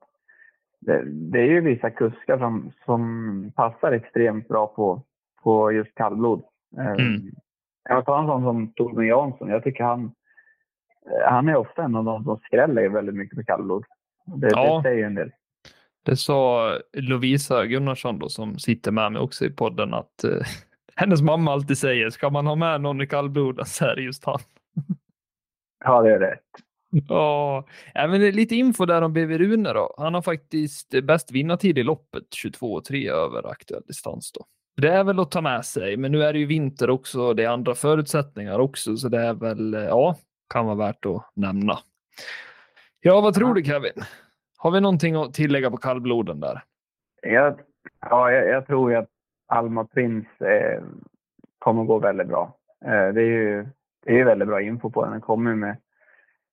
det, 0.79 1.03
det, 1.05 1.39
är 1.39 1.45
ju 1.45 1.61
vissa 1.61 1.89
kuskar 1.89 2.37
som, 2.37 2.71
som 2.85 3.51
passar 3.55 3.91
extremt 3.91 4.47
bra 4.47 4.67
på, 4.67 5.01
på 5.43 5.71
just 5.71 5.95
kallblod. 5.95 6.43
Mm. 6.77 7.31
Jag 7.89 8.05
tar 8.05 8.19
en 8.19 8.27
sån 8.27 8.43
som 8.43 8.73
Torbjörn 8.73 9.07
Jansson. 9.07 9.49
Jag 9.49 9.63
tycker 9.63 9.83
han, 9.83 10.11
eh, 11.05 11.29
han 11.29 11.49
är 11.49 11.55
ofta 11.55 11.83
en 11.83 11.95
av 11.95 12.03
de 12.03 12.23
som 12.23 12.37
skräller 12.37 12.89
väldigt 12.89 13.15
mycket 13.15 13.35
med 13.35 13.45
kallblod. 13.45 13.85
Det, 14.25 14.49
ja. 14.51 14.77
det 14.77 14.89
säger 14.89 15.05
en 15.05 15.15
del. 15.15 15.31
Det 16.03 16.17
sa 16.17 16.71
Lovisa 16.93 17.65
Gunnarsson 17.65 18.19
då, 18.19 18.29
som 18.29 18.59
sitter 18.59 18.91
med 18.91 19.11
mig 19.11 19.21
också 19.21 19.45
i 19.45 19.49
podden 19.49 19.93
att 19.93 20.23
eh, 20.23 20.31
hennes 20.95 21.21
mamma 21.21 21.53
alltid 21.53 21.77
säger 21.77 22.09
ska 22.09 22.29
man 22.29 22.47
ha 22.47 22.55
med 22.55 22.81
någon 22.81 23.01
i 23.01 23.07
kallblod 23.07 23.67
så 23.67 23.85
är 23.85 23.95
det 23.95 24.01
just 24.01 24.25
han. 24.25 24.39
Ja, 25.85 26.01
det 26.01 26.13
är 26.13 26.19
rätt. 26.19 26.41
Ja, 27.07 27.65
men 27.93 28.21
lite 28.21 28.55
info 28.55 28.85
där 28.85 29.01
om 29.01 29.13
BV 29.13 29.37
Rune 29.37 29.73
då. 29.73 29.95
Han 29.97 30.13
har 30.13 30.21
faktiskt 30.21 31.03
bäst 31.03 31.31
vinnartid 31.31 31.77
i 31.77 31.83
loppet, 31.83 32.23
22,3 32.43 33.11
över 33.11 33.51
aktuell 33.51 33.83
distans 33.87 34.31
då. 34.31 34.45
Det 34.81 34.89
är 34.89 35.03
väl 35.03 35.19
att 35.19 35.31
ta 35.31 35.41
med 35.41 35.65
sig, 35.65 35.97
men 35.97 36.11
nu 36.11 36.23
är 36.23 36.33
det 36.33 36.39
ju 36.39 36.45
vinter 36.45 36.89
också. 36.89 37.33
Det 37.33 37.43
är 37.43 37.49
andra 37.49 37.75
förutsättningar 37.75 38.59
också, 38.59 38.97
så 38.97 39.09
det 39.09 39.17
är 39.17 39.33
väl, 39.33 39.73
ja, 39.73 40.15
kan 40.53 40.65
vara 40.65 40.75
värt 40.75 41.05
att 41.05 41.31
nämna. 41.33 41.73
Ja, 42.99 43.21
vad 43.21 43.33
tror 43.33 43.53
du 43.53 43.63
Kevin? 43.63 44.03
Har 44.57 44.71
vi 44.71 44.81
någonting 44.81 45.15
att 45.15 45.33
tillägga 45.33 45.71
på 45.71 45.77
kallbloden 45.77 46.39
där? 46.39 46.63
Jag, 47.21 47.59
ja, 48.01 48.31
jag, 48.31 48.47
jag 48.47 48.67
tror 48.67 48.91
ju 48.91 48.97
att 48.97 49.09
Alma 49.47 49.85
Prins 49.85 50.41
eh, 50.41 50.83
kommer 51.59 51.83
gå 51.83 51.99
väldigt 51.99 52.27
bra. 52.27 52.57
Eh, 52.85 53.13
det 53.13 53.21
är 53.21 53.31
ju 53.31 53.67
det 54.05 54.19
är 54.19 54.25
väldigt 54.25 54.47
bra 54.47 54.61
info 54.61 54.89
på 54.89 55.03
den. 55.03 55.11
Den 55.11 55.21
kommer 55.21 55.55
med, 55.55 55.77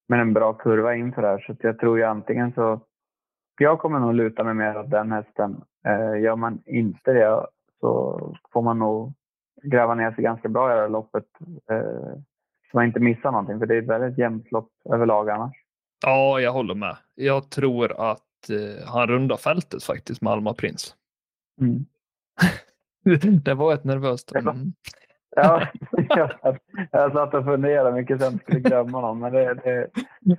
med 0.08 0.20
en 0.20 0.32
bra 0.32 0.52
kurva 0.52 0.94
inför 0.94 1.22
det 1.22 1.28
här, 1.28 1.38
så 1.38 1.56
jag 1.60 1.78
tror 1.78 1.98
ju 1.98 2.04
antingen 2.04 2.52
så... 2.52 2.80
Jag 3.58 3.78
kommer 3.78 3.98
nog 3.98 4.14
luta 4.14 4.44
mig 4.44 4.54
mer 4.54 4.78
åt 4.78 4.90
den 4.90 5.12
hästen. 5.12 5.60
Eh, 5.86 6.20
gör 6.20 6.36
man 6.36 6.62
inte 6.66 7.12
det 7.12 7.46
så 7.84 8.36
får 8.52 8.62
man 8.62 8.78
nog 8.78 9.12
gräva 9.62 9.94
ner 9.94 10.12
sig 10.12 10.24
ganska 10.24 10.48
bra 10.48 10.72
i 10.72 10.74
det 10.74 10.80
här 10.80 10.88
loppet. 10.88 11.24
Eh, 11.70 12.18
så 12.70 12.76
man 12.76 12.84
inte 12.84 13.00
missar 13.00 13.30
någonting, 13.30 13.58
för 13.58 13.66
det 13.66 13.74
är 13.74 13.82
ett 13.82 13.88
väldigt 13.88 14.18
jämnt 14.18 14.52
lopp 14.52 14.70
överlag 14.92 15.30
annars. 15.30 15.56
Ja, 16.06 16.40
jag 16.40 16.52
håller 16.52 16.74
med. 16.74 16.96
Jag 17.14 17.50
tror 17.50 18.10
att 18.10 18.50
eh, 18.50 18.88
han 18.88 19.06
rundar 19.06 19.36
fältet 19.36 19.84
faktiskt 19.84 20.22
med 20.22 20.32
Alma 20.32 20.54
Prins. 20.54 20.94
Mm. 21.60 21.86
det 23.44 23.54
var 23.54 23.74
ett 23.74 23.84
nervöst. 23.84 24.34
Mm. 24.34 24.56
Ja, 25.36 25.68
jag, 26.08 26.58
jag 26.92 27.12
satt 27.12 27.34
och 27.34 27.44
funderade 27.44 27.92
mycket 27.92 28.20
sen 28.20 28.38
skulle 28.38 28.60
glömma 28.60 29.00
någon, 29.00 29.18
men 29.18 29.32
det, 29.32 29.54
det, 29.54 29.90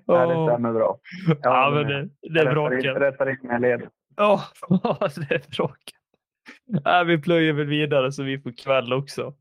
oh. 0.07 0.27
det 0.27 0.51
stämmer 0.51 0.73
bra. 0.73 0.97
Ja, 1.27 1.35
ja 1.41 1.71
men 1.73 1.87
det, 1.87 2.09
det 2.33 2.39
är 2.39 2.53
bra. 2.53 2.69
Rättar 2.69 3.29
in 3.29 3.47
mig 3.47 3.59
ledet. 3.59 3.89
Ja, 4.15 4.41
det 5.15 5.35
är 5.35 5.57
bra. 5.57 5.71
Äh, 6.85 7.03
vi 7.03 7.17
plöjer 7.17 7.53
väl 7.53 7.67
vidare 7.67 8.11
så 8.11 8.23
vi 8.23 8.39
får 8.39 8.51
kväll 8.51 8.93
också. 8.93 9.33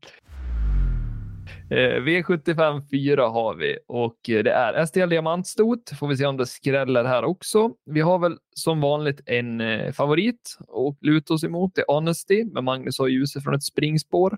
Eh, 1.69 2.01
V75 2.01 2.81
4 2.91 3.27
har 3.27 3.55
vi 3.55 3.77
och 3.87 4.17
det 4.25 4.51
är 4.51 4.85
STL 4.85 5.09
Diamantstot. 5.09 5.91
Får 5.99 6.07
vi 6.07 6.17
se 6.17 6.25
om 6.25 6.37
det 6.37 6.45
skräller 6.45 7.03
här 7.03 7.23
också. 7.23 7.71
Vi 7.85 8.01
har 8.01 8.19
väl 8.19 8.37
som 8.51 8.81
vanligt 8.81 9.21
en 9.25 9.61
eh, 9.61 9.91
favorit 9.91 10.57
och 10.67 10.97
luta 11.01 11.33
oss 11.33 11.43
emot. 11.43 11.75
Det 11.75 11.81
är 11.81 11.93
Honesty 11.93 12.45
med 12.45 12.63
Magnus 12.63 12.99
och 12.99 13.09
ljuset 13.09 13.43
från 13.43 13.53
ett 13.53 13.63
springspår. 13.63 14.37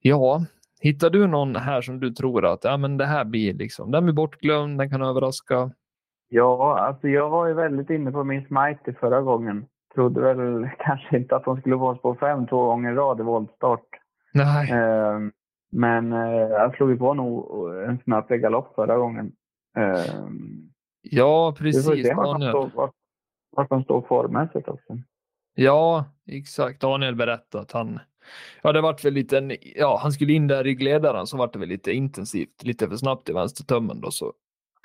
Ja, 0.00 0.44
hittar 0.80 1.10
du 1.10 1.26
någon 1.26 1.56
här 1.56 1.80
som 1.80 2.00
du 2.00 2.10
tror 2.10 2.46
att 2.46 2.64
ja, 2.64 2.76
men 2.76 2.96
det 2.96 3.06
här 3.06 3.24
blir 3.24 3.54
liksom, 3.54 3.90
den 3.90 4.04
blir 4.04 4.14
bortglömd, 4.14 4.78
den 4.78 4.90
kan 4.90 5.02
överraska? 5.02 5.70
Ja, 6.28 6.78
alltså 6.78 7.08
jag 7.08 7.30
var 7.30 7.46
ju 7.46 7.54
väldigt 7.54 7.90
inne 7.90 8.12
på 8.12 8.24
min 8.24 8.46
Smite 8.46 9.00
förra 9.00 9.20
gången 9.20 9.66
trodde 9.96 10.20
väl 10.20 10.68
kanske 10.78 11.16
inte 11.16 11.36
att 11.36 11.44
de 11.44 11.60
skulle 11.60 11.76
få 11.76 11.88
oss 11.88 12.02
på 12.02 12.14
fem 12.14 12.46
två 12.46 12.66
gånger 12.66 12.92
i 12.92 12.94
rad 12.94 13.20
i 13.20 13.22
voltstart. 13.22 13.86
Nej. 14.32 14.70
Eh, 14.70 15.18
men 15.72 16.12
eh, 16.12 16.30
jag 16.30 16.76
slog 16.76 16.90
ju 16.90 16.96
på 16.96 17.14
nog 17.14 17.74
en 17.88 17.98
snöplig 18.04 18.42
galopp 18.42 18.74
förra 18.74 18.96
gången. 18.96 19.32
Eh, 19.76 20.14
ja, 21.02 21.54
precis. 21.58 21.90
Vi 21.90 22.02
får 22.02 22.08
se 22.08 22.14
vart 23.56 23.68
de 23.68 23.84
står 23.84 24.02
formmässigt 24.08 24.68
också. 24.68 24.98
Ja, 25.54 26.04
exakt. 26.26 26.80
Daniel 26.80 27.14
berättade 27.14 27.62
att 27.62 27.72
han, 27.72 28.00
ja 28.62 28.72
det 28.72 28.80
vart 28.80 29.04
väl 29.04 29.14
lite, 29.14 29.56
ja 29.76 29.98
han 30.02 30.12
skulle 30.12 30.32
in 30.32 30.46
där 30.46 30.66
i 30.66 30.74
gledaren 30.74 31.26
så 31.26 31.36
vart 31.36 31.52
det 31.52 31.58
väl 31.58 31.68
lite 31.68 31.92
intensivt, 31.92 32.62
lite 32.62 32.88
för 32.88 32.96
snabbt 32.96 33.28
i 33.28 33.32
vänstertömmen 33.32 34.00
då 34.00 34.10
så, 34.10 34.32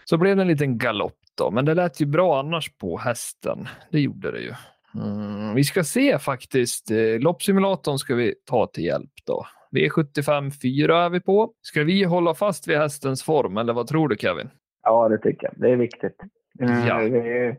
så 0.05 0.17
blev 0.17 0.35
det 0.35 0.41
en 0.41 0.47
liten 0.47 0.77
galopp 0.77 1.19
då. 1.37 1.51
Men 1.51 1.65
det 1.65 1.73
lät 1.73 2.01
ju 2.01 2.05
bra 2.05 2.39
annars 2.39 2.77
på 2.77 2.97
hästen. 2.97 3.67
Det 3.91 3.99
gjorde 3.99 4.31
det 4.31 4.39
ju. 4.39 4.53
Mm, 4.95 5.55
vi 5.55 5.63
ska 5.63 5.83
se 5.83 6.19
faktiskt. 6.19 6.91
Eh, 6.91 7.19
loppsimulatorn 7.19 7.97
ska 7.97 8.15
vi 8.15 8.35
ta 8.45 8.67
till 8.67 8.83
hjälp 8.83 9.11
då. 9.25 9.45
V75 9.71 10.51
4 10.61 11.05
är 11.05 11.09
vi 11.09 11.19
på. 11.19 11.53
Ska 11.61 11.83
vi 11.83 12.03
hålla 12.03 12.33
fast 12.33 12.67
vid 12.67 12.77
hästens 12.77 13.23
form 13.23 13.57
eller 13.57 13.73
vad 13.73 13.87
tror 13.87 14.07
du 14.07 14.15
Kevin? 14.17 14.49
Ja, 14.83 15.09
det 15.09 15.17
tycker 15.17 15.47
jag. 15.47 15.53
Det 15.57 15.69
är 15.69 15.75
viktigt. 15.75 16.17
Mm, 16.59 16.87
ja. 16.87 16.97
Det 16.97 17.37
är 17.37 17.57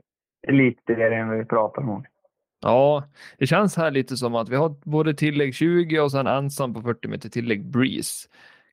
elitserien 0.49 1.39
vi 1.39 1.45
pratar 1.45 1.83
om. 1.83 2.05
Ja, 2.61 3.09
det 3.39 3.47
känns 3.47 3.77
här 3.77 3.91
lite 3.91 4.17
som 4.17 4.35
att 4.35 4.49
vi 4.49 4.57
har 4.57 4.69
både 4.85 5.15
tillägg 5.15 5.55
20 5.55 6.01
och 6.01 6.13
sen 6.13 6.27
ensam 6.27 6.75
på 6.75 6.83
40 6.83 7.09
meter 7.09 7.29
tillägg 7.29 7.65
Breeze. 7.65 8.29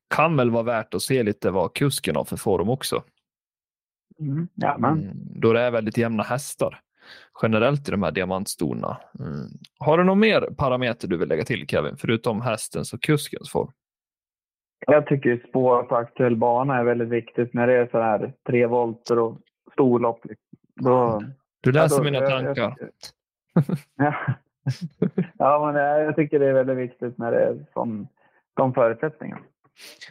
Kan 0.10 0.38
väl 0.38 0.52
vara 0.52 0.64
värt 0.64 0.94
att 0.94 1.02
se 1.02 1.24
lite 1.24 1.52
vad 1.52 1.74
kusken 1.74 2.16
har 2.16 2.24
för 2.24 2.38
form 2.38 2.70
också. 2.70 3.04
Mm, 4.20 4.48
ja, 4.56 4.78
men. 4.80 4.92
Mm, 4.92 5.14
då 5.16 5.54
det 5.54 5.62
är 5.62 5.72
väldigt 5.72 5.98
jämna 5.98 6.24
hästar 6.24 6.82
generellt 7.42 7.88
i 7.88 7.92
de 7.92 8.04
här 8.04 8.12
diamantstorna. 8.12 8.98
Mm. 9.20 9.48
Har 9.80 9.98
du 9.98 10.04
någon 10.04 10.20
mer 10.20 10.42
parameter 10.58 11.08
du 11.08 11.18
vill 11.18 11.30
lägga 11.30 11.44
till 11.44 11.68
Kevin, 11.68 11.98
förutom 11.98 12.42
hästens 12.42 12.94
och 12.94 13.02
kuskens 13.02 13.52
form? 13.52 13.72
Jag 14.88 15.08
tycker 15.08 15.44
spår 15.50 15.84
på 15.84 15.96
aktuell 15.96 16.36
bana 16.36 16.78
är 16.78 16.84
väldigt 16.84 17.10
viktigt 17.10 17.54
när 17.54 17.68
det 17.68 17.74
är 17.74 17.88
så 17.92 18.02
här 18.02 18.34
tre 18.48 18.66
volter 18.66 19.20
och 19.20 19.38
storlopp. 19.74 20.22
Då, 20.76 21.22
du 21.62 21.72
läser 21.72 21.96
ja, 21.96 22.04
då, 22.04 22.12
mina 22.12 22.28
tankar. 22.28 22.76
Jag, 23.54 23.66
jag, 23.96 24.14
ja, 25.38 25.72
men 25.74 25.84
jag 25.84 26.16
tycker 26.16 26.40
det 26.40 26.48
är 26.48 26.54
väldigt 26.54 26.78
viktigt 26.78 27.18
när 27.18 27.32
det 27.32 27.40
är 27.40 27.66
sån, 27.74 28.08
de 28.54 28.74
förutsättningarna. 28.74 29.42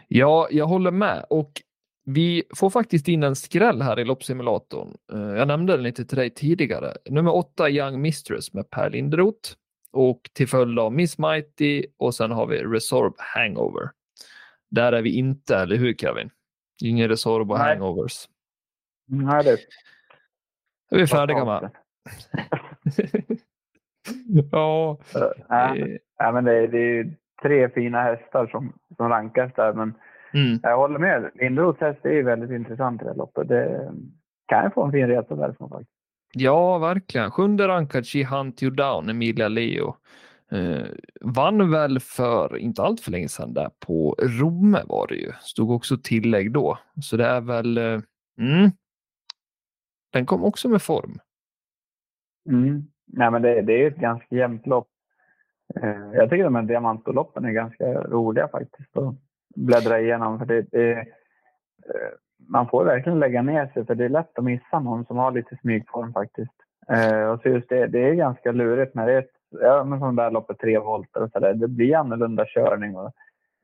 Ja, 0.08 0.48
jag 0.50 0.66
håller 0.66 0.90
med. 0.90 1.24
Och 1.30 1.50
vi 2.14 2.42
får 2.56 2.70
faktiskt 2.70 3.08
in 3.08 3.22
en 3.22 3.36
skräll 3.36 3.82
här 3.82 3.98
i 3.98 4.04
loppsimulatorn. 4.04 4.96
Eh, 5.12 5.36
jag 5.38 5.48
nämnde 5.48 5.72
den 5.72 5.82
lite 5.82 6.04
till 6.04 6.18
dig 6.18 6.30
tidigare. 6.30 6.92
Nummer 7.10 7.34
åtta, 7.36 7.70
Young 7.70 8.00
Mistress 8.00 8.54
med 8.54 8.70
Per 8.70 8.90
Linderoth. 8.90 9.50
Och 9.92 10.20
till 10.32 10.48
följd 10.48 10.78
av 10.78 10.92
Miss 10.92 11.18
Mighty 11.18 11.84
och 11.96 12.14
sen 12.14 12.30
har 12.30 12.46
vi 12.46 12.62
Resorb 12.64 13.14
Hangover. 13.18 13.90
Där 14.70 14.92
är 14.92 15.02
vi 15.02 15.16
inte, 15.16 15.56
eller 15.56 15.76
hur 15.76 15.94
Kevin? 15.94 16.30
Ingen 16.82 17.08
Resorb 17.08 17.50
och 17.50 17.58
Nej. 17.58 17.66
Hangovers. 17.68 18.28
Nej, 19.06 19.44
det 19.44 19.50
är 20.90 20.98
vi 20.98 21.06
färdiga 21.06 21.44
med. 21.44 21.70
ja. 24.52 24.98
Nej, 25.48 25.80
eh, 25.82 25.86
nej, 26.20 26.32
men 26.32 26.44
det, 26.44 26.52
är- 26.56 26.68
det 26.68 26.98
är 26.98 27.14
tre 27.42 27.68
fina 27.68 28.02
hästar 28.02 28.46
som, 28.46 28.72
som 28.96 29.08
rankas 29.08 29.52
där. 29.56 29.72
Men 29.72 29.94
Mm. 30.34 30.58
jag 30.62 30.76
håller 30.76 30.98
med. 30.98 31.30
Linderoths 31.34 31.80
häst 31.80 32.04
är 32.04 32.10
ju 32.12 32.22
väldigt 32.22 32.50
intressant 32.50 33.02
i 33.02 33.04
det 33.04 33.10
här 33.10 33.16
loppet. 33.16 33.48
Det 33.48 33.92
kan 34.46 34.64
ju 34.64 34.70
få 34.70 34.84
en 34.84 34.92
fin 34.92 35.06
resa 35.06 35.34
därifrån 35.34 35.68
faktiskt. 35.70 35.90
Ja, 36.34 36.78
verkligen. 36.78 37.30
Sjunde 37.30 37.68
rankad 37.68 38.06
She 38.06 38.24
Hunt 38.24 38.62
You 38.62 38.74
Down, 38.74 39.08
Emilia 39.10 39.48
Leo. 39.48 39.96
Eh, 40.50 40.86
vann 41.20 41.70
väl 41.70 42.00
för 42.00 42.56
inte 42.56 42.82
allt 42.82 43.00
för 43.00 43.10
länge 43.10 43.28
sedan 43.28 43.54
där 43.54 43.70
på 43.86 44.16
Romme 44.18 44.82
var 44.88 45.06
det 45.06 45.14
ju. 45.14 45.32
Stod 45.40 45.70
också 45.70 45.96
tillägg 46.02 46.52
då. 46.52 46.78
Så 47.02 47.16
det 47.16 47.26
är 47.26 47.40
väl... 47.40 47.78
Eh, 47.78 48.00
mm. 48.38 48.70
Den 50.12 50.26
kom 50.26 50.44
också 50.44 50.68
med 50.68 50.82
form. 50.82 51.18
Mm. 52.50 52.82
Nej, 53.06 53.30
men 53.30 53.42
det, 53.42 53.62
det 53.62 53.82
är 53.82 53.88
ett 53.90 53.96
ganska 53.96 54.36
jämnt 54.36 54.66
lopp. 54.66 54.88
Eh, 55.74 56.12
Jag 56.14 56.30
tycker 56.30 56.44
de 56.44 56.54
här 56.54 56.62
diamantloppen 56.62 57.44
är 57.44 57.50
ganska 57.52 57.84
roliga 58.02 58.48
faktiskt 58.48 58.96
att 58.96 59.14
bläddra 59.66 60.00
igenom. 60.00 60.38
För 60.38 60.46
det, 60.46 60.62
det, 60.70 60.92
eh, 60.92 61.04
man 62.48 62.68
får 62.68 62.84
verkligen 62.84 63.18
lägga 63.18 63.42
ner 63.42 63.66
sig 63.74 63.86
för 63.86 63.94
det 63.94 64.04
är 64.04 64.08
lätt 64.08 64.38
att 64.38 64.44
missa 64.44 64.80
någon 64.80 65.04
som 65.06 65.16
har 65.16 65.32
lite 65.32 65.56
smygform 65.62 66.12
faktiskt. 66.12 66.52
Eh, 66.88 67.28
Och 67.30 67.40
så 67.42 67.48
just 67.48 67.68
det, 67.68 67.86
det 67.86 68.08
är 68.08 68.14
ganska 68.14 68.52
lurigt 68.52 68.94
när 68.94 69.06
det 69.06 69.12
är 69.12 69.18
ett, 69.18 69.30
ja, 69.50 69.84
men 69.84 69.98
som 69.98 70.18
här 70.18 70.30
loppet 70.30 70.58
tre 70.58 70.78
volter 70.78 71.22
och 71.22 71.30
så 71.30 71.38
där. 71.38 71.54
Det 71.54 71.68
blir 71.68 71.96
annorlunda 71.96 72.44
körning 72.46 72.96
och 72.96 73.12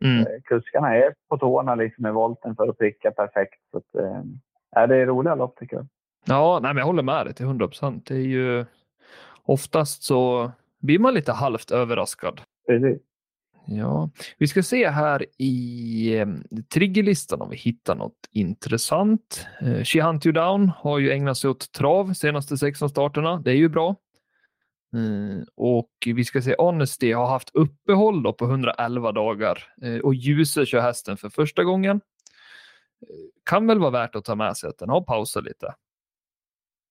Mm. 0.05 0.19
eh, 0.21 0.27
kuskarna 0.45 0.97
är 0.97 1.15
på 1.29 1.39
tårna 1.39 1.75
liksom 1.75 2.07
i 2.07 2.11
volten 2.11 2.57
för 2.57 2.69
att 2.69 2.79
pricka 2.79 3.11
perfekt. 3.11 3.55
Så 3.71 3.77
att, 3.79 3.95
eh, 3.95 4.87
det 4.87 4.97
är 4.97 5.07
roliga 5.07 5.35
lopp 5.35 5.57
tycker 5.59 5.77
jag. 5.77 5.87
Ja, 6.27 6.59
nej, 6.63 6.75
men 6.75 6.81
jag 6.81 6.87
håller 6.87 7.03
med 7.03 7.27
dig 7.27 7.35
till 7.35 7.45
100 7.47 7.67
procent. 7.67 8.07
Det 8.07 8.15
är 8.15 8.19
ju 8.19 8.65
oftast 9.45 10.03
så 10.03 10.51
blir 10.81 10.99
man 10.99 11.15
lite 11.15 11.33
halvt 11.33 11.71
överraskad. 11.71 12.41
Precis. 12.67 13.03
Ja, 13.67 14.11
vi 14.39 14.47
ska 14.49 14.63
se 14.63 14.89
här 14.89 15.27
i 15.39 16.19
eh, 16.19 16.27
triggerlistan 16.75 17.41
om 17.41 17.51
vi 17.51 17.57
hittar 17.57 17.95
något 17.95 18.29
intressant. 18.31 19.47
Eh, 19.61 19.83
She 19.85 20.03
Hunt 20.03 20.27
You 20.27 20.33
Down 20.33 20.69
har 20.77 20.99
ju 20.99 21.13
ägnat 21.13 21.37
sig 21.37 21.51
åt 21.51 21.73
trav 21.73 22.13
senaste 22.13 22.57
16 22.57 22.89
starterna. 22.89 23.37
Det 23.41 23.51
är 23.51 23.57
ju 23.57 23.69
bra. 23.69 23.89
Eh, 24.95 25.43
och 25.57 25.91
vi 26.07 26.25
ska 26.25 26.43
se 26.43 26.55
Honesty 26.59 27.13
har 27.13 27.27
haft 27.27 27.51
uppehåll 27.55 28.23
då 28.23 28.33
på 28.33 28.45
111 28.45 29.13
dagar 29.13 29.59
eh, 29.83 29.99
och 29.99 30.15
Ljuse 30.15 30.67
kör 30.67 30.81
hästen 30.81 31.17
för 31.17 31.29
första 31.29 31.65
gången. 31.65 31.97
Eh, 31.97 33.15
kan 33.45 33.67
väl 33.67 33.79
vara 33.79 33.91
värt 33.91 34.15
att 34.15 34.25
ta 34.25 34.35
med 34.35 34.57
sig 34.57 34.69
att 34.71 34.79
den 34.79 34.89
har 34.89 35.01
pausat 35.01 35.45
lite. 35.45 35.75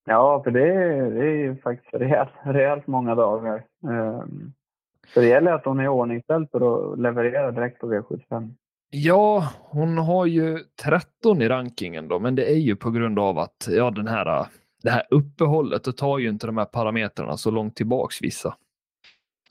Ja, 0.06 0.44
för 0.44 0.52
det, 0.52 0.74
är- 0.74 1.12
det 1.12 1.22
är 1.26 1.36
ju 1.36 1.56
faktiskt 1.58 1.94
rejält, 1.94 2.30
rejält 2.44 2.88
många 2.88 3.16
dagar. 3.16 3.66
Ehm, 3.90 4.54
så 5.14 5.20
det 5.20 5.28
gäller 5.28 5.52
att 5.52 5.66
hon 5.66 5.80
är 5.80 5.88
ordningställd 5.88 6.50
för 6.52 6.94
att 6.94 7.00
leverera 7.00 7.52
direkt 7.52 7.80
på 7.80 7.94
V75. 7.94 8.54
Ja, 8.90 9.50
hon 9.60 9.98
har 9.98 10.26
ju 10.26 10.60
13 10.84 11.42
i 11.42 11.50
rankingen 11.50 12.08
då, 12.08 12.20
men 12.20 12.36
det 12.36 12.52
är 12.52 12.58
ju 12.58 12.76
på 12.76 12.92
grund 12.92 13.20
av 13.20 13.40
att 13.40 13.68
ja, 13.70 13.92
den 13.92 14.08
här, 14.08 14.48
det 14.84 14.90
här 14.90 15.04
uppehållet, 15.10 15.84
det 15.84 15.94
tar 15.94 16.18
ju 16.18 16.30
inte 16.30 16.48
de 16.48 16.58
här 16.58 16.66
parametrarna 16.66 17.38
så 17.38 17.52
långt 17.52 17.76
tillbaks 17.76 18.22
vissa. 18.22 18.56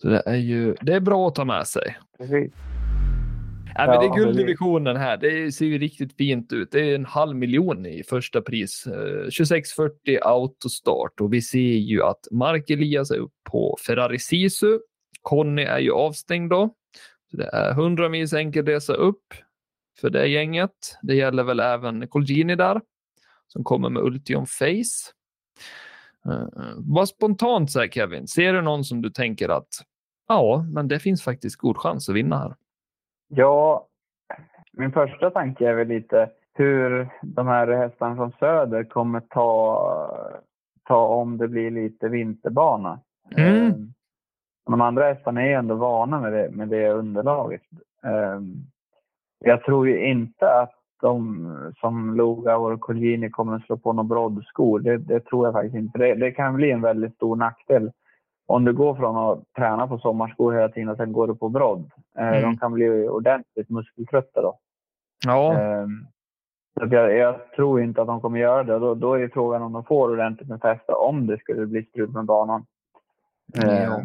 Så 0.02 0.08
det 0.08 0.22
är 0.26 0.36
ju 0.36 0.76
det 0.80 0.92
är 0.92 1.00
bra 1.00 1.28
att 1.28 1.34
ta 1.34 1.44
med 1.44 1.66
sig. 1.66 1.96
Precis. 2.18 2.52
Nej, 3.78 3.88
men 3.88 4.00
det 4.00 4.06
är 4.06 4.08
Ja, 4.08 4.14
gulddivisionen 4.14 4.96
här. 4.96 5.16
Det 5.16 5.52
ser 5.52 5.66
ju 5.66 5.78
riktigt 5.78 6.16
fint 6.16 6.52
ut. 6.52 6.70
Det 6.72 6.90
är 6.90 6.94
en 6.94 7.04
halv 7.04 7.36
miljon 7.36 7.86
i 7.86 8.02
första 8.02 8.42
pris. 8.42 8.86
Eh, 8.86 9.22
2640 9.22 10.18
autostart 10.22 11.20
och 11.20 11.32
vi 11.32 11.42
ser 11.42 11.58
ju 11.58 12.02
att 12.02 12.28
Mark 12.30 12.70
Elias 12.70 13.10
är 13.10 13.18
upp 13.18 13.32
på 13.50 13.76
Ferrari 13.86 14.18
Sisu. 14.18 14.78
Conny 15.22 15.62
är 15.62 15.78
ju 15.78 15.92
avstängd 15.92 16.50
då. 16.50 16.74
Så 17.30 17.36
det 17.36 17.50
är 17.52 17.70
100 17.70 18.08
mils 18.08 18.34
enkelresa 18.34 18.92
upp 18.92 19.24
för 20.00 20.10
det 20.10 20.26
gänget. 20.26 20.98
Det 21.02 21.14
gäller 21.14 21.42
väl 21.42 21.60
även 21.60 22.08
Colgini 22.08 22.56
där 22.56 22.80
som 23.48 23.64
kommer 23.64 23.90
med 23.90 24.02
Ultion 24.02 24.46
Face. 24.46 25.12
Uh, 26.26 26.48
vad 26.76 27.08
spontant 27.08 27.70
säger 27.70 27.88
Kevin, 27.88 28.28
ser 28.28 28.52
du 28.52 28.62
någon 28.62 28.84
som 28.84 29.02
du 29.02 29.10
tänker 29.10 29.48
att 29.48 29.68
ja, 30.28 30.66
men 30.74 30.88
det 30.88 30.98
finns 30.98 31.24
faktiskt 31.24 31.56
god 31.56 31.76
chans 31.76 32.08
att 32.08 32.14
vinna 32.14 32.38
här? 32.38 32.54
Ja, 33.28 33.88
min 34.72 34.92
första 34.92 35.30
tanke 35.30 35.68
är 35.68 35.74
väl 35.74 35.88
lite 35.88 36.30
hur 36.54 37.08
de 37.22 37.46
här 37.46 37.68
hästarna 37.68 38.16
från 38.16 38.32
söder 38.32 38.84
kommer 38.84 39.20
ta, 39.20 40.40
ta 40.84 41.06
om 41.06 41.38
det 41.38 41.48
blir 41.48 41.70
lite 41.70 42.08
vinterbana. 42.08 43.00
Mm. 43.36 43.94
De 44.66 44.80
andra 44.80 45.04
hästarna 45.04 45.42
är 45.42 45.46
ju 45.46 45.52
ändå 45.52 45.74
vana 45.74 46.20
med 46.20 46.32
det, 46.32 46.50
med 46.50 46.68
det 46.68 46.88
underlaget. 46.92 47.62
Ehm, 48.04 48.54
Jag 49.44 49.62
tror 49.64 49.88
ju 49.88 50.06
inte 50.06 50.54
att 50.54 50.72
de 51.00 51.72
som 51.80 52.14
Loga 52.14 52.56
och 52.56 52.80
Colgjini 52.80 53.30
kommer 53.30 53.56
att 53.56 53.62
slå 53.66 53.76
på 53.76 53.92
några 53.92 54.08
broddskor. 54.08 54.80
Det, 54.80 54.96
det 54.96 55.20
tror 55.20 55.46
jag 55.46 55.52
faktiskt 55.54 55.74
inte. 55.76 55.98
Det, 55.98 56.14
det 56.14 56.30
kan 56.30 56.54
bli 56.56 56.70
en 56.70 56.80
väldigt 56.80 57.14
stor 57.14 57.36
nackdel 57.36 57.92
om 58.46 58.64
du 58.64 58.72
går 58.72 58.94
från 58.94 59.16
att 59.16 59.52
träna 59.56 59.86
på 59.88 59.98
sommarskor 59.98 60.52
hela 60.52 60.68
tiden 60.68 60.88
och 60.88 60.96
sen 60.96 61.12
går 61.12 61.26
du 61.28 61.34
på 61.34 61.48
brodd. 61.48 61.90
Eh, 62.18 62.28
Mm. 62.28 62.42
De 62.42 62.56
kan 62.56 62.72
bli 62.72 63.08
ordentligt 63.08 63.70
muskeltrötta 63.70 64.42
då. 64.42 64.58
Ja, 65.26 65.52
Ehm, 65.58 66.06
så 66.80 66.86
jag, 66.94 67.16
jag 67.16 67.52
tror 67.56 67.80
inte 67.82 68.00
att 68.00 68.06
de 68.06 68.20
kommer 68.20 68.38
göra 68.40 68.62
det. 68.64 68.78
Då, 68.78 68.94
då 68.94 69.14
är 69.14 69.28
frågan 69.28 69.62
om 69.62 69.72
de 69.72 69.84
får 69.84 70.10
ordentligt 70.12 70.48
med 70.48 70.60
fäste 70.60 70.92
om 70.92 71.26
det 71.26 71.38
skulle 71.38 71.66
bli 71.66 71.84
strul 71.84 72.10
med 72.10 72.24
banan. 72.24 72.64
Ja. 73.54 74.00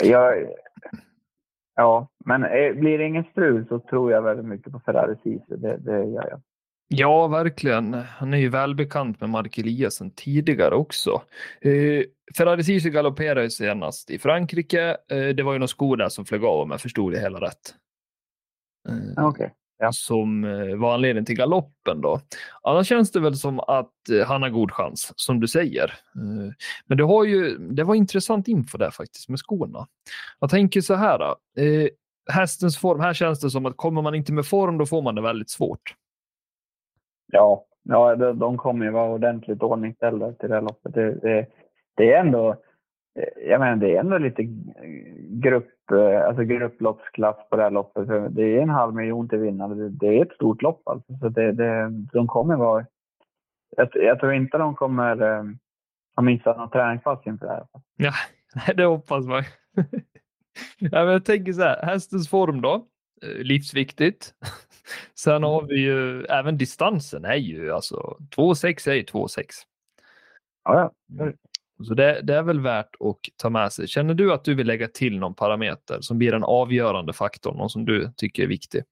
Jag, 0.00 0.46
ja, 1.76 2.08
men 2.24 2.44
eh, 2.44 2.72
blir 2.72 2.98
det 2.98 3.04
ingen 3.04 3.24
strul 3.24 3.66
så 3.68 3.78
tror 3.78 4.12
jag 4.12 4.22
väldigt 4.22 4.46
mycket 4.46 4.72
på 4.72 4.80
Ferrari 4.80 5.16
Sisu. 5.22 5.56
Det, 5.56 5.76
det 5.76 5.98
gör 5.98 6.28
jag. 6.30 6.40
ja, 6.88 7.28
verkligen. 7.28 7.94
Han 7.94 8.34
är 8.34 8.38
ju 8.38 8.48
välbekant 8.48 9.20
med 9.20 9.30
Mark 9.30 9.58
Eliasen 9.58 10.10
tidigare 10.10 10.74
också. 10.74 11.22
Eh, 11.60 12.04
Ferrari 12.36 12.64
Sisu 12.64 12.90
galopperade 12.90 13.42
ju 13.42 13.50
senast 13.50 14.10
i 14.10 14.18
Frankrike. 14.18 14.96
Eh, 15.10 15.28
det 15.28 15.42
var 15.42 15.52
ju 15.52 15.58
några 15.58 15.68
skor 15.68 15.96
där 15.96 16.08
som 16.08 16.24
flög 16.24 16.44
av 16.44 16.60
om 16.60 16.70
jag 16.70 16.80
förstod 16.80 17.12
det 17.12 17.20
hela 17.20 17.40
rätt. 17.40 17.74
Eh, 18.88 19.26
Okej. 19.26 19.54
Ja. 19.82 19.92
Som 19.92 20.44
eh, 20.44 20.76
var 20.76 20.94
anledningen 20.94 21.24
till 21.24 21.36
galoppen 21.36 22.00
då. 22.00 22.20
Annars 22.62 22.86
känns 22.86 23.12
det 23.12 23.20
väl 23.20 23.36
som 23.36 23.60
att 23.60 24.08
eh, 24.12 24.26
han 24.26 24.42
har 24.42 24.50
god 24.50 24.72
chans, 24.72 25.12
som 25.16 25.40
du 25.40 25.48
säger. 25.48 25.84
Eh, 25.84 26.52
Men 26.86 26.98
det, 26.98 27.04
har 27.04 27.24
ju, 27.24 27.58
det 27.58 27.84
var 27.84 27.94
intressant 27.94 28.48
info 28.48 28.78
där 28.78 28.90
faktiskt 28.90 29.28
med 29.28 29.38
skorna. 29.38 29.86
Jag 30.40 30.50
tänker 30.50 30.80
så 30.80 30.94
här. 30.94 31.18
då. 31.18 31.36
Hästens 32.32 32.78
form, 32.78 33.00
här 33.00 33.14
känns 33.14 33.40
det 33.40 33.50
som 33.50 33.66
att 33.66 33.76
kommer 33.76 34.02
man 34.02 34.14
inte 34.14 34.32
med 34.32 34.46
form 34.46 34.78
då 34.78 34.86
får 34.86 35.02
man 35.02 35.14
det 35.14 35.22
väldigt 35.22 35.50
svårt. 35.50 35.94
Ja, 37.32 37.64
ja 37.82 38.16
de, 38.16 38.58
kommer 38.58 38.84
ju 38.84 38.90
vara 38.90 39.10
ordentligt 39.10 39.62
ordningställda 39.62 40.32
till 40.32 40.48
det 40.48 40.54
här 40.54 40.62
loppet. 40.62 40.94
Det, 40.94 41.14
det, 41.14 41.46
det 41.94 42.12
är 42.12 42.20
ändå 42.20 42.56
jag 43.48 43.60
menar, 43.60 43.76
det 43.76 43.96
är 43.96 44.00
ändå 44.00 44.18
lite 44.18 44.42
grupp, 45.28 45.90
eh, 45.90 46.26
alltså 46.26 46.42
grupploppsklass 46.42 47.36
på 47.50 47.56
det 47.56 47.62
här 47.62 47.70
loppet. 47.70 48.08
Det 48.34 48.42
är 48.42 48.62
en 48.62 48.70
halv 48.70 48.94
miljon 48.94 49.28
till 49.28 49.38
vinnare. 49.38 49.88
Det, 49.88 50.06
är 50.06 50.22
ett 50.22 50.32
stort 50.32 50.62
lopp 50.62 50.88
alltså. 50.88 51.16
Så 51.20 51.28
det, 51.28 51.52
det, 51.52 51.90
de 52.12 52.26
kommer 52.26 52.56
vara... 52.56 52.86
Jag, 53.76 53.88
jag 53.94 54.20
tror 54.20 54.32
inte 54.32 54.58
de 54.58 54.74
kommer 54.74 55.22
eh, 55.22 55.44
ha 56.16 56.22
missat 56.22 56.56
någon 56.56 56.70
träningspass 56.70 57.26
inför 57.26 57.46
det 57.46 57.52
här. 57.52 57.66
Ja, 57.96 58.12
det 58.74 58.84
hoppas 58.84 59.26
man. 59.26 59.42
ja, 60.78 61.04
men 61.04 61.12
jag 61.12 61.24
tänker 61.24 61.52
så 61.52 61.62
här, 61.62 61.82
hästens 61.82 62.28
form 62.28 62.60
då, 62.60 62.74
eh, 63.22 63.42
livsviktigt. 63.44 64.34
Sen 65.14 65.42
har 65.42 65.62
vi 65.62 65.80
ju, 65.80 66.24
även 66.24 66.58
distansen 66.58 67.24
är 67.24 67.34
ju 67.34 67.72
alltså 67.72 68.16
2,6 68.36 68.90
är 68.90 68.94
ju 68.94 69.02
2,6. 69.02 69.44
Ja, 70.64 70.92
ja. 71.06 71.32
Så 71.84 71.94
det, 71.94 72.20
det 72.22 72.34
är 72.34 72.42
väl 72.42 72.60
värt 72.60 72.94
att 73.00 73.16
ta 73.42 73.50
med 73.50 73.72
sig. 73.72 73.86
Känner 73.86 74.14
du 74.14 74.32
att 74.32 74.44
du 74.44 74.54
vill 74.54 74.66
lägga 74.66 74.88
till 74.88 75.18
någon 75.18 75.34
parameter 75.34 75.98
som 76.00 76.18
blir 76.18 76.32
den 76.32 76.44
avgörande 76.44 77.12
faktorn, 77.12 77.56
någon 77.56 77.70
som 77.70 77.84
du 77.84 78.12
tycker 78.16 78.42
är 78.42 78.46
viktig? 78.46 78.82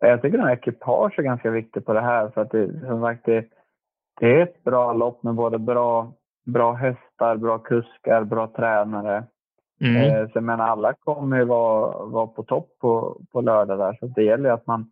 Jag 0.00 0.22
tycker 0.22 0.38
nog 0.38 0.50
ekipage 0.50 1.18
är 1.18 1.22
ganska 1.22 1.50
viktigt 1.50 1.84
på 1.84 1.92
det 1.92 2.00
här. 2.00 2.30
För 2.30 2.40
att 2.40 2.50
det, 2.50 2.80
som 2.86 3.00
sagt, 3.00 3.24
det, 3.24 3.44
det 4.20 4.26
är 4.26 4.42
ett 4.42 4.64
bra 4.64 4.92
lopp 4.92 5.22
med 5.22 5.34
både 5.34 5.58
bra 5.58 6.12
bra 6.44 6.72
hästar, 6.72 7.36
bra 7.36 7.58
kuskar, 7.58 8.24
bra 8.24 8.46
tränare. 8.46 9.24
Mm. 9.80 9.96
Eh, 9.96 10.26
så 10.26 10.30
jag 10.34 10.44
menar, 10.44 10.68
alla 10.68 10.94
kommer 10.94 11.38
ju 11.38 11.44
vara, 11.44 12.04
vara 12.04 12.26
på 12.26 12.42
topp 12.42 12.78
på, 12.80 13.20
på 13.32 13.40
lördag 13.40 13.78
där. 13.78 13.96
Så 14.00 14.06
det 14.06 14.22
gäller 14.22 14.48
ju 14.48 14.54
att 14.54 14.66
man, 14.66 14.90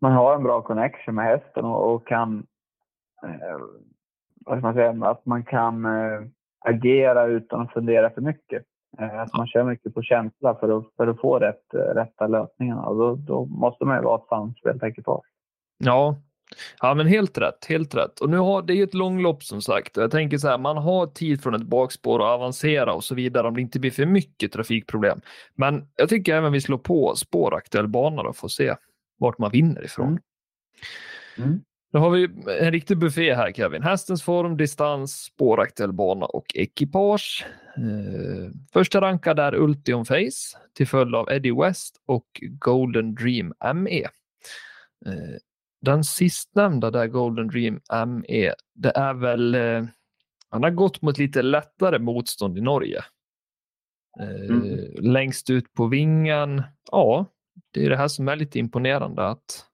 man 0.00 0.12
har 0.12 0.34
en 0.34 0.42
bra 0.42 0.62
connection 0.62 1.14
med 1.14 1.24
hästen 1.24 1.64
och, 1.64 1.94
och 1.94 2.06
kan, 2.06 2.46
eh, 3.22 3.58
vad 4.46 4.62
man 4.62 4.74
säga, 4.74 4.90
att 4.90 5.26
man 5.26 5.44
kan 5.44 5.84
eh, 5.84 6.20
agera 6.64 7.24
utan 7.24 7.60
att 7.60 7.72
fundera 7.72 8.10
för 8.10 8.20
mycket. 8.20 8.62
Eh, 8.98 9.20
att 9.20 9.32
man 9.36 9.46
kör 9.46 9.64
mycket 9.64 9.94
på 9.94 10.02
känsla 10.02 10.54
för 10.54 10.78
att, 10.78 10.84
för 10.96 11.06
att 11.06 11.20
få 11.20 11.38
rätt, 11.38 11.74
eh, 11.74 11.94
rätta 11.94 12.26
lösningarna. 12.26 12.82
Och 12.82 12.96
då, 12.96 13.14
då 13.14 13.44
måste 13.44 13.84
man 13.84 13.96
ju 13.96 14.02
vara 14.02 14.18
ett 14.18 14.28
samspelt 14.28 14.82
ekipage. 14.82 15.26
Ja. 15.78 16.16
ja, 16.80 16.94
men 16.94 17.06
helt 17.06 17.38
rätt. 17.38 17.66
Helt 17.68 17.94
rätt. 17.94 18.20
Och 18.20 18.30
nu 18.30 18.36
har 18.36 18.62
det 18.62 18.72
är 18.72 18.76
ju 18.76 18.84
ett 18.84 18.94
långlopp 18.94 19.42
som 19.42 19.62
sagt. 19.62 19.96
Och 19.96 20.02
jag 20.02 20.10
tänker 20.10 20.38
så 20.38 20.48
här, 20.48 20.58
man 20.58 20.76
har 20.76 21.06
tid 21.06 21.42
från 21.42 21.54
ett 21.54 21.62
bakspår 21.62 22.20
att 22.22 22.34
avancera 22.34 22.94
och 22.94 23.04
så 23.04 23.14
vidare 23.14 23.48
om 23.48 23.54
det 23.54 23.60
inte 23.60 23.80
blir 23.80 23.90
för 23.90 24.06
mycket 24.06 24.52
trafikproblem. 24.52 25.20
Men 25.54 25.88
jag 25.96 26.08
tycker 26.08 26.34
även 26.34 26.52
vi 26.52 26.60
slår 26.60 26.78
på 26.78 27.14
spåraktuell 27.16 27.88
bana 27.88 28.22
och 28.22 28.36
får 28.36 28.48
se 28.48 28.74
vart 29.18 29.38
man 29.38 29.50
vinner 29.50 29.84
ifrån. 29.84 30.06
Mm. 30.06 30.20
Mm. 31.38 31.60
Nu 31.92 31.98
har 32.00 32.10
vi 32.10 32.28
en 32.60 32.72
riktig 32.72 32.98
buffé 32.98 33.34
här 33.34 33.52
Kevin. 33.52 33.82
Hästens 33.82 34.22
form, 34.22 34.56
distans, 34.56 35.22
spåraktuell 35.22 35.92
bana 35.92 36.26
och 36.26 36.46
ekipage. 36.54 37.46
Eh, 37.76 38.50
första 38.72 39.00
rankad 39.00 39.38
är 39.38 39.54
Ultion 39.54 40.04
Face 40.04 40.58
till 40.74 40.86
följd 40.86 41.14
av 41.14 41.30
Eddie 41.30 41.52
West 41.52 41.96
och 42.06 42.26
Golden 42.42 43.14
Dream 43.14 43.54
ME. 43.74 44.02
Eh, 45.06 45.36
den 45.80 46.04
sistnämnda 46.04 46.90
där 46.90 47.06
Golden 47.06 47.48
Dream 47.48 47.80
ME, 48.06 48.54
det 48.74 48.92
är 48.94 49.14
väl 49.14 49.54
eh, 49.54 49.84
han 50.50 50.62
har 50.62 50.70
gått 50.70 51.02
mot 51.02 51.18
lite 51.18 51.42
lättare 51.42 51.98
motstånd 51.98 52.58
i 52.58 52.60
Norge. 52.60 53.04
Mm. 54.18 54.78
Längst 54.98 55.50
ut 55.50 55.74
på 55.74 55.86
vingen, 55.86 56.62
ja, 56.92 57.26
det 57.70 57.84
är 57.84 57.90
det 57.90 57.96
här 57.96 58.08
som 58.08 58.28
är 58.28 58.36
lite 58.36 58.58
imponerande 58.58 59.26
att 59.26 59.65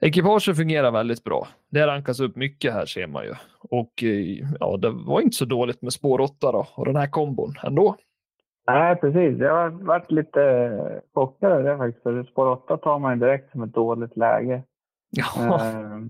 Ekipaget 0.00 0.56
fungerar 0.56 0.90
väldigt 0.90 1.24
bra. 1.24 1.48
Det 1.70 1.86
rankas 1.86 2.20
upp 2.20 2.36
mycket 2.36 2.72
här 2.72 2.86
ser 2.86 3.06
man 3.06 3.24
ju. 3.24 3.34
Och 3.58 4.02
eh, 4.02 4.46
ja, 4.60 4.76
det 4.76 4.90
var 4.90 5.20
inte 5.20 5.36
så 5.36 5.44
dåligt 5.44 5.82
med 5.82 5.92
spår 5.92 6.20
8 6.20 6.52
då 6.52 6.66
och 6.74 6.86
den 6.86 6.96
här 6.96 7.06
kombon 7.10 7.54
ändå. 7.64 7.96
Nej, 8.66 8.96
precis. 8.96 9.38
Jag 9.38 9.54
har 9.54 9.70
varit 9.70 10.10
lite 10.10 11.02
chockad 11.14 11.52
över 11.52 11.70
det 11.70 11.78
faktiskt. 11.78 12.02
För 12.02 12.24
spår 12.24 12.46
8 12.46 12.76
tar 12.76 12.98
man 12.98 13.14
ju 13.14 13.26
direkt 13.26 13.52
som 13.52 13.62
ett 13.62 13.74
dåligt 13.74 14.16
läge. 14.16 14.62
Ja, 15.10 15.24
Eh, 15.44 16.00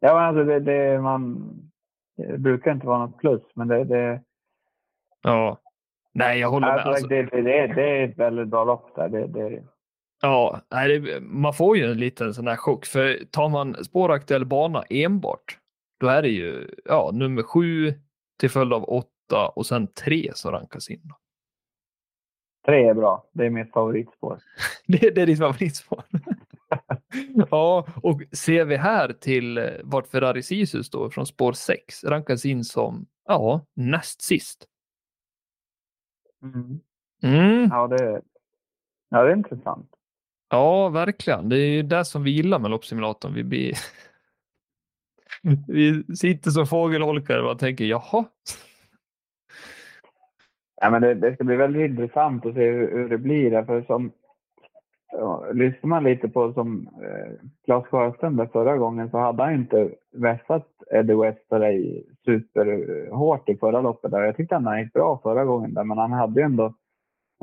ja, 0.00 0.14
men 0.14 0.22
alltså 0.24 0.44
det, 0.44 0.60
det, 0.60 1.00
man, 1.00 1.50
det 2.16 2.38
brukar 2.38 2.72
inte 2.72 2.86
vara 2.86 2.98
något 2.98 3.18
plus, 3.18 3.42
men 3.54 3.68
det, 3.68 3.84
det, 3.84 4.20
ja. 5.22 5.58
Nej, 6.12 6.40
jag 6.40 6.50
håller 6.50 6.66
med. 6.66 6.76
alltså, 6.76 6.90
Alltså, 6.90 7.06
det, 7.08 7.22
det, 7.22 7.42
det, 7.42 7.66
det 7.74 7.82
är 7.82 8.08
ett 8.08 8.18
väldigt 8.18 8.48
bra 8.48 8.64
lopp 8.64 8.96
där. 8.96 9.08
Det, 9.08 9.26
det, 9.26 9.62
ja, 10.20 10.60
man 11.20 11.54
får 11.54 11.76
ju 11.76 11.84
en 11.84 11.98
liten 11.98 12.34
sån 12.34 12.46
här 12.46 12.56
chock. 12.56 12.86
För 12.86 13.24
tar 13.30 13.48
man 13.48 13.84
spåraktuell 13.84 14.44
bana 14.44 14.82
enbart, 14.82 15.58
då 16.00 16.06
är 16.06 16.22
det 16.22 16.28
ju 16.28 16.68
ja, 16.84 17.10
nummer 17.14 17.42
sju 17.42 17.94
till 18.40 18.50
följd 18.50 18.72
av 18.72 18.84
åtta 18.84 19.48
och 19.48 19.66
sen 19.66 19.86
tre 19.86 20.30
som 20.34 20.52
rankas 20.52 20.90
in. 20.90 21.12
Tre 22.66 22.88
är 22.88 22.94
bra. 22.94 23.26
Det 23.32 23.46
är 23.46 23.50
mitt 23.50 23.72
favoritspår. 23.72 24.38
Det, 24.86 25.10
det 25.10 25.22
är 25.22 25.26
ditt 25.26 25.38
favoritspår. 25.38 26.04
ja, 27.50 27.86
och 28.02 28.22
ser 28.32 28.64
vi 28.64 28.76
här 28.76 29.12
till 29.12 29.70
vart 29.82 30.06
Ferrari 30.06 30.42
Sisus 30.42 30.86
står 30.86 31.10
från 31.10 31.26
spår 31.26 31.52
6 31.52 32.04
rankas 32.04 32.44
in 32.44 32.64
som 32.64 33.06
ja, 33.28 33.66
näst 33.74 34.22
sist. 34.22 34.68
Mm. 36.42 36.80
Mm. 37.22 37.68
Ja, 37.70 37.86
det, 37.86 38.22
ja, 39.08 39.22
det 39.22 39.30
är 39.30 39.36
intressant. 39.36 39.90
Ja, 40.54 40.88
verkligen. 40.88 41.48
Det 41.48 41.56
är 41.56 41.70
ju 41.70 41.82
det 41.82 42.04
som 42.04 42.22
vi 42.22 42.30
gillar 42.30 42.58
med 42.58 42.70
loppsimulatorn. 42.70 43.34
Vi, 43.34 43.44
blir... 43.44 43.74
vi 45.68 46.16
sitter 46.16 46.50
som 46.50 46.66
fågelholkar 46.66 47.42
och 47.42 47.58
tänker 47.58 47.84
jaha. 47.84 48.24
Ja, 50.80 50.90
men 50.90 51.02
det, 51.02 51.14
det 51.14 51.34
ska 51.34 51.44
bli 51.44 51.56
väldigt 51.56 51.90
intressant 51.90 52.46
att 52.46 52.54
se 52.54 52.70
hur, 52.70 52.90
hur 52.90 53.08
det 53.08 53.18
blir. 53.18 53.50
Där, 53.50 53.64
för 53.64 53.82
som, 53.82 54.12
ja, 55.12 55.46
lyssnar 55.52 55.88
man 55.88 56.04
lite 56.04 56.28
på 56.28 56.52
som 56.52 56.88
eh, 57.02 57.48
Claes 57.64 57.86
Sjöström 57.86 58.36
där 58.36 58.46
förra 58.46 58.76
gången 58.76 59.10
så 59.10 59.18
hade 59.18 59.42
han 59.42 59.54
inte 59.54 59.90
vässat 60.12 60.68
Eddie 60.90 61.14
West 61.14 61.48
superhårt 62.24 63.48
i 63.48 63.56
förra 63.56 63.80
loppet. 63.80 64.10
Där. 64.10 64.20
Jag 64.20 64.36
tyckte 64.36 64.54
han 64.54 64.80
gick 64.80 64.92
bra 64.92 65.20
förra 65.22 65.44
gången 65.44 65.74
där, 65.74 65.84
men 65.84 65.98
han 65.98 66.12
hade 66.12 66.40
ju 66.40 66.44
ändå 66.44 66.74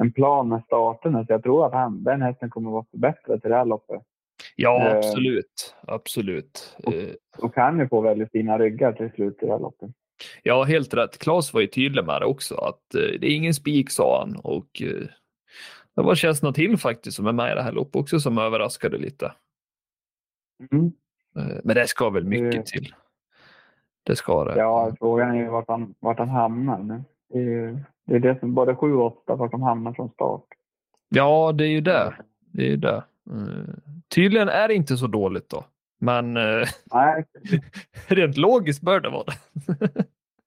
en 0.01 0.11
plan 0.13 0.49
med 0.49 0.63
starten. 0.65 1.13
Så 1.13 1.25
jag 1.33 1.43
tror 1.43 1.65
att 1.65 1.73
han, 1.73 2.03
den 2.03 2.21
hästen 2.21 2.49
kommer 2.49 2.69
att 2.69 2.73
vara 2.73 2.85
förbättrad 2.91 3.41
till 3.41 3.49
det 3.51 3.57
här 3.57 3.65
loppet. 3.65 4.01
Ja, 4.55 4.81
Eh. 4.89 4.97
absolut. 4.97 5.75
Absolut. 5.87 6.77
Eh, 6.87 6.93
Och 7.37 7.53
kan 7.53 7.79
ju 7.79 7.87
få 7.87 8.01
väldigt 8.01 8.31
fina 8.31 8.59
ryggar 8.59 8.93
till 8.93 9.11
slut 9.11 9.37
i 9.41 9.45
det 9.45 9.51
här 9.51 9.59
loppet. 9.59 9.89
Ja, 10.43 10.63
helt 10.63 10.93
rätt. 10.93 11.17
Claes 11.17 11.53
var 11.53 11.61
ju 11.61 11.67
tydlig 11.67 12.05
med 12.05 12.21
det 12.21 12.25
också, 12.25 12.55
att 12.55 12.95
eh, 12.95 13.19
det 13.19 13.27
är 13.27 13.35
ingen 13.35 13.53
spik, 13.53 13.89
sa 13.91 14.19
han. 14.19 14.35
Och 14.35 14.67
det 15.95 16.01
var 16.01 16.15
Chesna 16.15 16.53
till 16.53 16.77
faktiskt 16.77 17.17
som 17.17 17.27
är 17.27 17.31
med 17.31 17.51
i 17.51 17.55
det 17.55 17.61
här 17.61 17.71
loppet 17.71 17.95
också 17.95 18.19
som 18.19 18.37
överraskade 18.37 18.97
lite. 18.97 19.33
Mm. 20.71 20.91
Men 21.63 21.75
det 21.75 21.87
ska 21.87 22.09
väl 22.09 22.25
mycket 22.25 22.65
till. 22.65 22.93
Det 24.03 24.15
ska 24.15 24.43
det. 24.43 24.57
Ja, 24.59 24.95
frågan 24.99 25.29
är 25.31 25.35
ju 25.35 25.49
vart 25.49 25.67
han, 25.67 25.95
vart 25.99 26.19
han 26.19 26.29
hamnar 26.29 26.79
nu. 26.79 27.03
Det 28.05 28.15
är 28.15 28.19
det, 28.19 28.39
som 28.39 28.53
både 28.55 28.75
7 28.75 28.93
och 28.93 29.05
8 29.05 29.35
vart 29.35 29.51
de 29.51 29.61
hamnar 29.61 29.93
från 29.93 30.09
start. 30.09 30.43
Ja, 31.09 31.51
det 31.51 31.63
är 31.63 31.69
ju 31.69 31.81
det. 31.81 32.13
Det 32.51 32.61
är 32.63 32.69
ju 32.69 32.77
det. 32.77 33.03
Eh, 33.29 33.73
tydligen 34.15 34.49
är 34.49 34.67
det 34.67 34.73
inte 34.73 34.97
så 34.97 35.07
dåligt 35.07 35.49
då. 35.49 35.63
Men 35.99 36.37
eh, 36.37 36.67
Nej, 36.93 37.25
rent 38.07 38.37
logiskt 38.37 38.81
bör 38.81 38.99
det 38.99 39.09
vara 39.09 39.23
det. 39.23 40.03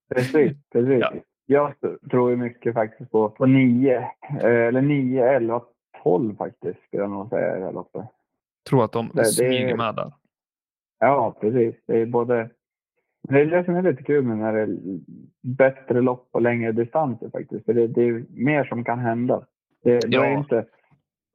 precis. 0.15 0.57
precis. 0.73 0.99
Ja. 1.01 1.13
Jag 1.47 1.75
tror 2.11 2.31
ju 2.31 2.37
mycket 2.37 2.75
faktiskt 2.75 3.11
på, 3.11 3.29
på 3.31 3.47
9, 3.47 3.97
eh, 4.41 4.45
eller 4.45 4.81
9, 4.83 5.29
11, 5.29 5.63
12 6.03 6.37
faktiskt 6.37 6.83
skulle 6.87 7.03
jag 7.03 7.11
nog 7.11 7.29
säga 7.29 7.57
i 7.57 7.59
det 7.61 7.65
här 7.67 7.73
loppet. 7.73 8.05
tror 8.69 8.85
att 8.85 8.93
de 8.93 9.11
det- 9.15 9.25
smyger 9.25 9.77
med 9.77 9.95
där. 9.95 10.13
Ja, 10.99 11.37
precis. 11.41 11.75
Det 11.87 11.99
är 11.99 12.07
både... 12.07 12.51
Det 13.29 13.41
är 13.41 13.47
det 13.47 13.65
som 13.65 13.77
är 13.77 13.83
lite 13.83 14.03
kul 14.03 14.25
med 14.25 14.39
när 14.39 14.53
det 14.53 14.61
är 14.61 14.77
bättre 15.43 16.01
lopp 16.01 16.33
på 16.33 16.41
längre 16.41 16.73
distanser 16.73 17.31
faktiskt. 17.31 17.65
För 17.65 17.75
det, 17.75 17.87
det 17.87 18.03
är 18.03 18.25
mer 18.31 18.65
som 18.65 18.85
kan 18.85 18.99
hända. 18.99 19.47
Det, 19.85 19.99
det 20.01 20.09
Ja. 20.17 20.25
är 20.25 20.39
inte... 20.39 20.67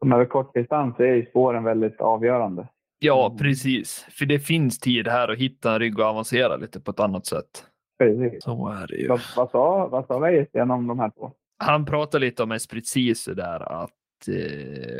Över 0.05 0.25
kortdistans 0.25 0.95
så 0.95 1.03
är 1.03 1.13
ju 1.15 1.25
spåren 1.25 1.63
väldigt 1.63 2.01
avgörande. 2.01 2.67
Ja, 2.99 3.35
precis. 3.39 4.05
För 4.11 4.25
det 4.25 4.39
finns 4.39 4.79
tid 4.79 5.07
här 5.07 5.27
att 5.27 5.37
hitta 5.37 5.73
en 5.73 5.79
rygg 5.79 5.99
och 5.99 6.05
avancera 6.05 6.55
lite 6.57 6.79
på 6.79 6.91
ett 6.91 6.99
annat 6.99 7.25
sätt. 7.25 7.65
Precis. 7.99 8.43
Så 8.43 8.67
är 8.69 8.87
det 8.87 8.95
ju. 8.95 9.07
Vad, 9.07 9.19
vad 9.35 9.49
sa, 9.51 9.87
vad 9.87 10.05
sa 10.05 10.19
Wäjersten 10.19 10.71
om 10.71 10.87
de 10.87 10.99
här 10.99 11.09
två? 11.09 11.31
Han 11.57 11.85
pratar 11.85 12.19
lite 12.19 12.43
om 12.43 12.51
Esprit 12.51 12.87
Sisu 12.87 13.33
där 13.33 13.83
att 13.83 14.27
eh, 14.27 14.99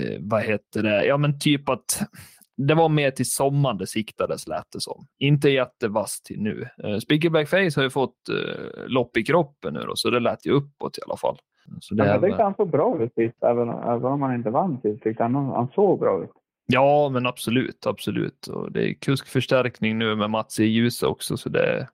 eh, 0.00 0.16
vad 0.20 0.42
heter 0.42 0.82
det? 0.82 1.04
Ja, 1.06 1.16
men 1.16 1.38
typ 1.38 1.68
att 1.68 2.00
det 2.56 2.74
var 2.74 2.88
mer 2.88 3.10
till 3.10 3.30
sommaren 3.30 3.78
det 3.78 3.86
siktades 3.86 4.48
lät 4.48 4.66
det 4.72 4.80
som. 4.80 5.06
Inte 5.18 5.50
jättevass 5.50 6.22
till 6.22 6.40
nu. 6.40 6.68
Eh, 6.84 6.98
Spicky 6.98 7.28
Blackface 7.28 7.72
har 7.76 7.82
ju 7.82 7.90
fått 7.90 8.28
eh, 8.28 8.86
lopp 8.86 9.16
i 9.16 9.24
kroppen 9.24 9.74
nu 9.74 9.80
då, 9.80 9.96
så 9.96 10.10
det 10.10 10.20
lät 10.20 10.46
ju 10.46 10.52
uppåt 10.52 10.98
i 10.98 11.00
alla 11.06 11.16
fall. 11.16 11.38
Så 11.80 11.94
det 11.94 12.06
jag 12.06 12.22
tyckte 12.22 12.42
han 12.42 12.54
såg 12.54 12.70
bra 12.70 13.02
ut 13.02 13.14
sist, 13.14 13.42
även, 13.42 13.68
även 13.68 14.04
om 14.04 14.22
han 14.22 14.34
inte 14.34 14.50
vann 14.50 14.78
sist. 14.82 15.02
Tyckte 15.02 15.22
han, 15.22 15.34
han 15.34 15.68
såg 15.74 15.98
bra 15.98 16.24
ut. 16.24 16.30
Ja, 16.66 17.08
men 17.08 17.26
absolut, 17.26 17.86
absolut. 17.86 18.46
Och 18.46 18.72
det 18.72 18.90
är 18.90 18.94
kuskförstärkning 18.94 19.98
nu 19.98 20.14
med 20.14 20.30
Mats 20.30 20.60
i 20.60 20.64
ljuset 20.64 21.08
också, 21.08 21.36
så 21.36 21.48
det, 21.48 21.88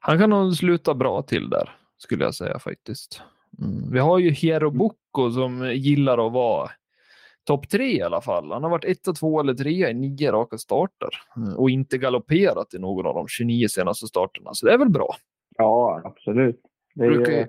han 0.00 0.18
kan 0.18 0.30
nog 0.30 0.56
sluta 0.56 0.94
bra 0.94 1.22
till 1.22 1.50
där, 1.50 1.70
skulle 1.98 2.24
jag 2.24 2.34
säga 2.34 2.58
faktiskt. 2.58 3.22
Mm. 3.58 3.92
Vi 3.92 3.98
har 3.98 4.18
ju 4.18 4.30
Hero 4.30 4.70
Bocco 4.70 5.30
som 5.30 5.72
gillar 5.74 6.26
att 6.26 6.32
vara 6.32 6.70
topp 7.50 7.68
tre 7.68 7.96
i 7.96 8.02
alla 8.02 8.20
fall. 8.20 8.52
Han 8.52 8.62
har 8.62 8.70
varit 8.70 8.84
etta, 8.84 9.12
två 9.12 9.40
eller 9.40 9.54
trea 9.54 9.90
i 9.90 9.94
nio 9.94 10.32
raka 10.32 10.58
starter 10.58 11.08
mm, 11.36 11.56
och 11.56 11.70
inte 11.70 11.98
galopperat 11.98 12.74
i 12.74 12.78
någon 12.78 13.06
av 13.06 13.14
de 13.14 13.28
29 13.28 13.68
senaste 13.68 14.06
starterna, 14.06 14.54
så 14.54 14.66
det 14.66 14.72
är 14.72 14.78
väl 14.78 14.90
bra. 14.90 15.14
Ja, 15.56 16.02
absolut. 16.04 16.60
Det 16.94 17.04
är, 17.04 17.10
Brukar 17.10 17.48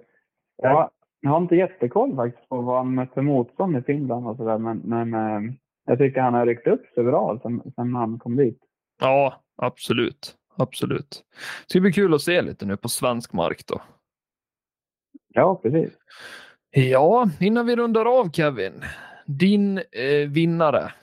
ja, 0.58 0.92
jag 1.22 1.30
har 1.30 1.38
inte 1.38 1.56
jättekoll 1.56 2.16
faktiskt 2.16 2.50
på 2.50 2.62
vad 2.62 2.78
han 2.78 2.96
mötte 2.96 3.22
motstånd 3.22 3.78
i 3.78 3.82
Finland 3.82 4.28
och 4.28 4.38
sådär. 4.38 4.58
Men, 4.58 4.78
men 4.78 5.14
eh, 5.14 5.54
jag 5.86 5.98
tycker 5.98 6.22
han 6.22 6.34
har 6.34 6.46
ryckt 6.46 6.68
upp 6.68 6.86
sig 6.94 7.04
bra 7.04 7.40
sen, 7.44 7.62
sen 7.76 7.96
han 7.96 8.20
kom 8.20 8.36
dit. 8.36 8.60
Ja, 9.00 9.44
absolut. 9.58 10.36
Absolut. 10.58 11.10
Det 11.68 11.70
ska 11.70 11.80
bli 11.80 11.94
kul 11.94 12.14
att 12.14 12.22
se 12.22 12.42
lite 12.42 12.66
nu 12.66 12.78
på 12.78 12.90
svensk 12.90 13.34
mark 13.34 13.68
då. 13.68 13.82
Ja, 15.34 15.56
precis. 15.56 15.98
Ja, 16.72 17.30
innan 17.40 17.66
vi 17.66 17.76
rundar 17.76 18.20
av 18.20 18.32
Kevin. 18.32 18.74
Din 19.40 19.78
eh, 19.78 20.30
vinnare. 20.30 20.94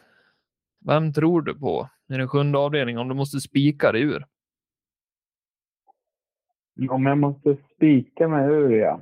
Vem 0.87 1.13
tror 1.13 1.43
du 1.43 1.59
på 1.59 1.89
i 2.09 2.15
den 2.15 2.29
sjunde 2.29 2.59
avdelningen 2.59 3.01
om 3.01 3.09
du 3.09 3.15
måste 3.15 3.41
spika 3.41 3.93
dig 3.93 4.03
ur? 4.03 4.27
Om 6.91 7.07
jag 7.07 7.19
måste 7.19 7.57
spika 7.75 8.29
mig 8.29 8.49
ur, 8.49 8.71
ja. 8.71 9.01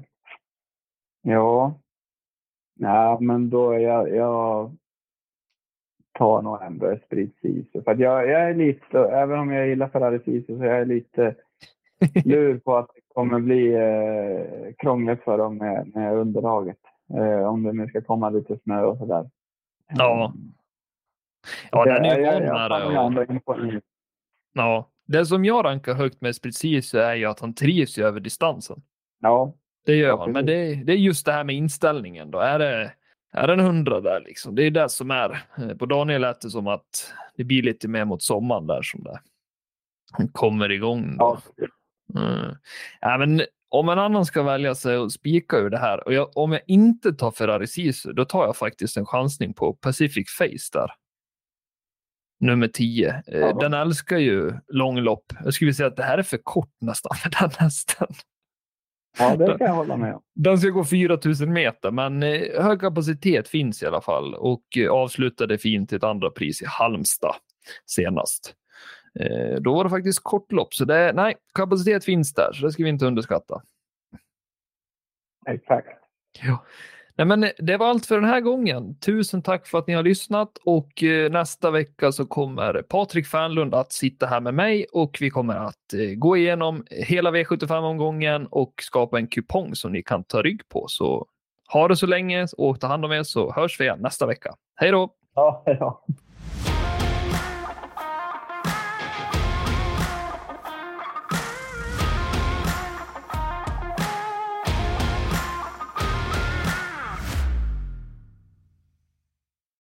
Ja. 1.22 1.81
Ja, 2.79 3.18
men 3.20 3.51
då 3.51 3.81
jag, 3.81 4.14
jag 4.14 4.77
tar 6.12 6.43
nog 6.43 6.62
ändå 6.62 6.87
Esprit 6.87 7.37
Sisu. 7.43 7.83
För 7.83 7.95
jag, 7.95 8.29
jag 8.29 8.51
är 8.51 8.55
lite, 8.55 8.99
även 8.99 9.39
om 9.39 9.53
jag 9.53 9.68
gillar 9.68 9.89
Ferrari 9.89 10.18
Sisu, 10.18 10.59
så 10.59 10.64
jag 10.64 10.79
är 10.79 10.85
lite 10.85 11.35
lur 12.24 12.59
på 12.59 12.77
att 12.77 12.91
det 12.95 13.01
kommer 13.14 13.41
bli 13.41 13.74
eh, 13.74 14.74
krångligt 14.79 15.22
för 15.22 15.39
dem 15.39 15.57
med, 15.57 15.95
med 15.95 16.14
underlaget. 16.14 16.79
Eh, 17.14 17.46
om 17.48 17.62
det 17.62 17.72
nu 17.72 17.88
ska 17.88 18.00
komma 18.00 18.30
lite 18.30 18.59
snö 18.59 18.82
och 18.82 18.98
sådär. 18.98 19.30
Ja. 19.88 20.34
Ja, 21.70 21.84
den 21.84 22.04
är 22.04 22.16
ju 22.16 22.22
det. 22.24 22.44
jag, 22.44 22.70
och- 22.86 23.02
Ja, 24.54 24.90
det 25.07 25.26
som 25.26 25.44
jag 25.44 25.64
rankar 25.64 25.94
högt 25.94 26.22
Esprit 26.22 26.57
Sisu 26.57 26.98
är 26.98 27.14
ju 27.14 27.24
att 27.26 27.40
han 27.40 27.54
trivs 27.54 27.98
över 27.98 28.20
distansen. 28.20 28.82
ja, 29.20 29.54
Det 29.86 29.94
gör 29.96 30.09
Ja, 30.09 30.18
han, 30.18 30.32
men 30.32 30.46
det, 30.46 30.74
det 30.74 30.92
är 30.92 30.96
just 30.96 31.26
det 31.26 31.32
här 31.32 31.44
med 31.44 31.54
inställningen 31.57 32.30
då. 32.30 32.38
Är 32.38 32.59
det, 32.59 32.92
är 33.32 33.46
det 33.46 33.52
en 33.52 33.61
hundra 33.61 34.00
där 34.00 34.20
liksom? 34.20 34.54
Det 34.54 34.62
är 34.62 34.70
det 34.70 34.88
som 34.88 35.11
är. 35.11 35.42
Eh, 35.59 35.76
På 35.76 35.86
Daniel 35.86 36.20
lät 36.20 36.40
det 36.40 36.50
som 36.50 36.66
att 36.66 37.12
det 37.36 37.44
blir 37.44 37.62
lite 37.62 37.88
mer 37.88 38.04
mot 38.04 38.22
sommaren 38.22 38.66
där 38.66 38.82
som 38.82 39.02
det 39.02 39.20
kommer 40.32 40.70
igång. 40.72 41.16
Då. 41.16 41.38
ja. 41.57 41.66
Mm. 42.20 42.54
Ja, 43.00 43.18
men 43.18 43.40
om 43.79 43.89
en 43.89 43.99
annan 43.99 44.27
ska 44.27 44.43
välja 44.43 44.74
sig 44.74 44.99
och 44.99 45.12
spika 45.12 45.57
ur 45.57 45.70
det 45.70 45.79
här 45.79 46.07
och 46.07 46.12
jag, 46.14 46.37
om 46.37 46.53
jag 46.53 46.62
inte 46.66 47.12
tar 47.12 47.31
Ferrari 47.31 47.66
Sisu, 47.66 48.12
då 48.12 48.24
tar 48.24 48.45
jag 48.45 48.57
faktiskt 48.57 48.97
en 48.97 49.07
chansning 49.07 49.55
på 49.55 49.72
Pacific 49.74 50.31
Face 50.31 50.70
där. 50.79 50.91
Nummer 52.41 52.68
10. 52.68 53.09
Eh, 53.27 53.39
Ja. 53.39 53.53
Den 53.53 53.74
älskar 53.74 54.18
ju 54.18 54.53
långlopp. 54.68 55.24
Jag 55.45 55.55
skulle 55.55 55.74
säga 55.74 55.87
att 55.87 55.97
det 55.97 56.03
här 56.03 56.18
är 56.18 56.22
för 56.22 56.39
kort 56.43 56.74
nästan 56.81 57.16
för 57.16 57.31
den 57.41 57.51
hästen. 57.59 58.07
ja, 59.18 59.37
det 59.37 59.59
kan 59.59 59.66
jag 59.66 59.74
hålla 59.74 59.97
med 59.97 60.14
om. 60.14 60.22
Den 60.35 60.59
ska 60.59 60.68
gå 60.68 60.85
4000 60.85 61.53
meter, 61.53 61.91
men 61.91 62.22
eh, 62.22 62.62
hög 62.62 62.81
kapacitet 62.81 63.49
finns 63.49 63.83
i 63.83 63.87
alla 63.87 64.01
fall 64.01 64.35
och 64.35 64.62
eh, 64.77 64.91
avslutade 64.91 65.59
fint 65.59 65.93
i 65.93 65.97
ett 65.97 66.05
andra 66.05 66.31
pris 66.31 66.62
i 66.62 66.64
Halmstad 66.68 67.35
senast. 67.87 68.55
Eh, 69.21 69.61
då 69.61 69.75
var 69.75 69.85
det 69.85 69.91
faktiskt 69.91 70.21
kortlopp, 70.23 70.75
så 70.75 70.85
det, 70.85 71.12
nej, 71.12 71.35
kapacitet 71.55 72.05
finns 72.05 72.35
där, 72.35 72.53
så 72.53 72.67
det 72.67 72.73
ska 72.73 72.83
vi 72.83 72.89
inte 72.89 73.07
underskatta. 73.07 73.62
Exakt. 75.47 75.89
Ja. 76.43 76.64
Nej, 77.19 77.27
men 77.27 77.51
det 77.59 77.77
var 77.77 77.87
allt 77.87 78.07
för 78.07 78.14
den 78.14 78.31
här 78.31 78.41
gången. 78.41 78.99
Tusen 78.99 79.43
tack 79.43 79.67
för 79.67 79.79
att 79.79 79.87
ni 79.87 79.95
har 79.95 80.03
lyssnat 80.03 80.59
och 80.64 81.03
eh, 81.03 81.31
nästa 81.31 81.71
vecka 81.71 82.12
så 82.12 82.27
kommer 82.27 82.83
Patrik 82.83 83.27
Fernlund 83.27 83.75
att 83.75 83.93
sitta 83.93 84.27
här 84.27 84.41
med 84.41 84.55
mig 84.55 84.87
och 84.93 85.19
vi 85.21 85.31
kommer 85.31 85.55
att 85.57 85.95
eh, 85.95 86.14
gå 86.17 86.37
igenom 86.37 86.85
hela 86.91 87.31
V75-omgången 87.31 88.47
och 88.47 88.75
skapa 88.83 89.19
en 89.19 89.27
kupong 89.27 89.75
som 89.75 89.93
ni 89.93 90.03
kan 90.03 90.25
ta 90.25 90.43
rygg 90.43 90.69
på. 90.69 90.85
Så 90.89 91.27
ha 91.73 91.89
det 91.89 91.97
så 91.97 92.07
länge 92.07 92.47
och 92.57 92.81
ta 92.81 92.87
hand 92.87 93.05
om 93.05 93.12
er 93.12 93.23
så 93.23 93.53
hörs 93.53 93.81
vi 93.81 93.85
igen 93.85 93.99
nästa 94.01 94.27
vecka. 94.27 94.55
Hej 94.77 94.91
då! 94.91 95.14
Ja, 95.35 95.62
ja. 95.67 96.05